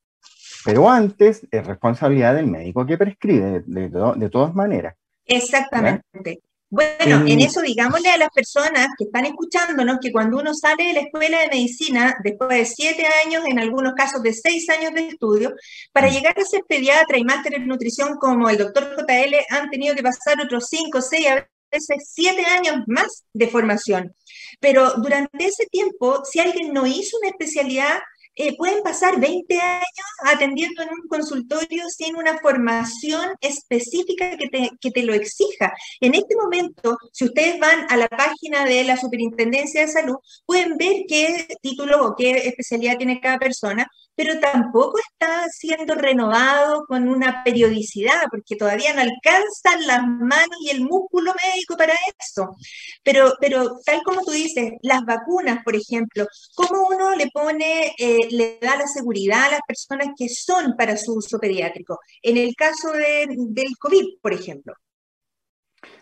Pero 0.65 0.89
antes 0.89 1.47
es 1.49 1.65
responsabilidad 1.65 2.35
del 2.35 2.47
médico 2.47 2.85
que 2.85 2.97
prescribe, 2.97 3.63
de, 3.65 3.89
de, 3.89 4.29
todas 4.29 4.53
maneras. 4.53 4.95
Exactamente. 5.25 6.41
Bueno, 6.71 7.27
en 7.27 7.41
eso 7.41 7.61
digámosle 7.61 8.11
a 8.11 8.17
las 8.17 8.29
personas 8.29 8.87
que 8.97 9.03
están 9.03 9.25
escuchándonos 9.25 9.97
que 10.01 10.09
cuando 10.09 10.37
uno 10.37 10.53
sale 10.53 10.85
de 10.85 10.93
la 10.93 11.01
escuela 11.01 11.39
de 11.41 11.49
medicina, 11.49 12.15
después 12.23 12.49
de 12.49 12.65
siete 12.65 13.05
años, 13.25 13.43
en 13.45 13.59
algunos 13.59 13.93
casos 13.93 14.23
de 14.23 14.31
seis 14.31 14.69
años 14.69 14.93
de 14.93 15.09
estudio, 15.09 15.53
para 15.91 16.07
mm. 16.07 16.11
llegar 16.13 16.39
a 16.39 16.45
ser 16.45 16.63
pediatra 16.65 17.17
y 17.17 17.25
máster 17.25 17.55
en 17.55 17.67
nutrición 17.67 18.15
como 18.15 18.49
el 18.49 18.57
doctor 18.57 18.95
JL, 18.95 19.35
han 19.49 19.69
tenido 19.69 19.95
que 19.95 20.01
pasar 20.01 20.39
otros 20.39 20.67
cinco, 20.69 21.01
seis, 21.01 21.27
a 21.27 21.45
veces 21.69 22.09
siete 22.09 22.45
años 22.45 22.85
más 22.87 23.25
de 23.33 23.49
formación. 23.49 24.15
Pero 24.61 24.93
durante 24.93 25.45
ese 25.45 25.65
tiempo, 25.65 26.23
si 26.23 26.39
alguien 26.39 26.71
no 26.71 26.87
hizo 26.87 27.17
una 27.17 27.31
especialidad, 27.31 27.99
eh, 28.35 28.55
pueden 28.57 28.81
pasar 28.83 29.19
20 29.19 29.59
años 29.59 30.07
atendiendo 30.25 30.81
en 30.83 30.89
un 30.89 31.07
consultorio 31.07 31.89
sin 31.89 32.15
una 32.15 32.37
formación 32.39 33.35
específica 33.41 34.37
que 34.37 34.47
te, 34.47 34.69
que 34.79 34.91
te 34.91 35.03
lo 35.03 35.13
exija. 35.13 35.73
En 35.99 36.15
este 36.15 36.35
momento, 36.35 36.97
si 37.11 37.25
ustedes 37.25 37.59
van 37.59 37.85
a 37.89 37.97
la 37.97 38.07
página 38.07 38.65
de 38.65 38.83
la 38.83 38.97
Superintendencia 38.97 39.81
de 39.81 39.87
Salud, 39.87 40.15
pueden 40.45 40.77
ver 40.77 41.03
qué 41.07 41.47
título 41.61 42.05
o 42.05 42.15
qué 42.15 42.47
especialidad 42.47 42.97
tiene 42.97 43.19
cada 43.19 43.39
persona, 43.39 43.87
pero 44.21 44.39
tampoco 44.39 44.99
está 44.99 45.47
siendo 45.49 45.95
renovado 45.95 46.85
con 46.85 47.07
una 47.07 47.43
periodicidad, 47.43 48.21
porque 48.29 48.55
todavía 48.55 48.93
no 48.93 49.01
alcanzan 49.01 49.87
las 49.87 50.03
manos 50.03 50.57
y 50.63 50.69
el 50.69 50.81
músculo 50.81 51.33
médico 51.43 51.75
para 51.75 51.93
eso. 52.19 52.55
Pero, 53.01 53.33
pero 53.39 53.79
tal 53.83 54.03
como 54.03 54.21
tú 54.21 54.29
dices, 54.29 54.73
las 54.83 55.01
vacunas, 55.05 55.63
por 55.63 55.75
ejemplo, 55.75 56.27
¿cómo 56.53 56.87
uno 56.89 57.15
le 57.15 57.29
pone... 57.33 57.93
Eh, 57.97 58.27
le 58.29 58.59
da 58.61 58.75
la 58.77 58.85
seguridad 58.85 59.45
a 59.45 59.51
las 59.51 59.61
personas 59.67 60.09
que 60.15 60.29
son 60.29 60.75
para 60.77 60.97
su 60.97 61.15
uso 61.15 61.39
pediátrico. 61.39 61.97
En 62.21 62.37
el 62.37 62.53
caso 62.55 62.91
del 62.91 63.35
COVID, 63.79 64.19
por 64.21 64.33
ejemplo. 64.33 64.75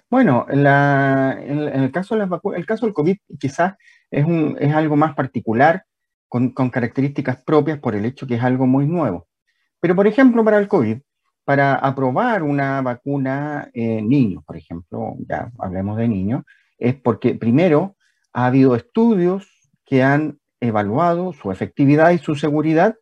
Bueno, 0.09 0.45
en, 0.49 0.59
el, 0.59 1.91
caso 1.93 2.15
de 2.15 2.27
las 2.27 2.29
el 2.53 2.65
caso 2.65 2.85
del 2.85 2.93
COVID 2.93 3.15
quizás 3.39 3.75
es, 4.11 4.25
un, 4.25 4.57
es 4.59 4.73
algo 4.73 4.97
más 4.97 5.15
particular, 5.15 5.85
con, 6.29 6.51
características 6.51 7.43
propias 7.43 7.79
por 7.79 7.95
el 7.95 8.05
hecho 8.05 8.27
que 8.27 8.35
es 8.35 8.43
algo 8.43 8.67
muy 8.67 8.87
nuevo. 8.87 9.27
Pero, 9.81 9.95
por 9.95 10.07
ejemplo, 10.07 10.43
para 10.45 10.59
el 10.59 10.67
COVID, 10.67 10.99
para 11.43 11.75
aprobar 11.75 12.43
una 12.43 12.81
vacuna 12.81 13.69
en 13.73 14.07
niños, 14.07 14.43
por 14.45 14.55
ejemplo, 14.55 15.15
ya 15.27 15.51
hablemos 15.57 15.97
de 15.97 16.07
niños, 16.07 16.43
es 16.77 16.95
porque 16.95 17.35
primero 17.35 17.95
ha 18.33 18.45
habido 18.45 18.75
estudios 18.75 19.69
que 19.85 20.03
han 20.03 20.39
evaluado 20.61 21.33
su 21.33 21.51
efectividad 21.51 22.11
y 22.11 22.19
su 22.19 22.35
seguridad 22.35 22.95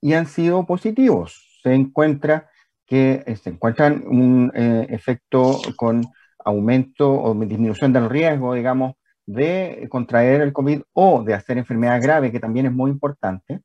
y 0.00 0.12
han 0.12 0.26
sido 0.26 0.66
positivos. 0.66 1.60
Se 1.62 1.72
encuentra 1.72 2.50
que 2.86 3.24
eh, 3.26 3.36
se 3.36 3.50
encuentran 3.50 4.04
un 4.06 4.52
eh, 4.54 4.86
efecto 4.90 5.60
con 5.76 6.04
aumento 6.44 7.10
o 7.10 7.34
disminución 7.34 7.92
del 7.92 8.10
riesgo, 8.10 8.52
digamos, 8.52 8.96
de 9.26 9.86
contraer 9.90 10.42
el 10.42 10.52
COVID 10.52 10.82
o 10.92 11.22
de 11.22 11.34
hacer 11.34 11.58
enfermedad 11.58 12.02
grave, 12.02 12.32
que 12.32 12.40
también 12.40 12.66
es 12.66 12.72
muy 12.72 12.90
importante, 12.90 13.60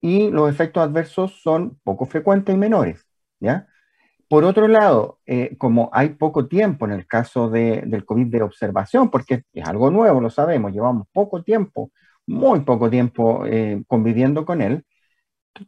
y 0.00 0.30
los 0.30 0.50
efectos 0.50 0.82
adversos 0.82 1.40
son 1.42 1.78
poco 1.84 2.06
frecuentes 2.06 2.54
y 2.54 2.58
menores, 2.58 3.06
¿ya? 3.40 3.68
Por 4.28 4.44
otro 4.44 4.66
lado, 4.66 5.20
eh, 5.26 5.56
como 5.58 5.90
hay 5.92 6.10
poco 6.10 6.48
tiempo 6.48 6.86
en 6.86 6.92
el 6.92 7.06
caso 7.06 7.50
de, 7.50 7.82
del 7.86 8.04
COVID 8.04 8.26
de 8.28 8.42
observación, 8.42 9.10
porque 9.10 9.44
es 9.52 9.68
algo 9.68 9.90
nuevo, 9.90 10.20
lo 10.20 10.30
sabemos, 10.30 10.72
llevamos 10.72 11.06
poco 11.12 11.42
tiempo 11.42 11.92
muy 12.26 12.60
poco 12.60 12.90
tiempo 12.90 13.44
eh, 13.46 13.82
conviviendo 13.86 14.44
con 14.44 14.62
él, 14.62 14.84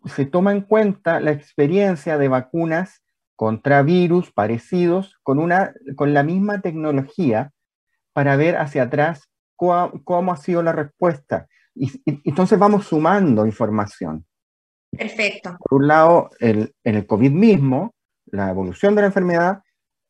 se 0.06 0.24
toma 0.26 0.52
en 0.52 0.62
cuenta 0.62 1.20
la 1.20 1.32
experiencia 1.32 2.18
de 2.18 2.28
vacunas 2.28 3.02
contra 3.36 3.82
virus 3.82 4.32
parecidos 4.32 5.18
con, 5.22 5.38
una, 5.38 5.74
con 5.96 6.14
la 6.14 6.22
misma 6.22 6.60
tecnología 6.60 7.52
para 8.12 8.36
ver 8.36 8.56
hacia 8.56 8.84
atrás 8.84 9.28
cómo, 10.04 10.32
ha 10.32 10.36
sido 10.36 10.62
la 10.62 10.72
respuesta. 10.72 11.46
Y, 11.74 11.90
entonces 12.28 12.58
vamos 12.58 12.86
sumando 12.86 13.46
información. 13.46 14.24
Perfecto. 14.90 15.56
Por 15.58 15.80
un 15.80 15.88
lado, 15.88 16.30
el, 16.38 16.74
en 16.84 16.94
el 16.94 17.06
COVID 17.06 17.32
mismo, 17.32 17.94
la 18.26 18.50
evolución 18.50 18.94
de 18.94 19.02
la 19.02 19.08
enfermedad, 19.08 19.62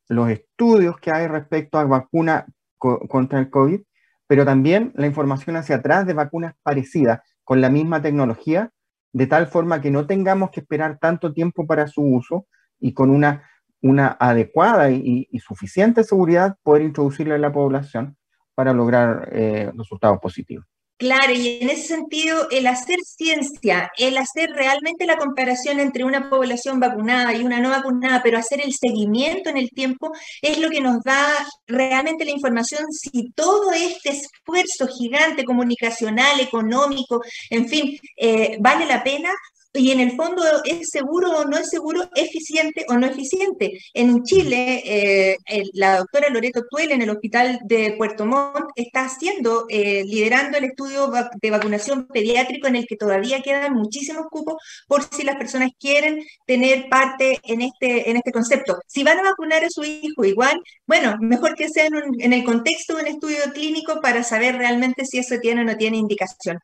los 0.07 0.29
estudios 0.29 0.97
que 0.99 1.11
hay 1.11 1.27
respecto 1.27 1.79
a 1.79 1.85
vacuna 1.85 2.45
contra 2.77 3.39
el 3.39 3.49
COVID 3.49 3.81
pero 4.27 4.45
también 4.45 4.91
la 4.95 5.07
información 5.07 5.55
hacia 5.55 5.77
atrás 5.77 6.05
de 6.05 6.13
vacunas 6.13 6.55
parecidas 6.63 7.21
con 7.43 7.61
la 7.61 7.69
misma 7.69 8.01
tecnología, 8.01 8.71
de 9.13 9.27
tal 9.27 9.47
forma 9.47 9.81
que 9.81 9.91
no 9.91 10.07
tengamos 10.07 10.51
que 10.51 10.61
esperar 10.61 10.97
tanto 10.99 11.33
tiempo 11.33 11.67
para 11.67 11.87
su 11.87 12.01
uso 12.01 12.47
y 12.79 12.93
con 12.93 13.09
una, 13.09 13.47
una 13.81 14.17
adecuada 14.19 14.89
y, 14.89 15.27
suficiente 15.39 16.03
seguridad 16.03 16.57
poder 16.63 16.81
introducirla 16.81 17.35
en 17.35 17.41
la 17.41 17.53
población 17.53 18.17
para 18.55 18.73
lograr 18.73 19.29
eh, 19.31 19.71
resultados 19.75 20.19
positivos. 20.19 20.65
Claro, 20.97 21.33
y 21.33 21.59
en 21.61 21.69
ese 21.69 21.87
sentido, 21.87 22.47
el 22.51 22.67
hacer 22.67 22.99
ciencia, 23.01 23.91
el 23.97 24.17
hacer 24.17 24.51
realmente 24.51 25.05
la 25.05 25.17
comparación 25.17 25.81
entre 25.81 26.05
una 26.05 26.29
población 26.29 26.79
vacunada 26.79 27.33
y 27.35 27.43
una 27.43 27.59
no 27.59 27.69
vacunada, 27.69 28.23
pero 28.23 28.37
hacer 28.37 28.61
el 28.63 28.73
seguimiento 28.73 29.49
en 29.49 29.57
el 29.57 29.71
tiempo, 29.71 30.13
es 30.41 30.57
lo 30.57 30.69
que 30.69 30.79
nos 30.79 31.03
da 31.03 31.27
realmente 31.67 32.23
la 32.23 32.31
información 32.31 32.85
si 32.91 33.29
todo 33.33 33.73
este 33.73 34.11
esfuerzo 34.11 34.87
gigante 34.87 35.43
comunicacional, 35.43 36.39
económico, 36.39 37.21
en 37.49 37.67
fin, 37.67 37.99
eh, 38.15 38.55
vale 38.61 38.85
la 38.85 39.03
pena 39.03 39.31
y 39.75 39.91
en 39.91 39.99
el 39.99 40.15
fondo 40.15 40.43
es 40.63 40.89
seguro 40.89 41.31
o 41.31 41.45
no 41.45 41.57
es 41.57 41.69
seguro, 41.69 42.09
eficiente 42.15 42.85
o 42.89 42.95
no 42.95 43.07
eficiente. 43.07 43.77
En 43.93 44.23
Chile, 44.23 44.81
eh, 44.85 45.37
la 45.73 45.97
doctora 45.99 46.29
Loreto 46.29 46.63
Tuel 46.69 46.91
en 46.91 47.01
el 47.01 47.09
hospital 47.09 47.59
de 47.63 47.93
Puerto 47.97 48.25
Montt 48.25 48.69
está 48.75 49.05
haciendo, 49.05 49.65
eh, 49.69 50.03
liderando 50.05 50.57
el 50.57 50.65
estudio 50.65 51.11
de 51.41 51.51
vacunación 51.51 52.07
pediátrico 52.07 52.67
en 52.67 52.77
el 52.77 52.85
que 52.85 52.95
todavía 52.95 53.41
quedan 53.41 53.73
muchísimos 53.73 54.25
cupos 54.29 54.55
por 54.87 55.03
si 55.03 55.23
las 55.23 55.35
personas 55.35 55.71
quieren 55.79 56.19
tener 56.45 56.87
parte 56.89 57.39
en 57.43 57.61
este, 57.61 58.09
en 58.09 58.17
este 58.17 58.31
concepto. 58.31 58.77
Si 58.87 59.03
van 59.03 59.19
a 59.19 59.23
vacunar 59.23 59.63
a 59.63 59.69
su 59.69 59.83
hijo 59.83 60.23
igual, 60.25 60.59
bueno, 60.87 61.17
mejor 61.19 61.55
que 61.55 61.69
sea 61.69 61.87
en, 61.87 61.95
en 62.19 62.33
el 62.33 62.43
contexto 62.43 62.95
de 62.95 63.03
un 63.03 63.07
estudio 63.07 63.39
clínico 63.53 63.99
para 64.01 64.23
saber 64.23 64.55
realmente 64.57 65.05
si 65.05 65.17
eso 65.19 65.35
tiene 65.39 65.61
o 65.61 65.65
no 65.65 65.75
tiene 65.75 65.97
indicación. 65.97 66.59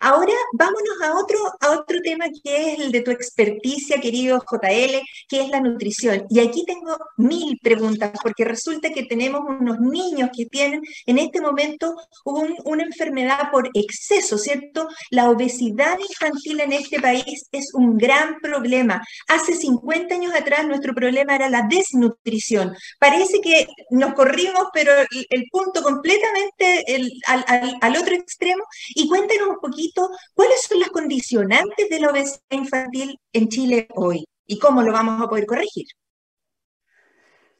Ahora 0.00 0.32
vámonos 0.52 1.02
a 1.02 1.18
otro, 1.18 1.38
a 1.60 1.70
otro 1.70 1.98
tema 2.02 2.26
que 2.42 2.55
es 2.56 2.78
el 2.78 2.92
de 2.92 3.02
tu 3.02 3.10
experticia, 3.10 4.00
querido 4.00 4.38
JL, 4.38 5.00
que 5.28 5.40
es 5.40 5.48
la 5.50 5.60
nutrición. 5.60 6.26
Y 6.30 6.40
aquí 6.40 6.64
tengo 6.64 6.96
mil 7.16 7.58
preguntas, 7.62 8.12
porque 8.22 8.44
resulta 8.44 8.90
que 8.90 9.04
tenemos 9.04 9.42
unos 9.46 9.78
niños 9.80 10.30
que 10.36 10.46
tienen 10.46 10.82
en 11.06 11.18
este 11.18 11.40
momento 11.40 11.94
una 12.24 12.82
enfermedad 12.82 13.50
por 13.50 13.70
exceso, 13.74 14.38
¿cierto? 14.38 14.88
La 15.10 15.30
obesidad 15.30 15.98
infantil 15.98 16.60
en 16.60 16.72
este 16.72 17.00
país 17.00 17.46
es 17.52 17.72
un 17.74 17.96
gran 17.96 18.38
problema. 18.40 19.02
Hace 19.28 19.54
50 19.54 20.14
años 20.14 20.34
atrás 20.34 20.66
nuestro 20.66 20.94
problema 20.94 21.34
era 21.34 21.48
la 21.48 21.66
desnutrición. 21.68 22.74
Parece 22.98 23.40
que 23.40 23.66
nos 23.90 24.14
corrimos, 24.14 24.64
pero 24.72 24.92
el, 25.10 25.46
punto 25.50 25.82
completamente 25.82 26.84
al, 27.26 27.46
al 27.80 27.96
otro 27.96 28.14
extremo. 28.14 28.64
Y 28.94 29.08
cuéntenos 29.08 29.48
un 29.48 29.60
poquito 29.60 30.08
cuáles 30.34 30.62
son 30.62 30.80
las 30.80 30.90
condicionantes 30.90 31.88
de 31.88 32.00
la 32.00 32.10
obesidad 32.10 32.40
infantil 32.50 33.18
en 33.32 33.48
Chile 33.48 33.88
hoy 33.94 34.24
y 34.46 34.58
cómo 34.58 34.82
lo 34.82 34.92
vamos 34.92 35.22
a 35.22 35.28
poder 35.28 35.46
corregir? 35.46 35.86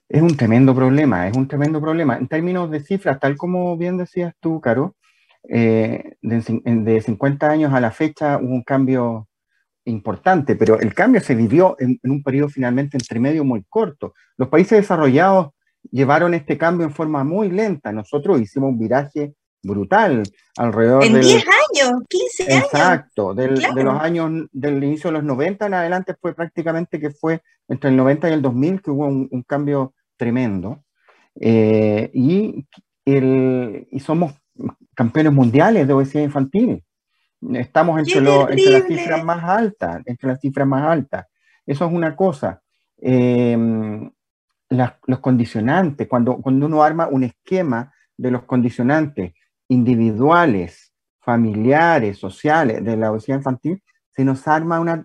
Es 0.09 0.23
un 0.23 0.37
tremendo 0.37 0.75
problema, 0.75 1.27
es 1.27 1.37
un 1.37 1.49
tremendo 1.49 1.81
problema. 1.81 2.17
En 2.17 2.29
términos 2.29 2.71
de 2.71 2.81
cifras, 2.81 3.19
tal 3.19 3.37
como 3.37 3.77
bien 3.77 3.97
decías 3.97 4.35
tú, 4.39 4.61
Caro, 4.61 4.95
eh, 5.49 6.15
de, 6.23 7.01
50 7.01 7.51
años 7.51 7.73
a 7.73 7.81
la 7.81 7.91
fecha 7.91 8.39
hubo 8.39 8.53
un 8.53 8.63
cambio 8.63 9.29
importante, 9.85 10.57
pero 10.57 10.79
el 10.81 10.95
cambio 10.95 11.21
se 11.21 11.35
vivió 11.35 11.77
en, 11.79 11.99
en, 12.03 12.11
un 12.11 12.23
periodo 12.23 12.49
finalmente 12.49 12.97
entre 12.97 13.19
medio 13.19 13.45
muy 13.45 13.65
corto. 13.69 14.15
Los 14.37 14.49
países 14.49 14.79
desarrollados 14.81 15.51
llevaron 15.91 16.35
este 16.35 16.57
cambio 16.59 16.87
en 16.87 16.93
forma 16.93 17.25
muy 17.25 17.51
lenta. 17.51 17.93
Nosotros 17.93 18.41
hicimos 18.41 18.71
un 18.71 18.79
viraje 18.79 19.35
brutal 19.67 20.23
alrededor 20.57 21.05
en 21.05 21.21
10 21.21 21.45
años, 21.45 22.03
15 22.09 22.43
años. 22.45 22.65
Exacto, 22.65 23.35
de 23.35 23.49
los 23.49 24.01
años 24.01 24.49
del 24.53 24.83
inicio 24.83 25.11
de 25.11 25.15
los 25.19 25.25
90 25.25 25.67
en 25.67 25.75
adelante 25.75 26.15
fue 26.21 26.35
prácticamente 26.35 27.01
que 27.01 27.11
fue 27.11 27.43
entre 27.69 27.91
el 27.91 27.97
90 27.97 28.31
y 28.31 28.33
el 28.33 28.43
2000 28.43 28.83
que 28.83 28.91
hubo 28.91 29.07
un, 29.07 29.43
cambio 29.47 29.95
tremendo. 30.17 30.85
Eh, 31.39 32.11
y, 32.15 32.67
el, 33.05 33.87
y 33.91 34.01
somos 34.01 34.33
campeones 34.95 35.33
mundiales 35.33 35.87
de 35.87 35.93
obesidad 35.93 36.25
infantil. 36.25 36.83
Estamos 37.53 37.99
entre, 37.99 38.19
entre, 38.19 38.71
las 38.71 38.87
cifras 38.87 39.25
más 39.25 39.45
altas, 39.45 40.03
entre 40.07 40.29
las 40.29 40.41
cifras 40.41 40.67
más 40.67 40.85
altas. 40.85 41.27
Eso 41.67 41.85
es 41.85 41.93
una 41.93 42.17
cosa. 42.17 42.63
Eh, 42.99 44.09
los 44.69 45.21
condicionantes, 45.21 46.09
cuando, 46.09 46.39
cuando 46.39 46.67
uno 46.67 46.83
arma 46.83 47.07
un 47.09 47.25
esquema 47.25 47.93
de 48.17 48.31
los 48.31 48.45
condicionantes, 48.45 49.35
individuales, 49.69 50.93
familiares, 51.21 52.19
sociales 52.19 52.85
de 52.85 52.97
la 52.97 53.11
obesidad 53.11 53.39
infantil, 53.39 53.83
se 54.11 54.25
nos 54.25 54.49
arma 54.49 54.81
una, 54.81 55.05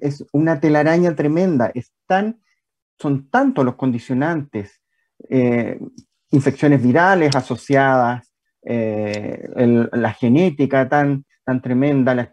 es 0.00 0.24
una 0.32 0.60
telaraña 0.60 1.16
tremenda. 1.16 1.70
Están, 1.74 2.40
son 2.98 3.28
tantos 3.28 3.64
los 3.64 3.74
condicionantes, 3.74 4.80
eh, 5.28 5.80
infecciones 6.30 6.82
virales 6.82 7.34
asociadas, 7.34 8.32
eh, 8.62 9.48
la 9.92 10.12
genética 10.12 10.88
tan, 10.88 11.24
tan 11.44 11.62
tremenda, 11.62 12.14
la, 12.14 12.28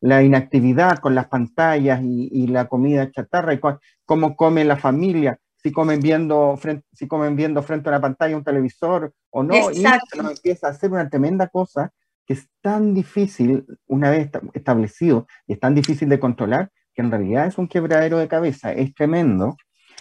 la 0.00 0.22
inactividad 0.22 0.98
con 0.98 1.14
las 1.14 1.28
pantallas 1.28 2.00
y, 2.02 2.46
la 2.46 2.66
comida 2.68 3.10
chatarra, 3.10 3.54
y 3.54 3.60
cómo 4.04 4.36
come 4.36 4.64
la 4.64 4.76
familia, 4.76 5.38
si 5.56 5.72
comen 5.72 6.00
viendo 6.00 6.56
frente, 6.56 6.86
si 6.92 7.08
comen 7.08 7.34
viendo 7.34 7.62
frente 7.62 7.88
a 7.88 7.92
una 7.92 8.00
pantalla 8.00 8.36
un 8.36 8.44
televisor 8.44 9.12
o 9.30 9.42
no, 9.42 9.70
y 9.70 9.82
nos 9.82 10.30
empieza 10.30 10.68
a 10.68 10.70
hacer 10.70 10.90
una 10.90 11.08
tremenda 11.08 11.48
cosa 11.48 11.92
que 12.26 12.34
es 12.34 12.46
tan 12.60 12.92
difícil, 12.92 13.64
una 13.86 14.10
vez 14.10 14.30
establecido, 14.52 15.26
y 15.46 15.54
es 15.54 15.60
tan 15.60 15.74
difícil 15.74 16.10
de 16.10 16.20
controlar, 16.20 16.70
que 16.94 17.00
en 17.00 17.10
realidad 17.10 17.46
es 17.46 17.56
un 17.56 17.68
quebradero 17.68 18.18
de 18.18 18.28
cabeza, 18.28 18.72
es 18.72 18.94
tremendo. 18.94 19.56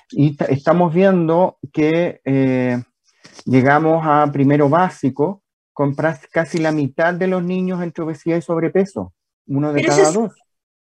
Y 0.09 0.35
estamos 0.49 0.93
viendo 0.93 1.57
que 1.71 2.19
eh, 2.25 2.83
llegamos 3.45 4.05
a 4.05 4.29
primero 4.31 4.67
básico 4.67 5.41
con 5.71 5.95
casi 5.95 6.57
la 6.57 6.71
mitad 6.71 7.13
de 7.13 7.27
los 7.27 7.43
niños 7.43 7.81
entre 7.81 8.03
obesidad 8.03 8.37
y 8.37 8.41
sobrepeso, 8.41 9.13
uno 9.45 9.71
de 9.71 9.85
cada 9.85 10.11
dos. 10.11 10.33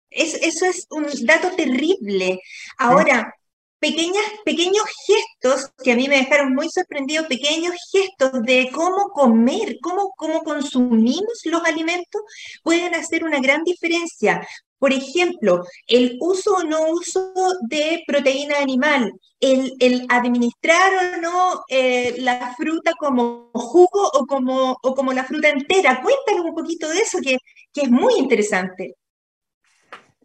eso 0.09 0.65
es 0.65 0.87
un 0.89 1.05
dato 1.25 1.55
terrible. 1.55 2.41
Ahora, 2.77 3.36
pequeñas, 3.79 4.23
pequeños 4.43 4.83
gestos 5.05 5.71
que 5.83 5.91
a 5.91 5.95
mí 5.95 6.07
me 6.07 6.17
dejaron 6.17 6.53
muy 6.53 6.69
sorprendido, 6.69 7.27
pequeños 7.27 7.75
gestos 7.91 8.41
de 8.43 8.69
cómo 8.73 9.09
comer, 9.09 9.77
cómo, 9.81 10.13
cómo 10.17 10.43
consumimos 10.43 11.41
los 11.45 11.63
alimentos, 11.63 12.21
pueden 12.63 12.95
hacer 12.95 13.23
una 13.23 13.39
gran 13.39 13.63
diferencia. 13.63 14.47
Por 14.79 14.93
ejemplo, 14.93 15.63
el 15.87 16.17
uso 16.19 16.57
o 16.57 16.63
no 16.63 16.91
uso 16.91 17.33
de 17.67 18.03
proteína 18.05 18.59
animal, 18.59 19.11
el, 19.39 19.73
el 19.79 20.05
administrar 20.09 21.15
o 21.15 21.21
no 21.21 21.63
eh, 21.69 22.15
la 22.19 22.53
fruta 22.55 22.93
como 22.99 23.49
jugo 23.53 24.09
o 24.13 24.25
como, 24.27 24.77
o 24.83 24.95
como 24.95 25.13
la 25.13 25.23
fruta 25.23 25.49
entera. 25.49 26.01
Cuéntanos 26.01 26.45
un 26.45 26.55
poquito 26.55 26.87
de 26.89 26.99
eso, 26.99 27.19
que, 27.23 27.37
que 27.73 27.81
es 27.81 27.89
muy 27.89 28.15
interesante. 28.17 28.95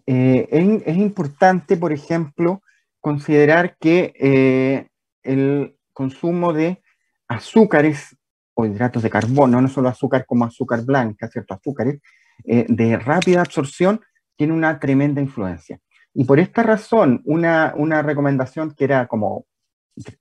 Eh, 0.07 0.49
es, 0.51 0.83
es, 0.85 0.97
importante, 0.99 1.77
por 1.77 1.93
ejemplo, 1.93 2.61
considerar 3.03 3.77
que 3.79 4.15
eh, 4.19 4.89
el 5.23 5.77
consumo 5.93 6.55
de 6.55 6.83
azúcares 7.29 8.17
o 8.55 8.65
hidratos 8.65 9.03
de 9.03 9.11
carbono, 9.11 9.61
no 9.61 9.69
solo 9.69 9.89
azúcar 9.89 10.25
como 10.25 10.45
azúcar 10.45 10.83
blanca, 10.85 11.29
ciertos 11.29 11.59
azúcares, 11.59 12.01
eh, 12.45 12.65
de 12.69 12.97
rápida 12.97 13.41
absorción, 13.41 14.01
tiene 14.37 14.55
una 14.55 14.79
tremenda 14.79 15.21
influencia. 15.21 15.81
Y 16.15 16.25
por 16.25 16.39
esta 16.39 16.63
razón, 16.63 17.21
una, 17.25 17.75
una 17.77 18.03
recomendación 18.03 18.75
que 18.75 18.85
era 18.85 19.07
como 19.09 19.47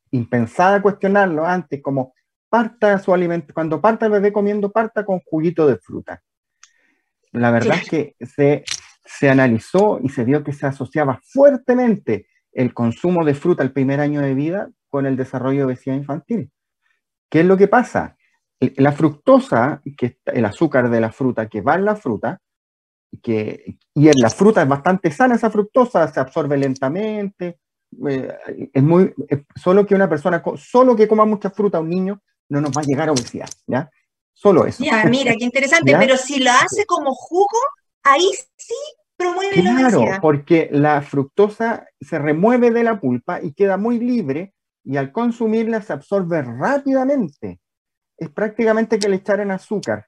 impensada 0.09 0.81
cuestionarlo 0.81 1.45
antes, 1.45 1.81
como 1.81 2.13
parta 2.49 2.97
su 2.97 3.13
alimento, 3.13 3.53
cuando 3.53 3.79
parta 3.79 4.07
el 4.07 4.11
bebé 4.11 4.33
comiendo, 4.33 4.71
parta 4.71 5.05
con 5.05 5.19
juguito 5.19 5.67
de 5.67 5.77
fruta. 5.77 6.21
La 7.31 7.51
verdad 7.51 7.77
es 7.81 7.89
que 7.89 8.15
se, 8.25 8.63
se 9.05 9.29
analizó 9.29 9.99
y 10.01 10.09
se 10.09 10.23
vio 10.23 10.43
que 10.43 10.51
se 10.51 10.65
asociaba 10.65 11.21
fuertemente 11.23 12.25
el 12.51 12.73
consumo 12.73 13.25
de 13.25 13.33
fruta 13.33 13.63
el 13.63 13.71
primer 13.71 13.99
año 13.99 14.21
de 14.21 14.33
vida 14.33 14.69
con 14.89 15.05
el 15.05 15.15
desarrollo 15.15 15.59
de 15.59 15.65
obesidad 15.65 15.95
infantil. 15.95 16.51
¿Qué 17.29 17.41
es 17.41 17.45
lo 17.45 17.57
que 17.57 17.67
pasa? 17.67 18.17
La 18.59 18.91
fructosa, 18.91 19.81
que 19.97 20.05
es 20.05 20.15
el 20.25 20.45
azúcar 20.45 20.89
de 20.89 21.01
la 21.01 21.11
fruta 21.11 21.47
que 21.47 21.61
va 21.61 21.75
en 21.75 21.85
la 21.85 21.95
fruta, 21.95 22.39
que, 23.21 23.77
y 23.93 24.07
en 24.07 24.19
la 24.19 24.29
fruta 24.29 24.61
es 24.61 24.67
bastante 24.67 25.11
sana 25.11 25.35
esa 25.35 25.49
fructosa, 25.49 26.07
se 26.07 26.19
absorbe 26.19 26.57
lentamente, 26.57 27.59
eh, 28.07 28.69
es 28.73 28.83
muy, 28.83 29.13
solo 29.55 29.85
que 29.85 29.95
una 29.95 30.09
persona, 30.09 30.43
solo 30.57 30.95
que 30.95 31.07
coma 31.07 31.25
mucha 31.25 31.49
fruta, 31.49 31.79
un 31.79 31.89
niño, 31.89 32.21
no 32.49 32.61
nos 32.61 32.71
va 32.71 32.81
a 32.81 32.85
llegar 32.85 33.09
a 33.09 33.13
obesidad, 33.13 33.49
¿ya? 33.65 33.89
Solo 34.33 34.65
eso. 34.65 34.83
Ya, 34.83 35.03
mira, 35.05 35.35
qué 35.37 35.45
interesante, 35.45 35.95
pero 35.99 36.17
si 36.17 36.39
lo 36.39 36.51
hace 36.51 36.85
como 36.85 37.13
jugo, 37.13 37.59
ahí 38.03 38.29
sí 38.57 38.75
claro, 39.53 40.05
porque 40.21 40.69
la 40.71 41.01
fructosa 41.01 41.87
se 41.99 42.19
remueve 42.19 42.71
de 42.71 42.83
la 42.83 42.99
pulpa 42.99 43.41
y 43.41 43.53
queda 43.53 43.77
muy 43.77 43.99
libre 43.99 44.53
y 44.83 44.97
al 44.97 45.11
consumirla 45.11 45.81
se 45.81 45.93
absorbe 45.93 46.41
rápidamente. 46.41 47.59
Es 48.17 48.29
prácticamente 48.29 48.99
que 48.99 49.09
le 49.09 49.17
echaran 49.17 49.51
azúcar. 49.51 50.05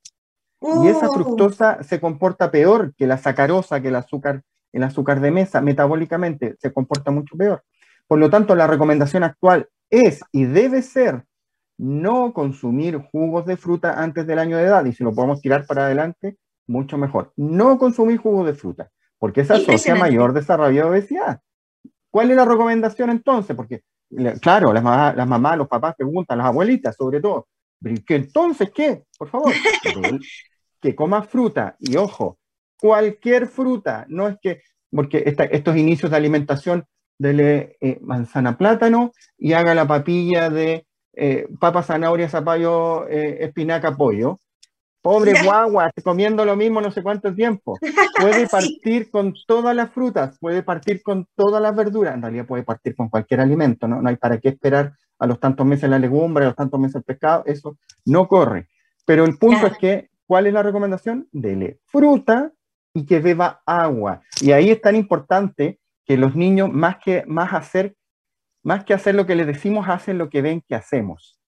Y 0.83 0.87
esa 0.87 1.09
uh. 1.09 1.13
fructosa 1.13 1.83
se 1.83 1.99
comporta 1.99 2.49
peor 2.49 2.93
que 2.95 3.07
la 3.07 3.17
sacarosa, 3.17 3.81
que 3.81 3.89
el 3.89 3.95
azúcar, 3.95 4.43
el 4.71 4.83
azúcar 4.83 5.19
de 5.19 5.31
mesa, 5.31 5.61
metabólicamente 5.61 6.55
se 6.59 6.71
comporta 6.71 7.11
mucho 7.11 7.35
peor. 7.35 7.63
Por 8.07 8.19
lo 8.19 8.29
tanto, 8.29 8.55
la 8.55 8.67
recomendación 8.67 9.23
actual 9.23 9.67
es 9.89 10.21
y 10.31 10.45
debe 10.45 10.81
ser 10.81 11.25
no 11.77 12.33
consumir 12.33 12.97
jugos 13.11 13.45
de 13.45 13.57
fruta 13.57 14.01
antes 14.01 14.25
del 14.25 14.39
año 14.39 14.57
de 14.57 14.63
edad. 14.63 14.85
Y 14.85 14.93
si 14.93 15.03
lo 15.03 15.13
podemos 15.13 15.41
tirar 15.41 15.65
para 15.65 15.85
adelante, 15.85 16.37
mucho 16.67 16.97
mejor. 16.97 17.33
No 17.35 17.77
consumir 17.77 18.17
jugos 18.17 18.45
de 18.45 18.53
fruta 18.53 18.89
porque 19.23 19.45
se 19.45 19.53
asocia 19.53 19.95
mayor 19.95 20.33
desarrollo 20.33 20.83
de 20.83 20.89
obesidad. 20.89 21.39
¿Cuál 22.11 22.31
es 22.31 22.35
la 22.35 22.43
recomendación 22.43 23.09
entonces? 23.09 23.55
Porque, 23.55 23.83
claro, 24.41 24.73
las, 24.73 24.83
mamás, 24.83 25.15
las 25.15 25.25
mamás, 25.25 25.57
los 25.57 25.69
papás 25.69 25.95
preguntan, 25.95 26.39
las 26.39 26.47
abuelitas 26.47 26.93
sobre 26.97 27.21
todo, 27.21 27.47
¿que 28.05 28.15
entonces 28.15 28.71
qué? 28.75 29.03
Por 29.17 29.29
favor, 29.29 29.53
que 30.81 30.93
coma 30.93 31.23
fruta 31.23 31.77
y 31.79 31.95
ojo, 31.95 32.37
cualquier 32.77 33.47
fruta, 33.47 34.05
no 34.09 34.27
es 34.27 34.35
que, 34.41 34.61
porque 34.91 35.23
estos 35.25 35.77
inicios 35.77 36.11
de 36.11 36.17
alimentación, 36.17 36.83
dele 37.17 37.77
eh, 37.79 37.99
manzana 38.01 38.57
plátano 38.57 39.13
y 39.37 39.53
haga 39.53 39.73
la 39.73 39.87
papilla 39.87 40.49
de 40.49 40.85
eh, 41.13 41.47
papa, 41.61 41.81
zanahoria, 41.81 42.27
zapallo, 42.27 43.07
eh, 43.07 43.37
espinaca, 43.45 43.95
pollo, 43.95 44.41
Pobre 45.03 45.33
guagua, 45.43 45.91
comiendo 46.01 46.45
lo 46.45 46.55
mismo 46.55 46.79
no 46.79 46.89
sé 46.89 47.03
cuánto 47.03 47.35
tiempo. 47.35 47.77
Puede 48.19 48.47
partir 48.49 49.11
con 49.11 49.33
todas 49.45 49.75
las 49.75 49.91
frutas, 49.91 50.37
puede 50.39 50.63
partir 50.63 51.03
con 51.03 51.27
todas 51.35 51.61
las 51.61 51.75
verduras, 51.75 52.15
en 52.15 52.21
realidad 52.21 52.45
puede 52.45 52.63
partir 52.63 52.95
con 52.95 53.09
cualquier 53.09 53.41
alimento, 53.41 53.85
¿no? 53.85 54.01
No 54.01 54.07
hay 54.07 54.15
para 54.15 54.39
qué 54.39 54.47
esperar 54.47 54.93
a 55.19 55.27
los 55.27 55.41
tantos 55.41 55.65
meses 55.65 55.89
la 55.89 55.99
legumbre, 55.99 56.45
a 56.45 56.47
los 56.47 56.55
tantos 56.55 56.79
meses 56.79 56.95
el 56.95 57.03
pescado, 57.03 57.43
eso 57.45 57.77
no 58.05 58.29
corre. 58.29 58.69
Pero 59.05 59.25
el 59.25 59.37
punto 59.37 59.67
es 59.67 59.77
que, 59.77 60.09
¿cuál 60.25 60.47
es 60.47 60.53
la 60.53 60.63
recomendación? 60.63 61.27
Dele 61.33 61.79
fruta 61.85 62.53
y 62.93 63.05
que 63.05 63.19
beba 63.19 63.61
agua. 63.65 64.21
Y 64.41 64.53
ahí 64.53 64.69
es 64.69 64.79
tan 64.79 64.95
importante 64.95 65.79
que 66.05 66.15
los 66.15 66.33
niños, 66.33 66.71
más 66.71 66.95
que, 67.03 67.25
más 67.27 67.53
hacer, 67.53 67.97
más 68.63 68.85
que 68.85 68.93
hacer 68.93 69.15
lo 69.15 69.25
que 69.25 69.35
les 69.35 69.47
decimos, 69.47 69.89
hacen 69.89 70.17
lo 70.17 70.29
que 70.29 70.41
ven 70.41 70.63
que 70.65 70.75
hacemos. 70.75 71.42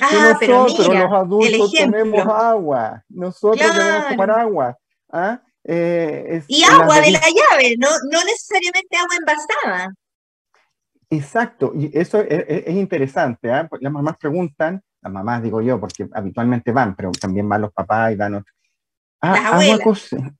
Ah, 0.00 0.36
nosotros, 0.40 0.88
los 0.88 1.12
adultos, 1.12 1.72
tomemos 1.72 2.26
agua. 2.26 3.04
Nosotros 3.08 3.74
debemos 3.74 4.08
tomar 4.08 4.30
agua. 4.30 4.78
¿ah? 5.12 5.40
Eh, 5.64 6.42
y 6.48 6.62
agua 6.64 7.00
de 7.00 7.12
la 7.12 7.20
llave, 7.20 7.76
no, 7.78 7.88
no 8.10 8.24
necesariamente 8.24 8.96
agua 8.96 9.16
envasada. 9.18 9.94
Exacto, 11.10 11.72
y 11.76 11.90
eso 11.96 12.20
es, 12.20 12.68
interesante. 12.68 13.50
¿ah? 13.50 13.68
Las 13.80 13.92
mamás 13.92 14.16
preguntan, 14.18 14.82
las 15.00 15.12
mamás 15.12 15.42
digo 15.42 15.62
yo, 15.62 15.78
porque 15.78 16.08
habitualmente 16.12 16.72
van, 16.72 16.96
pero 16.96 17.12
también 17.12 17.48
van 17.48 17.62
los 17.62 17.72
papás 17.72 18.12
y 18.12 18.16
van 18.16 18.34
otros. 18.34 18.56
Ah, 19.20 19.58
agua, 19.58 19.78
cocida, 19.78 20.34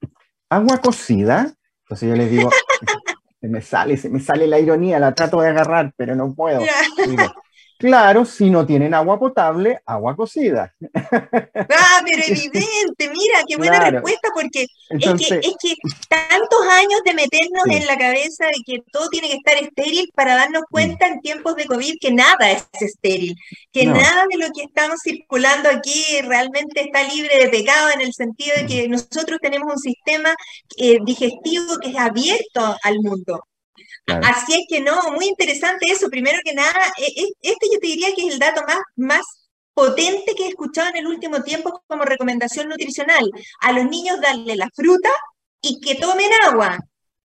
agua 0.51 0.79
cocida. 0.79 1.55
Entonces 1.85 2.09
yo 2.09 2.17
les 2.17 2.31
digo, 2.31 2.51
se 3.40 3.49
me 3.49 3.62
sale, 3.62 3.97
se 3.97 4.11
me 4.11 4.21
sale 4.21 4.47
la 4.47 4.59
ironía, 4.59 4.99
la 4.99 5.14
trato 5.14 5.40
de 5.40 5.49
agarrar, 5.49 5.93
pero 5.97 6.17
no 6.17 6.35
puedo. 6.35 6.61
Claro, 7.85 8.25
si 8.25 8.49
no 8.49 8.64
tienen 8.64 8.94
agua 8.94 9.18
potable, 9.18 9.79
agua 9.85 10.16
cocida. 10.16 10.75
Ah, 10.81 12.01
pero 12.03 12.23
evidente, 12.27 13.11
mira, 13.11 13.40
qué 13.47 13.59
buena 13.59 13.90
respuesta, 13.90 14.31
porque 14.33 14.62
es, 14.62 15.29
que, 15.29 15.35
es, 15.35 15.55
que, 15.61 15.75
tantos 16.09 16.66
años 16.70 17.03
de 17.05 17.12
meternos 17.12 17.66
en 17.70 17.85
la 17.85 17.99
cabeza 17.99 18.47
de 18.47 18.62
que 18.64 18.83
todo 18.90 19.11
tiene 19.11 19.29
que 19.29 19.37
estar 19.37 19.62
estéril 19.62 20.09
para 20.14 20.35
darnos 20.35 20.62
cuenta 20.70 21.09
en 21.09 21.20
tiempos 21.20 21.57
de 21.57 21.66
COVID 21.66 21.97
que 22.01 22.11
nada 22.11 22.53
es 22.53 22.66
estéril, 22.81 23.37
que 23.70 23.85
nada 23.85 24.24
de 24.30 24.39
lo 24.39 24.47
que 24.55 24.62
estamos 24.62 25.01
circulando 25.05 25.68
aquí 25.68 26.22
realmente 26.22 26.80
está 26.80 27.03
libre 27.03 27.39
de 27.39 27.51
pecado 27.51 27.91
en 27.91 28.01
el 28.01 28.14
sentido 28.14 28.57
de 28.57 28.66
que 28.66 28.89
nosotros 28.89 29.39
tenemos 29.43 29.70
un 29.70 29.78
sistema 29.78 30.35
eh, 30.78 31.01
digestivo 31.05 31.78
que 31.82 31.91
es 31.91 31.99
abierto 31.99 32.78
al 32.82 33.01
mundo. 33.01 33.45
Así 34.07 34.55
es 34.55 34.66
que 34.68 34.80
no, 34.80 35.12
muy 35.12 35.26
interesante 35.26 35.86
eso. 35.90 36.09
Primero 36.11 36.38
que 36.44 36.55
nada, 36.55 36.92
e, 36.98 37.05
e, 37.05 37.28
este 37.40 37.66
yo 37.72 37.80
te 37.80 37.86
diría 37.86 38.14
que 38.14 38.26
es 38.26 38.34
el 38.34 38.38
dato 38.38 38.62
más, 38.66 38.78
más 38.96 39.24
potente 39.72 40.34
que 40.36 40.44
he 40.44 40.48
escuchado 40.48 40.90
en 40.90 40.96
el 40.96 41.07
último 41.07 41.42
tiempo 41.42 41.82
como 41.86 42.05
recomendación 42.05 42.68
nutricional. 42.68 43.30
A 43.61 43.72
los 43.72 43.84
niños 43.86 44.20
darle 44.20 44.57
la 44.57 44.68
fruta 44.74 45.11
y 45.61 45.80
que 45.80 45.96
tomen 45.96 46.30
agua, 46.46 46.78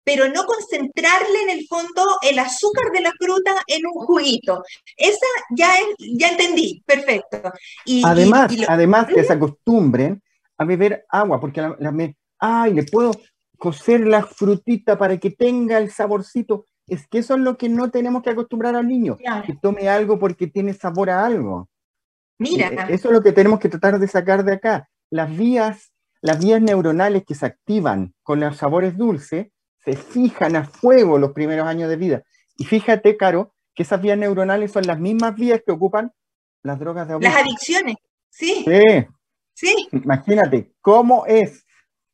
pero 0.03 0.29
no 0.29 0.45
concentrarle 0.45 1.43
en 1.43 1.49
el 1.49 1.67
fondo 1.67 2.17
el 2.21 2.39
azúcar 2.39 2.91
de 2.91 3.01
la 3.01 3.11
fruta 3.19 3.51
en 3.67 3.85
un 3.85 3.93
juguito. 4.05 4.63
Esa 4.97 5.27
ya, 5.55 5.71
ya 5.99 6.29
entendí, 6.29 6.81
perfecto. 6.85 7.51
Y, 7.85 8.03
además, 8.05 8.51
además 8.67 9.07
que 9.07 9.23
se 9.23 9.33
acostumbren 9.33 10.21
a 10.57 10.65
beber 10.65 11.05
agua, 11.09 11.39
porque 11.39 11.61
la, 11.61 11.75
la 11.79 12.13
ay, 12.39 12.73
le 12.73 12.83
puedo 12.83 13.11
cocer 13.59 14.07
la 14.07 14.23
frutita 14.23 14.97
para 14.97 15.17
que 15.17 15.29
tenga 15.29 15.77
el 15.77 15.91
saborcito. 15.91 16.65
Es 16.87 17.07
que 17.07 17.19
eso 17.19 17.35
es 17.35 17.41
lo 17.41 17.57
que 17.57 17.69
no 17.69 17.91
tenemos 17.91 18.23
que 18.23 18.31
acostumbrar 18.31 18.75
al 18.75 18.87
niño, 18.87 19.17
que 19.45 19.53
tome 19.61 19.87
algo 19.87 20.17
porque 20.17 20.47
tiene 20.47 20.73
sabor 20.73 21.11
a 21.11 21.23
algo. 21.23 21.69
Mira. 22.39 22.69
Eh, 22.69 22.95
eso 22.95 23.09
es 23.09 23.13
lo 23.13 23.21
que 23.21 23.31
tenemos 23.31 23.59
que 23.59 23.69
tratar 23.69 23.99
de 23.99 24.07
sacar 24.07 24.43
de 24.43 24.53
acá. 24.53 24.89
Las 25.11 25.35
vías, 25.35 25.91
las 26.21 26.43
vías 26.43 26.61
neuronales 26.61 27.23
que 27.27 27.35
se 27.35 27.45
activan 27.45 28.15
con 28.23 28.39
los 28.39 28.57
sabores 28.57 28.97
dulces 28.97 29.49
se 29.83 29.95
fijan 29.95 30.55
a 30.55 30.63
fuego 30.63 31.19
los 31.19 31.33
primeros 31.33 31.67
años 31.67 31.89
de 31.89 31.97
vida. 31.97 32.23
Y 32.57 32.65
fíjate, 32.65 33.17
Caro, 33.17 33.53
que 33.75 33.83
esas 33.83 34.01
vías 34.01 34.17
neuronales 34.17 34.71
son 34.71 34.87
las 34.87 34.99
mismas 34.99 35.35
vías 35.35 35.61
que 35.65 35.71
ocupan 35.71 36.11
las 36.63 36.79
drogas 36.79 37.07
de 37.07 37.13
abuso. 37.13 37.29
Las 37.29 37.41
adicciones, 37.41 37.97
sí. 38.29 38.65
Sí. 38.65 39.07
Sí. 39.53 39.87
Imagínate 39.91 40.71
cómo 40.81 41.25
es, 41.25 41.65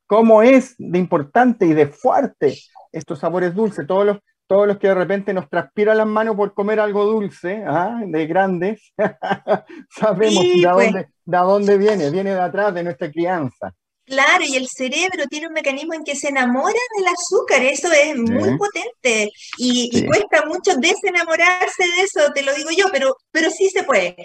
cómo 0.08 0.41
es 0.43 0.76
de 0.78 0.99
importante 0.99 1.66
y 1.66 1.74
de 1.74 1.88
fuerte 1.88 2.58
estos 2.91 3.20
sabores 3.20 3.53
dulces. 3.53 3.86
Todos 3.88 4.06
los, 4.06 4.18
todos 4.47 4.68
los 4.68 4.78
que 4.78 4.88
de 4.88 4.95
repente 4.95 5.34
nos 5.34 5.49
transpiran 5.49 5.97
las 5.97 6.08
manos 6.08 6.36
por 6.36 6.53
comer 6.53 6.80
algo 6.80 7.06
dulce, 7.06 7.64
¿ah? 7.68 7.99
de 8.06 8.28
grandes, 8.28 8.93
sabemos 9.89 10.43
de, 10.43 10.70
pues. 10.74 10.91
dónde, 10.91 11.08
de 11.26 11.38
dónde 11.38 11.78
viene, 11.78 12.10
viene 12.12 12.34
de 12.34 12.41
atrás 12.41 12.74
de 12.74 12.84
nuestra 12.84 13.12
crianza. 13.12 13.74
Claro, 14.06 14.43
y 14.47 14.56
el 14.56 14.68
cerebro 14.68 15.26
tiene 15.28 15.47
un 15.47 15.53
mecanismo 15.53 15.95
en 15.95 16.03
que 16.03 16.16
se 16.16 16.30
enamora 16.30 16.80
del 16.95 17.08
azúcar, 17.08 17.64
eso 17.64 17.91
es 17.91 18.16
muy 18.16 18.56
potente 18.56 19.32
y, 19.58 20.06
cuesta 20.06 20.45
mucho 20.45 20.76
desenamorarse 20.78 21.84
de 21.84 22.03
eso, 22.03 22.32
te 22.32 22.43
lo 22.43 22.53
digo 22.53 22.70
yo, 22.70 22.86
pero, 22.91 23.18
pero 23.32 23.49
sí 23.49 23.68
se 23.68 23.82
puede. 23.84 24.16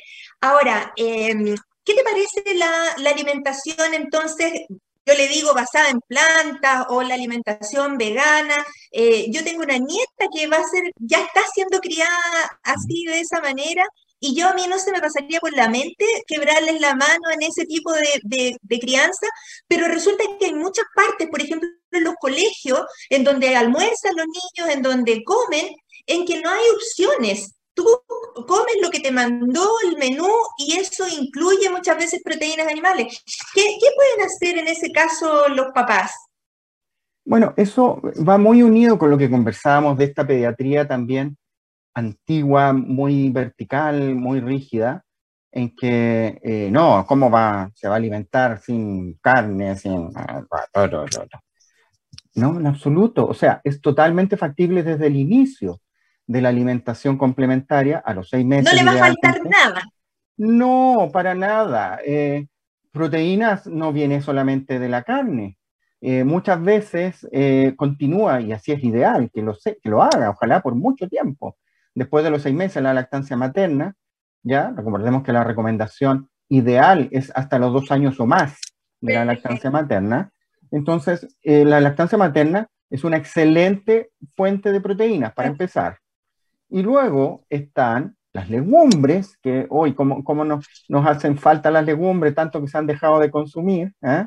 Ahora, 0.42 0.92
em, 0.96 1.56
¿qué 1.82 1.94
te 1.94 2.04
parece 2.04 2.54
la, 2.56 2.70
la 2.98 3.08
alimentación 3.08 3.94
entonces 3.94 4.66
yo 5.10 5.16
le 5.16 5.28
digo 5.28 5.54
basada 5.54 5.90
en 5.90 6.00
plantas 6.00 6.86
o 6.88 7.02
la 7.02 7.14
alimentación 7.14 7.98
vegana. 7.98 8.64
Eh, 8.92 9.26
yo 9.30 9.42
tengo 9.44 9.62
una 9.62 9.78
nieta 9.78 10.26
que 10.32 10.46
va 10.46 10.58
a 10.58 10.68
ser, 10.68 10.90
ya 10.98 11.20
está 11.20 11.42
siendo 11.52 11.80
criada 11.80 12.58
así 12.62 13.04
de 13.06 13.20
esa 13.20 13.40
manera 13.40 13.84
y 14.20 14.34
yo 14.36 14.48
a 14.48 14.54
mí 14.54 14.66
no 14.68 14.78
se 14.78 14.92
me 14.92 15.00
pasaría 15.00 15.40
por 15.40 15.52
la 15.54 15.68
mente 15.68 16.04
quebrarles 16.26 16.80
la 16.80 16.94
mano 16.94 17.30
en 17.32 17.42
ese 17.42 17.64
tipo 17.64 17.92
de, 17.92 18.78
crianza, 18.78 19.26
pero 19.66 19.88
resulta 19.88 20.24
que 20.38 20.46
hay 20.46 20.54
muchas 20.54 20.84
partes, 20.94 21.28
por 21.28 21.40
ejemplo, 21.40 21.68
en 21.90 22.04
los 22.04 22.14
colegios, 22.20 22.82
en 23.08 23.24
donde 23.24 23.56
almuerzan 23.56 24.16
los 24.16 24.26
niños, 24.26 24.74
en 24.74 24.82
donde 24.82 25.24
comen, 25.24 25.74
en 26.06 26.26
que 26.26 26.40
no 26.40 26.50
hay 26.50 26.64
opciones. 26.74 27.54
Tú 27.80 28.44
comes 28.46 28.76
lo 28.82 28.90
que 28.90 29.00
te 29.00 29.10
mandó 29.10 29.68
el 29.88 29.96
menú 29.96 30.28
y 30.58 30.76
eso 30.76 31.04
incluye 31.08 31.70
muchas 31.70 31.96
veces 31.96 32.20
proteínas 32.22 32.68
animales. 32.68 33.22
¿Qué, 33.54 33.62
qué 33.80 33.86
pueden 33.96 34.26
hacer 34.26 34.58
en 34.58 34.68
ese 34.68 34.92
caso 34.92 35.48
los 35.48 35.68
papás? 35.74 36.12
Bueno, 37.24 37.54
eso 37.56 38.00
va 38.28 38.38
muy 38.38 38.62
unido 38.62 38.98
con 38.98 39.10
lo 39.10 39.18
que 39.18 39.30
conversábamos 39.30 39.96
de 39.96 40.04
esta 40.04 40.26
pediatría 40.26 40.86
también 40.86 41.36
antigua, 41.94 42.72
muy 42.72 43.30
vertical, 43.30 44.14
muy 44.14 44.40
rígida, 44.40 45.04
en 45.52 45.74
que 45.74 46.38
eh, 46.42 46.70
no, 46.70 47.04
¿cómo 47.06 47.30
va, 47.30 47.70
se 47.74 47.88
va 47.88 47.94
a 47.94 47.96
alimentar 47.96 48.60
sin 48.60 49.14
carne, 49.14 49.76
sin... 49.76 50.10
No, 52.34 52.58
en 52.58 52.66
absoluto. 52.66 53.26
O 53.26 53.34
sea, 53.34 53.60
es 53.64 53.80
totalmente 53.80 54.36
factible 54.36 54.82
desde 54.82 55.08
el 55.08 55.16
inicio 55.16 55.80
de 56.30 56.40
la 56.40 56.50
alimentación 56.50 57.18
complementaria 57.18 57.98
a 57.98 58.14
los 58.14 58.28
seis 58.28 58.46
meses. 58.46 58.72
No 58.72 58.78
le 58.78 58.84
va 58.84 58.92
a 58.92 59.08
faltar 59.08 59.44
nada. 59.44 59.82
No, 60.36 61.10
para 61.12 61.34
nada. 61.34 61.98
Eh, 62.06 62.46
proteínas 62.92 63.66
no 63.66 63.92
viene 63.92 64.22
solamente 64.22 64.78
de 64.78 64.88
la 64.88 65.02
carne. 65.02 65.58
Eh, 66.00 66.22
muchas 66.22 66.62
veces 66.62 67.28
continúa, 67.76 68.40
y 68.40 68.52
así 68.52 68.72
es 68.72 68.82
ideal 68.84 69.30
que 69.34 69.42
lo, 69.42 69.54
que 69.54 69.88
lo 69.88 70.02
haga, 70.02 70.30
ojalá 70.30 70.60
por 70.60 70.74
mucho 70.74 71.08
tiempo, 71.08 71.56
después 71.94 72.22
de 72.24 72.30
los 72.30 72.42
seis 72.42 72.54
meses 72.54 72.82
la 72.82 72.94
lactancia 72.94 73.36
materna, 73.36 73.96
¿ya? 74.42 74.72
Recordemos 74.74 75.22
que 75.22 75.32
la 75.32 75.44
recomendación 75.44 76.30
ideal 76.48 77.08
es 77.10 77.32
hasta 77.34 77.58
los 77.58 77.72
dos 77.72 77.90
años 77.90 78.18
o 78.20 78.26
más 78.26 78.58
de 79.00 79.14
la 79.14 79.24
lactancia 79.24 79.70
materna. 79.70 80.30
Entonces, 80.70 81.26
eh, 81.42 81.64
la 81.64 81.80
lactancia 81.80 82.16
materna 82.16 82.68
es 82.88 83.04
una 83.04 83.16
excelente 83.16 84.10
fuente 84.36 84.72
de 84.72 84.80
proteínas 84.80 85.32
para 85.32 85.48
empezar. 85.48 85.98
Y 86.70 86.82
luego 86.82 87.44
están 87.48 88.16
las 88.32 88.48
legumbres, 88.48 89.36
que 89.42 89.66
hoy, 89.70 89.94
como, 89.94 90.22
como 90.22 90.44
nos, 90.44 90.66
nos, 90.88 91.06
hacen 91.06 91.36
falta 91.36 91.70
las 91.70 91.84
legumbres, 91.84 92.34
tanto 92.34 92.60
que 92.60 92.68
se 92.68 92.78
han 92.78 92.86
dejado 92.86 93.18
de 93.18 93.30
consumir. 93.30 93.92
¿eh? 94.02 94.26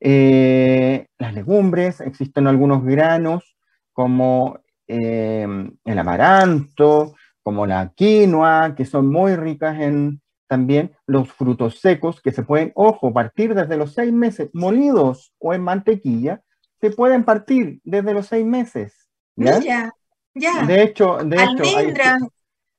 Eh, 0.00 1.06
las 1.18 1.32
legumbres, 1.34 2.00
existen 2.00 2.46
algunos 2.46 2.84
granos 2.84 3.56
como 3.92 4.60
eh, 4.86 5.46
el 5.84 5.98
amaranto, 5.98 7.14
como 7.42 7.66
la 7.66 7.92
quinoa, 7.94 8.74
que 8.76 8.84
son 8.84 9.10
muy 9.10 9.36
ricas 9.36 9.80
en 9.80 10.20
también 10.46 10.92
los 11.06 11.32
frutos 11.32 11.80
secos, 11.80 12.20
que 12.20 12.32
se 12.32 12.42
pueden, 12.42 12.72
ojo, 12.74 13.12
partir 13.12 13.54
desde 13.54 13.76
los 13.76 13.94
seis 13.94 14.12
meses, 14.12 14.50
molidos 14.52 15.32
o 15.38 15.54
en 15.54 15.62
mantequilla, 15.62 16.42
se 16.80 16.90
pueden 16.90 17.24
partir 17.24 17.80
desde 17.84 18.12
los 18.12 18.26
seis 18.26 18.44
meses. 18.44 19.08
¿ya? 19.36 19.92
Ya. 20.34 20.66
De 20.66 20.82
hecho, 20.82 21.18
de 21.24 21.36
hecho, 21.36 21.62
hay, 21.78 21.94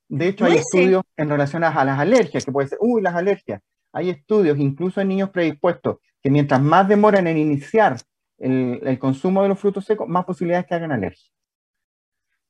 de 0.08 0.28
hecho, 0.28 0.46
hay 0.46 0.58
estudios 0.58 1.04
en 1.18 1.30
relación 1.30 1.64
a 1.64 1.84
las 1.84 2.00
alergias, 2.00 2.46
que 2.46 2.52
puede 2.52 2.68
ser, 2.68 2.78
uy, 2.82 3.02
las 3.02 3.16
alergias. 3.16 3.62
Hay 3.94 4.10
estudios, 4.10 4.58
incluso 4.60 5.02
en 5.02 5.08
niños 5.08 5.30
predispuestos, 5.30 5.98
que 6.22 6.30
mientras 6.30 6.62
más 6.62 6.88
demoran 6.88 7.28
en 7.28 7.38
iniciar 7.38 7.98
el, 8.38 8.82
el 8.84 9.00
consumo 9.00 9.42
de 9.42 9.50
los 9.50 9.60
frutos 9.60 9.86
secos, 9.86 10.08
más 10.08 10.26
posibilidades 10.26 10.68
que 10.68 10.76
hagan 10.76 10.92
alergia. 10.92 11.32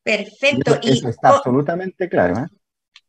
Perfecto. 0.05 0.79
Eso, 0.83 1.09
está 1.09 1.29
absolutamente 1.29 2.07
claro. 2.07 2.39
¿eh? 2.39 2.47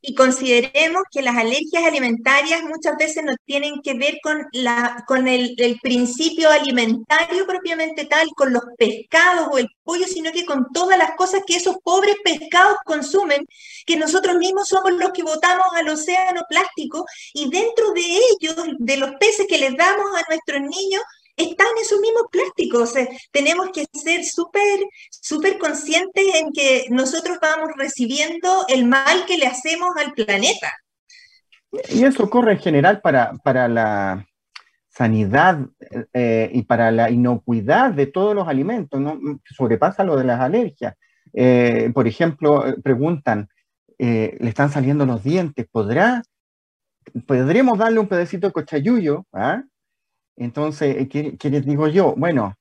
Y 0.00 0.14
consideremos 0.14 1.02
que 1.10 1.22
las 1.22 1.36
alergias 1.36 1.84
alimentarias 1.84 2.62
muchas 2.62 2.96
veces 2.96 3.24
no 3.24 3.34
tienen 3.44 3.80
que 3.82 3.94
ver 3.94 4.18
con, 4.22 4.46
la, 4.52 5.04
con 5.06 5.26
el, 5.26 5.54
el, 5.58 5.78
principio 5.80 6.48
alimentario 6.50 7.46
propiamente 7.46 8.04
tal, 8.04 8.28
con 8.36 8.52
los 8.52 8.62
pescados 8.78 9.48
o 9.50 9.58
el 9.58 9.68
pollo, 9.82 10.06
sino 10.06 10.30
que 10.32 10.46
con 10.46 10.66
todas 10.72 10.98
las 10.98 11.12
cosas 11.16 11.42
que 11.46 11.56
esos 11.56 11.76
pobres 11.82 12.16
pescados 12.22 12.76
consumen, 12.84 13.46
que 13.84 13.96
nosotros 13.96 14.36
mismos 14.36 14.68
somos 14.68 14.92
los 14.92 15.10
que 15.12 15.22
botamos 15.22 15.66
al 15.74 15.88
océano 15.88 16.42
plástico 16.48 17.04
y 17.34 17.50
dentro 17.50 17.92
de 17.92 18.02
ellos, 18.02 18.56
de 18.78 18.96
los 18.96 19.12
peces 19.18 19.46
que 19.48 19.58
les 19.58 19.76
damos 19.76 20.06
a 20.14 20.24
nuestros 20.28 20.60
niños, 20.60 21.02
están 21.36 21.68
esos 21.80 22.00
mismos 22.00 22.24
plásticos. 22.30 22.94
tenemos 23.30 23.70
que 23.72 23.84
ser 23.92 24.24
súper, 24.24 24.80
súper 25.10 25.58
conscientes 25.58 26.24
en 26.34 26.52
que 26.52 26.86
nosotros 26.90 27.38
vamos 27.40 27.70
recibiendo 27.76 28.64
el 28.68 28.86
mal 28.86 29.26
que 29.26 29.38
le 29.38 29.46
hacemos 29.46 29.90
al 29.96 30.12
planeta. 30.12 30.72
Y 31.90 32.04
eso 32.04 32.24
ocurre 32.24 32.52
en 32.52 32.58
general 32.58 33.00
para, 33.00 33.32
para 33.44 33.68
la 33.68 34.26
sanidad 34.96 35.66
eh, 36.14 36.50
y 36.52 36.62
para 36.62 36.90
la 36.90 37.10
inocuidad 37.10 37.92
de 37.92 38.06
todos 38.06 38.34
los 38.34 38.48
alimentos, 38.48 38.98
¿no? 38.98 39.20
sobrepasa 39.44 40.04
lo 40.04 40.16
de 40.16 40.24
las 40.24 40.40
alergias. 40.40 40.94
Eh, 41.34 41.90
por 41.92 42.08
ejemplo, 42.08 42.66
eh, 42.66 42.76
preguntan, 42.82 43.48
le 43.98 44.48
están 44.48 44.70
saliendo 44.70 45.06
los 45.06 45.22
dientes, 45.22 45.66
¿podrá, 45.70 46.22
¿podremos 47.26 47.78
darle 47.78 47.98
un 47.98 48.08
pedacito 48.08 48.46
de 48.46 48.52
cochayuyo? 48.52 49.26
¿ah? 49.32 49.62
Entonces, 50.36 50.96
eh, 50.96 51.08
¿qué, 51.08 51.50
les 51.50 51.64
digo 51.64 51.88
yo? 51.88 52.14
Bueno, 52.16 52.54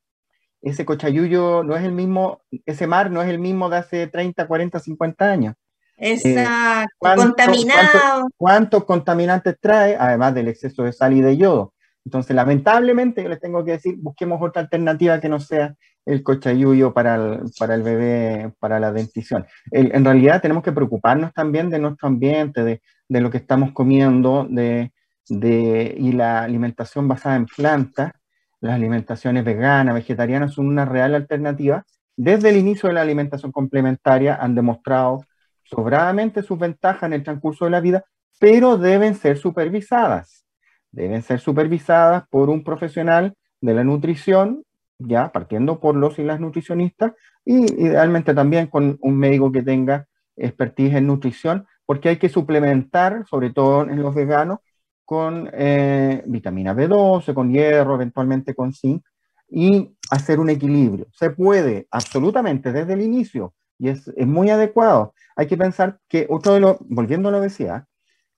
ese 0.62 0.86
cochayuyo 0.86 1.64
no 1.64 1.76
es 1.76 1.84
el 1.84 1.92
mismo, 1.92 2.42
ese 2.66 2.88
mar 2.88 3.12
no 3.12 3.22
es 3.22 3.30
el 3.30 3.40
mismo 3.40 3.70
de 3.70 3.78
hace 3.78 4.08
30, 4.08 4.48
40, 4.48 4.80
50 4.80 5.32
años. 5.32 5.56
Exacto, 5.98 6.90
contaminado. 7.16 8.28
¿Cuántos 8.36 8.84
contaminantes 8.86 9.56
trae, 9.60 9.96
además 9.98 10.34
del 10.34 10.50
exceso 10.50 10.84
de 10.84 10.94
sal 10.94 11.14
y 11.14 11.22
de 11.22 11.38
yodo? 11.38 11.74
Entonces, 12.04 12.36
lamentablemente, 12.36 13.24
yo 13.24 13.30
les 13.30 13.40
tengo 13.40 13.64
que 13.64 13.72
decir, 13.72 13.96
busquemos 13.98 14.42
otra 14.42 14.62
alternativa 14.62 15.20
que 15.20 15.30
no 15.30 15.40
sea 15.40 15.76
el 16.06 16.22
cochayuyo 16.22 16.94
para 16.94 17.16
el, 17.16 17.40
para 17.58 17.76
el 17.76 17.82
bebé, 17.82 18.54
para 18.60 18.80
la 18.80 18.92
dentición. 18.92 19.46
en 19.72 20.06
realidad, 20.06 20.42
tenemos 20.42 20.64
que 20.64 20.72
preocuparnos 20.72 21.34
también 21.34 21.70
de 21.70 21.80
nuestro 21.80 22.08
ambiente, 22.08 22.64
de, 22.64 22.82
de 23.08 23.22
lo 23.22 23.30
que 23.30 23.38
estamos 23.38 23.72
comiendo, 23.72 24.46
de, 24.50 24.92
de, 25.30 25.96
y 25.98 26.12
la 26.12 26.44
alimentación 26.44 27.08
basada 27.08 27.36
en 27.36 27.46
plantas, 27.46 28.12
las 28.60 28.76
alimentaciones 28.76 29.44
veganas, 29.44 29.96
vegetarianas, 29.96 30.54
son 30.54 30.68
una 30.68 30.86
real 30.86 31.16
alternativa. 31.16 31.86
Desde 32.16 32.50
el 32.50 32.58
inicio 32.58 32.88
de 32.88 32.94
la 32.94 33.02
alimentación 33.02 33.52
complementaria 33.52 34.36
han 34.36 34.56
demostrado 34.56 35.26
sobradamente 35.64 36.44
sus 36.44 36.58
ventajas 36.58 37.04
en 37.04 37.14
el 37.14 37.24
transcurso 37.24 37.66
de 37.66 37.72
la 37.72 37.82
vida, 37.82 38.06
pero 38.40 38.78
deben 38.78 39.16
ser 39.16 39.38
supervisadas. 39.38 40.46
Deben 40.92 41.22
ser 41.22 41.40
supervisadas 41.40 42.24
por 42.30 42.50
un 42.50 42.64
profesional 42.64 43.36
de 43.62 43.74
la 43.74 43.84
nutrición, 43.84 44.64
ya 44.98 45.32
partiendo 45.32 45.80
por 45.80 45.96
los 45.96 46.20
y 46.20 46.24
las 46.24 46.40
nutricionistas, 46.40 47.14
y 47.44 47.66
idealmente 47.82 48.34
también 48.34 48.68
con 48.68 48.98
un 49.02 49.18
médico 49.18 49.52
que 49.52 49.62
tenga 49.62 50.08
expertise 50.36 50.96
en 50.96 51.08
nutrición, 51.08 51.68
porque 51.86 52.10
hay 52.10 52.18
que 52.18 52.30
suplementar, 52.30 53.26
sobre 53.30 53.52
todo 53.52 53.84
en 53.84 54.02
los 54.02 54.16
veganos, 54.16 54.60
con 55.06 55.50
eh, 55.54 56.24
vitamina 56.26 56.74
B12, 56.74 57.34
con 57.34 57.52
hierro, 57.52 57.96
eventualmente 57.96 58.56
con 58.56 58.74
zinc, 58.74 59.06
y 59.48 59.96
hacer 60.10 60.40
un 60.40 60.50
equilibrio. 60.50 61.08
Se 61.14 61.30
puede 61.30 61.88
absolutamente 61.92 62.72
desde 62.72 62.94
el 62.94 63.02
inicio 63.02 63.54
y 63.78 63.90
es, 63.90 64.08
es 64.08 64.28
muy 64.28 64.50
adecuado. 64.50 65.14
Hay 65.36 65.48
que 65.48 65.58
pensar 65.58 66.00
que 66.10 66.28
otro 66.30 66.54
de 66.54 66.60
los, 66.60 66.78
volviendo 66.82 67.30
a 67.30 67.32
la 67.32 67.40
obesidad, 67.40 67.86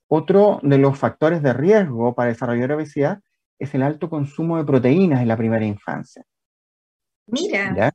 Otro 0.09 0.59
de 0.63 0.77
los 0.77 0.97
factores 0.97 1.41
de 1.41 1.53
riesgo 1.53 2.15
para 2.15 2.29
desarrollar 2.29 2.71
obesidad 2.71 3.19
es 3.59 3.73
el 3.73 3.83
alto 3.83 4.09
consumo 4.09 4.57
de 4.57 4.63
proteínas 4.63 5.21
en 5.21 5.27
la 5.27 5.37
primera 5.37 5.65
infancia. 5.65 6.23
Mira. 7.27 7.93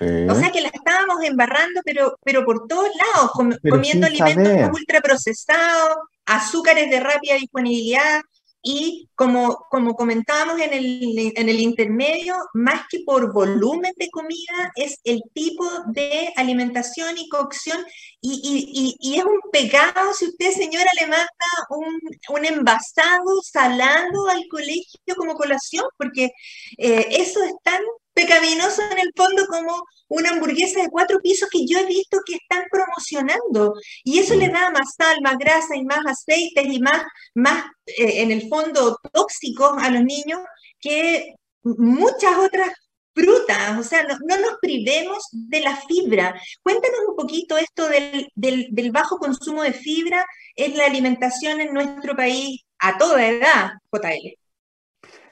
O 0.00 0.34
sea 0.34 0.50
que 0.50 0.60
la 0.60 0.68
estábamos 0.68 1.22
embarrando, 1.22 1.80
pero, 1.84 2.18
pero 2.24 2.44
por 2.44 2.66
todos 2.66 2.88
lados, 2.96 3.30
comiendo 3.62 4.06
alimentos 4.06 4.70
ultraprocesados, 4.72 5.98
azúcares 6.26 6.90
de 6.90 7.00
rápida 7.00 7.36
disponibilidad, 7.36 8.20
y 8.66 9.10
como, 9.14 9.66
como 9.70 9.94
comentábamos 9.94 10.58
en 10.58 10.72
el, 10.72 11.32
en 11.36 11.48
el 11.50 11.60
intermedio, 11.60 12.34
más 12.54 12.86
que 12.88 13.00
por 13.04 13.30
volumen 13.30 13.92
de 13.98 14.08
comida, 14.08 14.72
es 14.74 15.00
el 15.04 15.20
tipo 15.34 15.68
de 15.88 16.32
alimentación 16.34 17.18
y 17.18 17.28
cocción. 17.28 17.84
Y, 18.22 18.40
y, 18.42 18.96
y, 18.98 19.18
es 19.18 19.24
un 19.24 19.38
pecado 19.52 20.14
si 20.14 20.28
usted, 20.28 20.50
señora, 20.52 20.90
le 20.98 21.08
manda 21.08 21.28
un, 21.68 22.00
un 22.30 22.44
envasado 22.46 23.42
salado 23.42 24.28
al 24.30 24.46
colegio 24.48 25.14
como 25.14 25.34
colación, 25.34 25.84
porque 25.98 26.30
eh, 26.78 27.06
eso 27.10 27.44
es 27.44 27.52
tan 27.62 27.82
pecaminoso 28.14 28.82
en 28.90 28.98
el 28.98 29.12
fondo 29.14 29.46
como 29.46 29.82
una 30.08 30.30
hamburguesa 30.30 30.82
de 30.82 30.88
cuatro 30.88 31.20
pisos 31.20 31.48
que 31.50 31.66
yo 31.66 31.78
he 31.78 31.86
visto 31.86 32.18
que 32.24 32.36
están 32.36 32.64
promocionando. 32.70 33.74
Y 34.04 34.18
eso 34.18 34.34
le 34.34 34.48
da 34.48 34.70
más 34.70 34.94
sal, 34.96 35.18
más 35.22 35.36
grasa 35.36 35.76
y 35.76 35.84
más 35.84 36.00
aceites 36.06 36.66
y 36.66 36.80
más, 36.80 37.02
más 37.34 37.64
eh, 37.86 38.22
en 38.22 38.30
el 38.30 38.48
fondo 38.48 38.98
tóxicos 39.12 39.72
a 39.78 39.90
los 39.90 40.04
niños 40.04 40.40
que 40.80 41.34
muchas 41.62 42.38
otras 42.38 42.70
frutas. 43.14 43.78
O 43.78 43.82
sea, 43.82 44.04
no, 44.04 44.38
nos 44.38 44.58
privemos 44.60 45.24
de 45.32 45.60
la 45.60 45.76
fibra. 45.76 46.40
Cuéntanos 46.62 47.00
un 47.08 47.16
poquito 47.16 47.56
esto 47.56 47.88
del, 47.88 48.30
del, 48.34 48.92
bajo 48.92 49.18
consumo 49.18 49.62
de 49.62 49.72
fibra 49.72 50.26
en 50.56 50.76
la 50.76 50.86
alimentación 50.86 51.60
en 51.60 51.72
nuestro 51.72 52.14
país 52.14 52.62
a 52.78 52.98
toda 52.98 53.26
edad, 53.26 53.72
JL. 53.92 54.43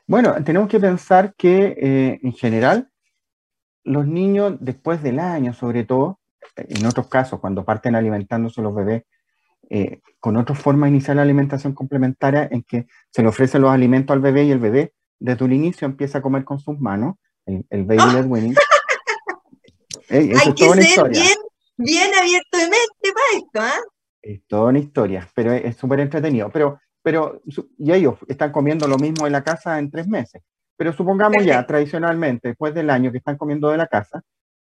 Bueno, 0.07 0.35
tenemos 0.45 0.69
que 0.69 0.81
pensar 0.81 1.35
que 1.37 1.77
eh, 1.79 2.21
en 2.23 2.33
general 2.33 2.91
los 3.85 4.07
niños 4.07 4.57
después 4.61 5.03
del 5.03 5.19
año, 5.19 5.55
sobre 5.55 5.85
todo, 5.85 6.21
en 6.57 6.87
otros 6.87 7.09
casos, 7.09 7.41
cuando 7.41 7.65
parten 7.65 7.95
alimentándose 7.95 8.63
los 8.63 8.75
bebés 8.75 9.05
eh, 9.71 10.01
con 10.21 10.37
otra 10.37 10.55
forma 10.55 10.87
de 10.87 10.93
iniciar 10.93 11.17
la 11.17 11.23
alimentación 11.23 11.73
complementaria 11.73 12.49
en 12.51 12.63
que 12.63 12.87
se 13.11 13.23
le 13.23 13.29
ofrecen 13.29 13.63
los 13.63 13.71
alimentos 13.71 14.15
al 14.15 14.21
bebé 14.21 14.45
y 14.45 14.51
el 14.51 14.59
bebé 14.59 14.93
desde 15.19 15.45
un 15.45 15.53
inicio 15.53 15.87
empieza 15.87 16.19
a 16.19 16.23
comer 16.23 16.45
con 16.45 16.59
sus 16.59 16.79
manos, 16.81 17.17
el, 17.47 17.85
baby 17.85 18.13
led 18.13 18.27
winning. 18.27 18.55
Hay 20.11 20.29
que 20.55 20.83
ser 20.83 21.09
bien, 21.11 21.37
bien 21.77 22.11
abierto 22.15 22.59
de 22.59 22.65
mente 22.65 23.13
para 23.15 23.39
esto, 23.39 23.61
¿ah? 23.61 23.81
Es 24.21 24.47
toda 24.47 24.71
una 24.71 24.79
historia, 24.79 25.29
pero 25.35 25.53
es 25.53 25.77
súper 25.77 26.01
entretenido. 26.01 26.51
Pero 26.51 26.79
pero 27.03 27.43
y 27.79 27.93
ellos 27.93 28.17
están 28.29 28.53
comiendo 28.53 28.87
lo 28.87 28.97
mismo 28.97 29.27
en 29.27 29.33
la 29.33 29.43
casa 29.43 29.79
en 29.79 29.91
tres 29.91 30.07
meses. 30.07 30.43
Pero 30.77 30.93
supongamos 30.93 31.45
ya, 31.45 31.67
tradicionalmente, 31.67 32.49
después 32.49 32.75
del 32.75 32.91
año 32.91 33.13
que 33.13 33.19
están 33.19 33.37
comiendo 33.37 33.71
de 33.71 33.77
la 33.77 33.87
casa, 33.87 34.23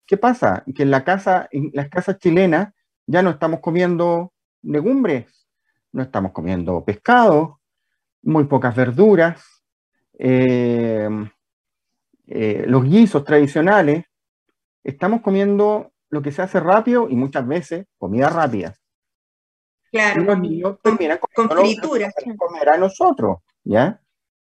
¿qué 0.07 0.17
pasa? 0.17 0.65
Que 0.75 0.83
en 0.83 0.91
la 0.91 1.05
casa, 1.05 1.49
en 1.51 1.71
las 1.73 1.89
casas 1.89 2.19
chilenas, 2.19 2.73
ya 3.07 3.23
no 3.23 3.31
estamos 3.31 3.61
comiendo 3.61 4.33
legumbres, 4.63 5.27
no 5.93 6.03
estamos 6.03 6.33
comiendo 6.33 6.85
pescado, 6.85 7.61
muy 8.23 8.45
pocas 8.45 8.75
verduras, 8.75 9.63
eh, 10.19 11.09
eh, 12.27 12.65
los 12.67 12.85
guisos 12.85 13.25
tradicionales, 13.25 14.05
estamos 14.85 15.21
comiendo 15.21 15.93
lo 16.11 16.23
que 16.23 16.33
se 16.33 16.43
hace 16.43 16.61
rápido 16.61 17.09
y 17.09 17.17
muchas 17.17 17.47
veces 17.47 17.87
comida 17.99 18.29
rápida. 18.29 18.75
Claro. 19.93 20.23
Los 20.23 20.41
niños 20.41 20.79
terminan 20.83 21.19
con, 21.35 21.51
frituras. 21.51 22.15
Comer 22.37 22.69
a 22.71 22.79
nosotros, 22.79 23.39
¿ya? 23.63 24.01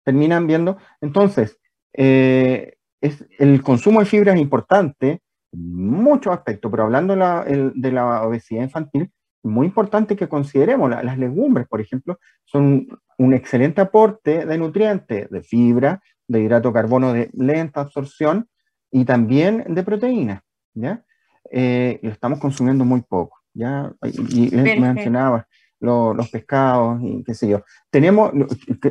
Terminan 0.05 0.47
viendo. 0.47 0.79
Entonces, 1.01 1.59
eh, 1.93 2.77
es, 3.01 3.27
el 3.39 3.61
consumo 3.63 4.01
de 4.01 4.07
fibra 4.07 4.33
es 4.33 4.41
importante 4.41 5.21
en 5.53 5.75
muchos 5.75 6.33
aspectos, 6.33 6.71
pero 6.71 6.85
hablando 6.85 7.15
de 7.15 7.93
la 7.93 8.23
obesidad 8.23 8.63
infantil, 8.63 9.11
muy 9.43 9.67
importante 9.67 10.15
que 10.17 10.29
consideremos 10.29 10.89
las 10.91 11.19
legumbres, 11.19 11.67
por 11.67 11.81
ejemplo, 11.81 12.19
son 12.45 12.87
un 13.19 13.35
excelente 13.35 13.81
aporte 13.81 14.47
de 14.47 14.59
nutrientes, 14.59 15.29
de 15.29 15.43
fibra, 15.43 16.01
de 16.29 16.41
hidrato 16.41 16.69
de 16.69 16.75
carbono 16.75 17.13
de 17.13 17.31
lenta 17.35 17.81
absorción 17.81 18.49
y 18.91 19.05
también 19.05 19.65
de 19.75 19.83
proteínas, 19.83 20.43
¿ya? 20.75 21.05
Eh, 21.51 21.99
lo 22.03 22.11
estamos 22.11 22.39
consumiendo 22.39 22.85
muy 22.85 23.03
poco. 23.03 23.42
¿Ya? 23.55 23.93
Y, 24.03 24.51
mencionaba 24.51 25.47
los 25.81 26.31
pescados 26.31 27.01
y 27.03 27.25
qué 27.25 27.35
sé 27.35 27.49
yo. 27.49 27.65
Tenemos, 27.91 28.33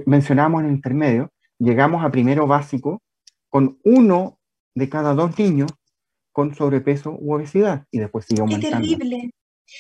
mencionamos 0.06 0.62
en 0.62 0.68
el 0.68 0.76
intermedio, 0.76 1.32
llegamos 1.58 2.04
a 2.04 2.12
primero 2.12 2.48
básico 2.48 3.02
con 3.50 3.78
uno 3.84 4.40
de 4.76 4.90
cada 4.90 5.14
dos 5.14 5.38
niños 5.38 5.72
con 6.32 6.56
sobrepeso 6.56 7.16
u 7.20 7.36
obesidad 7.36 7.86
y 7.92 8.00
después 8.00 8.26
sigue 8.26 8.42
aumentando. 8.42 8.78
Qué 8.78 8.98
terrible. 8.98 9.32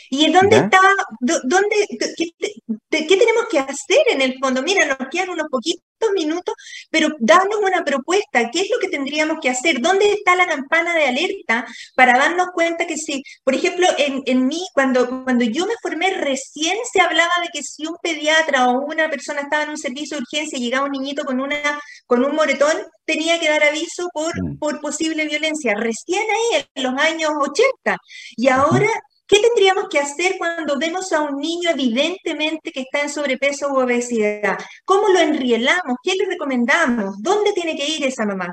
¿Y 0.09 0.25
en 0.25 0.33
dónde 0.33 0.57
está, 0.57 0.79
dónde, 1.19 1.87
qué, 2.17 3.17
tenemos 3.17 3.45
que 3.49 3.59
hacer 3.59 4.03
en 4.09 4.21
el 4.21 4.37
fondo? 4.39 4.61
Mira, 4.61 4.85
nos 4.85 5.09
quedan 5.09 5.29
unos 5.29 5.47
poquitos 5.49 6.11
minutos, 6.13 6.55
pero 6.89 7.09
danos 7.19 7.57
una 7.61 7.83
propuesta. 7.83 8.49
¿Qué 8.51 8.61
es 8.61 8.69
lo 8.71 8.79
que 8.79 8.89
tendríamos 8.89 9.37
que 9.41 9.49
hacer? 9.49 9.79
¿Dónde 9.79 10.11
está 10.11 10.35
la 10.35 10.47
campana 10.47 10.95
de 10.95 11.05
alerta 11.05 11.65
para 11.95 12.17
darnos 12.17 12.47
cuenta 12.53 12.87
que 12.87 12.97
si, 12.97 13.23
por 13.43 13.55
ejemplo, 13.55 13.87
en, 13.97 14.21
en 14.25 14.47
mí, 14.47 14.65
cuando, 14.73 15.23
cuando 15.23 15.45
yo 15.45 15.65
me 15.65 15.73
formé, 15.81 16.11
recién 16.11 16.77
se 16.91 17.01
hablaba 17.01 17.31
de 17.41 17.49
que 17.53 17.63
si 17.63 17.85
un 17.85 17.97
pediatra 18.01 18.67
o 18.67 18.85
una 18.85 19.09
persona 19.09 19.41
estaba 19.41 19.63
en 19.63 19.69
un 19.69 19.77
servicio 19.77 20.17
de 20.17 20.23
urgencia 20.23 20.57
y 20.57 20.63
llegaba 20.63 20.85
un 20.85 20.91
niñito 20.91 21.23
con, 21.23 21.39
una, 21.39 21.79
con 22.05 22.23
un 22.25 22.35
moretón, 22.35 22.77
tenía 23.05 23.39
que 23.39 23.49
dar 23.49 23.63
aviso 23.63 24.09
por, 24.13 24.33
mm. 24.41 24.57
por 24.57 24.81
posible 24.81 25.27
violencia. 25.27 25.75
Recién 25.75 26.23
ahí, 26.23 26.65
en 26.75 26.83
los 26.83 26.93
años 26.99 27.31
80. 27.39 27.97
Y 28.37 28.49
ahora 28.49 28.89
¿Qué 29.31 29.39
tendríamos 29.39 29.87
que 29.87 29.97
hacer 29.97 30.35
cuando 30.37 30.77
vemos 30.77 31.13
a 31.13 31.21
un 31.21 31.37
niño 31.37 31.69
evidentemente 31.69 32.69
que 32.69 32.81
está 32.81 33.03
en 33.03 33.09
sobrepeso 33.09 33.71
u 33.71 33.79
obesidad? 33.79 34.57
¿Cómo 34.83 35.07
lo 35.07 35.19
enrielamos? 35.19 35.95
¿Qué 36.03 36.15
le 36.15 36.25
recomendamos? 36.25 37.21
¿Dónde 37.21 37.53
tiene 37.53 37.77
que 37.77 37.89
ir 37.89 38.05
esa 38.05 38.25
mamá? 38.25 38.51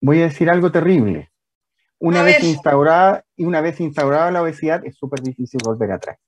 Voy 0.00 0.20
a 0.20 0.28
decir 0.28 0.48
algo 0.48 0.70
terrible. 0.70 1.32
Una 1.98 2.22
vez 2.22 2.40
instaurada 2.44 3.24
y 3.34 3.46
una 3.46 3.60
vez 3.60 3.80
instaurada 3.80 4.30
la 4.30 4.42
obesidad 4.42 4.86
es 4.86 4.96
súper 4.96 5.22
difícil 5.22 5.58
volver 5.64 5.90
atrás. 5.90 6.18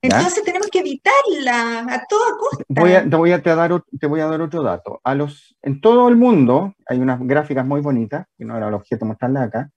Entonces 0.00 0.44
tenemos 0.44 0.68
que 0.68 0.78
evitarla 0.78 1.92
a 1.92 2.06
toda 2.08 2.36
costa. 2.38 2.64
Voy 2.68 2.92
a, 2.92 3.02
te, 3.02 3.16
voy 3.16 3.32
a, 3.32 3.38
dar, 3.38 3.82
te 3.98 4.06
voy 4.06 4.20
a 4.20 4.26
dar 4.26 4.40
otro 4.40 4.62
dato. 4.62 5.00
A 5.02 5.16
los, 5.16 5.56
en 5.60 5.80
todo 5.80 6.08
el 6.08 6.14
mundo, 6.14 6.76
hay 6.86 6.98
unas 6.98 7.18
gráficas 7.20 7.66
muy 7.66 7.80
bonitas, 7.80 8.28
que 8.38 8.44
no 8.44 8.56
era 8.56 8.68
el 8.68 8.74
objeto 8.74 9.04
mostrarla 9.06 9.42
acá, 9.42 9.70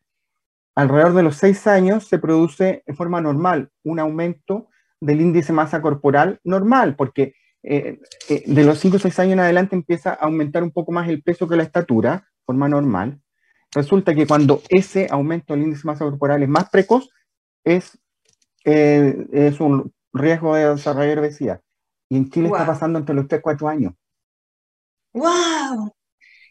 alrededor 0.79 1.13
de 1.13 1.23
los 1.23 1.35
seis 1.35 1.67
años 1.67 2.07
se 2.07 2.19
produce 2.19 2.83
de 2.85 2.93
forma 2.93 3.19
normal 3.19 3.69
un 3.83 3.99
aumento 3.99 4.69
del 5.01 5.19
índice 5.19 5.51
masa 5.51 5.81
corporal 5.81 6.39
normal, 6.45 6.95
porque 6.95 7.35
eh, 7.63 7.99
eh, 8.29 8.43
de 8.45 8.63
los 8.63 8.79
cinco 8.79 8.95
o 8.95 8.99
seis 8.99 9.19
años 9.19 9.33
en 9.33 9.41
adelante 9.41 9.75
empieza 9.75 10.11
a 10.11 10.25
aumentar 10.25 10.63
un 10.63 10.71
poco 10.71 10.93
más 10.93 11.09
el 11.09 11.21
peso 11.21 11.47
que 11.49 11.57
la 11.57 11.63
estatura, 11.63 12.13
de 12.13 12.45
forma 12.45 12.69
normal. 12.69 13.19
Resulta 13.73 14.15
que 14.15 14.25
cuando 14.25 14.61
ese 14.69 15.07
aumento 15.11 15.53
del 15.53 15.63
índice 15.63 15.85
masa 15.85 16.05
corporal 16.05 16.43
es 16.43 16.49
más 16.49 16.69
precoz, 16.69 17.09
es, 17.65 17.99
eh, 18.63 19.27
es 19.33 19.59
un 19.59 19.93
riesgo 20.13 20.55
de 20.55 20.69
desarrollar 20.69 21.19
obesidad. 21.19 21.61
Y 22.07 22.17
en 22.17 22.29
Chile 22.29 22.47
está 22.47 22.65
pasando 22.65 22.99
entre 22.99 23.15
los 23.15 23.27
3 23.27 23.39
y 23.39 23.41
4 23.41 23.67
años. 23.67 23.93
¡Wow! 25.13 25.93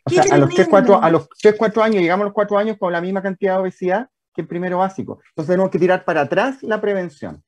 O 0.05 0.11
sea, 0.11 0.25
a 0.31 0.39
los, 0.39 0.55
3, 0.55 0.69
4, 0.69 1.03
a 1.03 1.11
los 1.11 1.29
3, 1.31 1.55
4 1.59 1.83
años, 1.83 2.03
llegamos 2.03 2.25
a 2.25 2.27
los 2.27 2.35
4 2.35 2.59
años 2.59 2.77
con 2.79 2.93
la 2.93 3.01
misma 3.01 3.23
cantidad 3.23 3.55
de 3.55 3.61
obesidad 3.63 4.09
que 4.39 4.43
el 4.43 4.49
primero 4.49 4.79
básico. 4.79 5.19
Entonces 5.31 5.49
tenemos 5.49 5.71
que 5.71 5.81
tirar 5.81 6.05
para 6.05 6.21
atrás 6.21 6.63
la 6.63 6.81
prevención. 6.81 7.43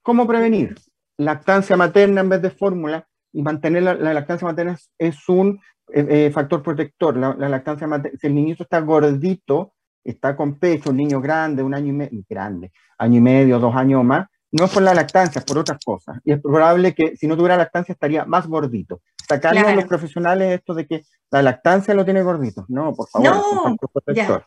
¿Cómo 0.00 0.26
prevenir? 0.26 0.74
Lactancia 1.18 1.76
materna 1.76 2.22
en 2.22 2.30
vez 2.30 2.40
de 2.40 2.48
fórmula 2.48 3.06
y 3.34 3.42
mantener 3.42 3.82
la, 3.82 3.94
lactancia 3.94 4.46
materna 4.48 4.78
es, 4.96 5.28
un 5.28 5.60
eh, 5.92 6.06
eh, 6.08 6.30
factor 6.32 6.62
protector. 6.62 7.18
La, 7.18 7.34
lactancia 7.50 7.86
materna, 7.86 8.16
si 8.18 8.28
el 8.28 8.34
niñito 8.34 8.62
está 8.62 8.80
gordito, 8.80 9.74
está 10.02 10.34
con 10.34 10.58
pecho, 10.58 10.88
un 10.88 10.96
niño 10.96 11.20
grande, 11.20 11.62
un 11.62 11.74
año 11.74 11.88
y 11.88 11.92
medio, 11.92 12.24
grande, 12.26 12.72
año 12.96 13.18
y 13.18 13.20
medio, 13.20 13.58
dos 13.58 13.76
años 13.76 14.02
más, 14.02 14.26
no 14.52 14.64
es 14.64 14.72
por 14.72 14.82
la 14.82 14.94
lactancia, 14.94 15.40
es 15.40 15.44
por 15.44 15.58
otras 15.58 15.78
cosas. 15.84 16.16
Y 16.24 16.32
es 16.32 16.40
probable 16.40 16.94
que 16.94 17.14
si 17.16 17.26
no 17.26 17.36
tuviera 17.36 17.58
lactancia 17.58 17.92
estaría 17.92 18.24
más 18.24 18.46
gordito. 18.46 19.02
Sacarle 19.28 19.60
a 19.60 19.74
los 19.74 19.84
profesionales 19.84 20.60
esto 20.60 20.72
de 20.72 20.86
que 20.86 21.02
la 21.30 21.42
lactancia 21.42 21.92
lo 21.92 22.06
tiene 22.06 22.22
gordito. 22.22 22.64
No, 22.68 22.94
por 22.94 23.06
favor, 23.06 23.28
es 23.28 23.52
un 23.52 23.62
factor 23.64 23.90
protector. 23.92 24.46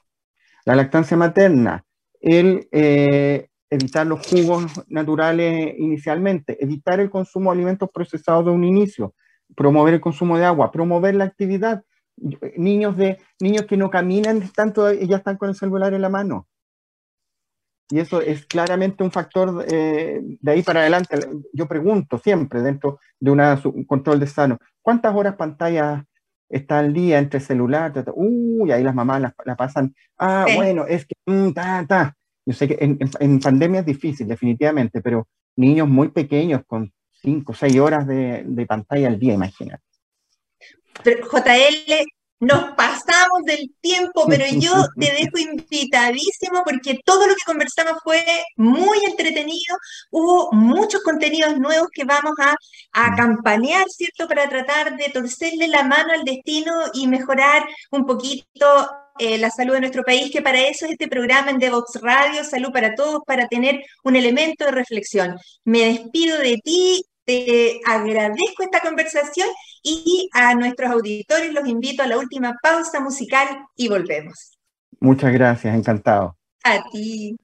La 0.70 0.76
lactancia 0.76 1.18
materna, 1.18 1.84
el 2.22 2.70
eh, 2.72 3.48
evitar 3.72 4.06
los 4.06 4.28
jugos 4.28 4.72
naturales 4.88 5.74
inicialmente, 5.80 6.64
evitar 6.64 7.00
el 7.00 7.10
consumo 7.10 7.50
de 7.50 7.58
alimentos 7.58 7.90
procesados 7.92 8.46
de 8.46 8.52
un 8.52 8.64
inicio, 8.64 9.16
promover 9.56 9.96
el 9.96 10.00
consumo 10.00 10.38
de 10.38 10.46
agua, 10.46 10.72
promover 10.72 11.16
la 11.16 11.24
actividad. 11.24 11.84
Niños, 12.56 12.96
de, 12.98 13.18
niños 13.40 13.66
que 13.66 13.78
no 13.78 13.90
caminan 13.90 14.48
tanto, 14.54 14.94
ya 14.94 15.18
están 15.18 15.38
con 15.38 15.50
el 15.50 15.56
celular 15.56 15.92
en 15.96 16.04
la 16.04 16.10
mano. 16.10 16.48
Y 17.90 17.98
eso 17.98 18.22
es 18.22 18.46
claramente 18.46 19.04
un 19.04 19.10
factor 19.10 19.66
eh, 19.68 20.22
de 20.22 20.52
ahí 20.52 20.62
para 20.62 20.82
adelante. 20.82 21.18
Yo 21.52 21.68
pregunto 21.68 22.20
siempre 22.20 22.62
dentro 22.62 23.00
de 23.20 23.32
una, 23.32 23.60
un 23.66 23.86
control 23.86 24.20
de 24.20 24.28
sano, 24.28 24.60
¿cuántas 24.84 25.16
horas 25.16 25.36
pantalla 25.36 26.06
está 26.50 26.80
al 26.80 26.94
día 26.94 27.20
entre 27.20 27.40
celular? 27.40 27.94
Uy, 28.16 28.72
ahí 28.72 28.84
las 28.84 28.96
mamás 28.96 29.22
la, 29.22 29.56
pasan, 29.56 29.96
ah, 30.18 30.46
bueno, 30.56 30.86
es 30.88 31.06
que, 31.06 31.16
mm, 31.26 31.52
ta, 31.54 31.86
ta. 31.88 32.16
Yo 32.46 32.54
sé 32.54 32.68
que 32.68 32.78
en, 32.80 32.98
en, 33.20 33.40
pandemia 33.40 33.82
es 33.82 33.86
difícil, 33.86 34.28
definitivamente, 34.28 35.02
pero 35.02 35.28
niños 35.56 35.88
muy 35.88 36.10
pequeños 36.10 36.62
con 36.66 36.92
5 37.22 37.52
o 37.52 37.56
6 37.56 37.80
horas 37.80 38.08
de, 38.08 38.44
de, 38.46 38.66
pantalla 38.66 39.08
al 39.08 39.20
día, 39.20 39.34
imagínate. 39.34 39.84
JL, 41.04 42.06
nos 42.40 42.72
pasamos 42.76 43.44
del 43.46 43.72
tiempo, 43.82 44.26
pero 44.28 44.46
yo 44.48 44.74
te 44.98 45.12
dejo 45.12 45.38
invitadísimo 45.38 46.64
porque 46.64 47.00
todo 47.04 47.28
lo 47.28 47.36
que 47.36 47.44
conversamos 47.46 47.98
fue 48.04 48.24
muy 48.56 48.98
entretenido. 49.06 49.78
Hubo 50.12 50.52
muchos 50.52 51.02
contenidos 51.04 51.58
nuevos 51.58 51.90
que 51.94 52.06
vamos 52.06 52.34
a, 52.40 52.56
a 52.94 53.16
campanear, 53.16 53.88
¿cierto? 53.90 54.28
Para 54.28 54.48
tratar 54.48 54.96
de 54.96 55.10
torcerle 55.10 55.68
la 55.68 55.84
mano 55.84 56.14
al 56.14 56.24
destino 56.24 56.74
y 56.94 57.08
mejorar 57.08 57.66
un 57.92 58.06
poquito 58.06 58.90
eh, 59.20 59.38
la 59.38 59.50
salud 59.50 59.74
de 59.74 59.82
nuestro 59.82 60.04
país, 60.04 60.32
que 60.32 60.42
para 60.42 60.62
eso 60.62 60.86
es 60.86 60.94
este 60.94 61.10
programa 61.10 61.52
en 61.52 61.60
Devox 61.60 62.02
Radio, 62.02 62.44
Salud 62.46 62.72
para 62.72 62.96
Todos, 62.96 63.22
para 63.28 63.50
tener 63.50 63.84
un 64.06 64.16
elemento 64.16 64.64
de 64.64 64.72
reflexión. 64.72 65.38
Me 65.66 65.80
despido 65.80 66.38
de 66.38 66.58
ti 66.64 67.04
te 67.30 67.80
agradezco 67.86 68.64
esta 68.64 68.80
conversación 68.80 69.48
y 69.84 70.28
a 70.34 70.56
nuestros 70.56 70.90
auditores 70.90 71.54
los 71.54 71.68
invito 71.68 72.02
a 72.02 72.08
la 72.08 72.18
última 72.18 72.58
pausa 72.60 73.00
musical 73.00 73.48
y 73.76 73.88
volvemos. 73.88 74.58
Muchas 75.00 75.32
gracias, 75.32 75.76
encantado. 75.76 76.36
A 76.64 76.84
ti. 76.90 77.38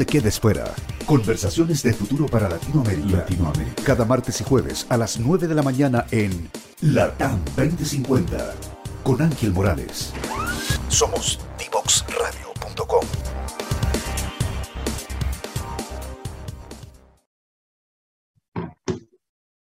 Te 0.00 0.06
quedes 0.06 0.40
fuera. 0.40 0.64
Conversaciones 1.04 1.82
de 1.82 1.92
futuro 1.92 2.24
para 2.24 2.48
Latinoamérica. 2.48 3.18
Latinoamérica. 3.18 3.82
Cada 3.84 4.06
martes 4.06 4.40
y 4.40 4.44
jueves 4.44 4.86
a 4.88 4.96
las 4.96 5.20
9 5.20 5.46
de 5.46 5.54
la 5.54 5.62
mañana 5.62 6.06
en 6.10 6.50
LATAM 6.80 7.44
2050 7.54 8.54
con 9.02 9.20
Ángel 9.20 9.52
Morales. 9.52 10.14
Somos 10.88 11.38
divoxradio.com. 11.58 13.04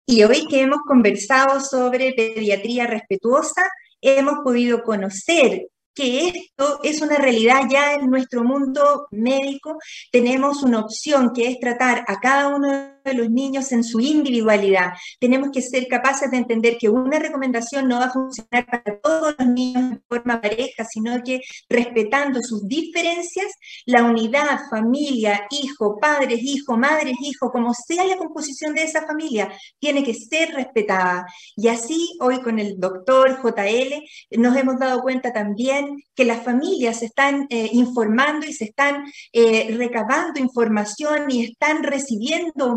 Y 0.07 0.25
hoy 0.25 0.49
que 0.49 0.63
hemos 0.63 0.81
conversado 0.89 1.61
sobre 1.61 2.15
pediatría 2.15 2.89
respetuosa, 2.89 3.71
hemos 4.01 4.39
podido 4.43 4.83
conocer 4.83 5.69
que 5.97 6.29
esto 6.29 6.81
es 6.85 7.01
una 7.01 7.17
realidad 7.17 7.63
ya 7.69 7.95
en 7.95 8.09
nuestro 8.11 8.45
mundo 8.45 9.09
médico. 9.11 9.79
Tenemos 10.13 10.63
una 10.63 10.81
opción 10.81 11.33
que 11.33 11.49
es 11.49 11.59
tratar 11.59 12.05
a 12.07 12.21
cada 12.21 12.55
uno 12.55 12.71
de 12.71 12.96
los 13.15 13.31
niños 13.31 13.73
en 13.73 13.85
su 13.85 14.01
individualidad. 14.01 14.93
Tenemos 15.21 15.51
que 15.53 15.63
ser 15.63 15.87
capaces 15.89 16.31
de 16.31 16.39
entender 16.39 16.77
que 16.79 16.89
una 16.89 17.19
recomendación 17.19 17.89
no 17.89 17.99
va 17.99 18.07
a 18.07 18.13
funcionar 18.13 18.67
para 18.67 19.01
todos 19.01 19.35
los 19.39 19.49
niños 19.49 19.91
de 19.91 20.01
forma 20.09 20.41
pareja, 20.41 20.85
sino 20.85 21.23
que 21.23 21.41
respetando 21.69 22.43
sus 22.43 22.67
diferencias, 22.67 23.53
la 23.87 24.05
unidad, 24.05 24.61
familia, 24.71 25.47
hijo, 25.51 25.99
padres, 26.01 26.41
hijo, 26.43 26.77
madres, 26.77 27.17
hijo, 27.21 27.51
como 27.51 27.73
sea 27.75 28.05
la 28.05 28.17
composición 28.17 28.75
de 28.75 28.83
esa 28.83 29.07
familia, 29.07 29.53
tiene 29.79 30.03
que 30.03 30.15
ser 30.15 30.55
respetada. 30.55 31.27
Y 31.57 31.69
así 31.69 32.17
hoy 32.21 32.41
con 32.41 32.59
el 32.59 32.79
doctor 32.79 33.41
JL 33.43 34.39
nos 34.39 34.57
hemos 34.57 34.79
dado 34.79 35.01
cuenta 35.01 35.33
también 35.33 35.97
que 36.15 36.25
las 36.25 36.45
familias 36.45 37.03
están 37.03 37.47
eh, 37.51 37.71
informando 37.73 38.47
y 38.47 38.53
se 38.53 38.65
están 38.65 39.05
eh, 39.33 39.75
recabando 39.77 40.41
información 40.41 41.31
y 41.31 41.45
están 41.45 41.83
recibiendo 41.83 42.77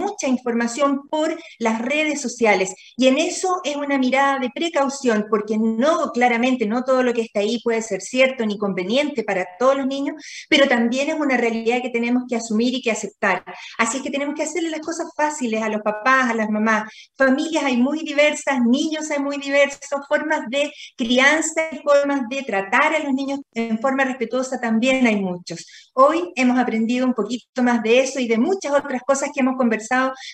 mucha 0.00 0.26
información 0.26 1.08
por 1.08 1.38
las 1.58 1.80
redes 1.80 2.20
sociales. 2.20 2.74
Y 2.96 3.06
en 3.06 3.18
eso 3.18 3.60
es 3.64 3.76
una 3.76 3.98
mirada 3.98 4.38
de 4.38 4.50
precaución, 4.50 5.26
porque 5.30 5.58
no, 5.58 6.10
claramente, 6.12 6.66
no 6.66 6.82
todo 6.84 7.02
lo 7.02 7.12
que 7.12 7.22
está 7.22 7.40
ahí 7.40 7.60
puede 7.62 7.82
ser 7.82 8.00
cierto 8.00 8.44
ni 8.46 8.58
conveniente 8.58 9.22
para 9.22 9.46
todos 9.58 9.76
los 9.76 9.86
niños, 9.86 10.16
pero 10.48 10.66
también 10.68 11.10
es 11.10 11.14
una 11.14 11.36
realidad 11.36 11.82
que 11.82 11.90
tenemos 11.90 12.24
que 12.28 12.36
asumir 12.36 12.74
y 12.74 12.82
que 12.82 12.90
aceptar. 12.90 13.44
Así 13.78 13.98
es 13.98 14.02
que 14.02 14.10
tenemos 14.10 14.34
que 14.34 14.42
hacerle 14.42 14.70
las 14.70 14.80
cosas 14.80 15.08
fáciles 15.16 15.62
a 15.62 15.68
los 15.68 15.82
papás, 15.82 16.30
a 16.30 16.34
las 16.34 16.50
mamás. 16.50 16.90
Familias 17.16 17.64
hay 17.64 17.76
muy 17.76 18.00
diversas, 18.00 18.60
niños 18.60 19.10
hay 19.10 19.18
muy 19.18 19.38
diversos, 19.38 20.00
formas 20.08 20.40
de 20.48 20.72
crianza 20.96 21.68
y 21.72 21.78
formas 21.78 22.22
de 22.28 22.42
tratar 22.42 22.94
a 22.94 22.98
los 22.98 23.12
niños 23.12 23.40
en 23.54 23.78
forma 23.78 24.04
respetuosa 24.04 24.60
también 24.60 25.06
hay 25.06 25.16
muchos. 25.16 25.66
Hoy 25.94 26.32
hemos 26.36 26.58
aprendido 26.58 27.06
un 27.06 27.14
poquito 27.14 27.62
más 27.62 27.82
de 27.82 28.00
eso 28.00 28.20
y 28.20 28.28
de 28.28 28.38
muchas 28.38 28.72
otras 28.72 29.02
cosas 29.02 29.30
que 29.34 29.40
hemos 29.40 29.56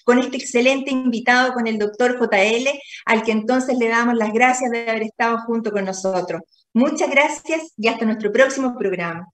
con 0.04 0.18
este 0.18 0.36
excelente 0.36 0.90
invitado, 0.90 1.52
con 1.52 1.66
el 1.66 1.78
doctor 1.78 2.18
JL, 2.18 2.68
al 3.04 3.22
que 3.22 3.32
entonces 3.32 3.76
le 3.78 3.88
damos 3.88 4.14
las 4.14 4.32
gracias 4.32 4.70
de 4.70 4.88
haber 4.88 5.02
estado 5.02 5.38
junto 5.46 5.70
con 5.70 5.84
nosotros. 5.84 6.42
Muchas 6.72 7.11
gracias 7.11 7.72
y 7.76 7.88
hasta 7.88 8.04
nuestro 8.04 8.30
próximo 8.32 8.76
programa. 8.76 9.26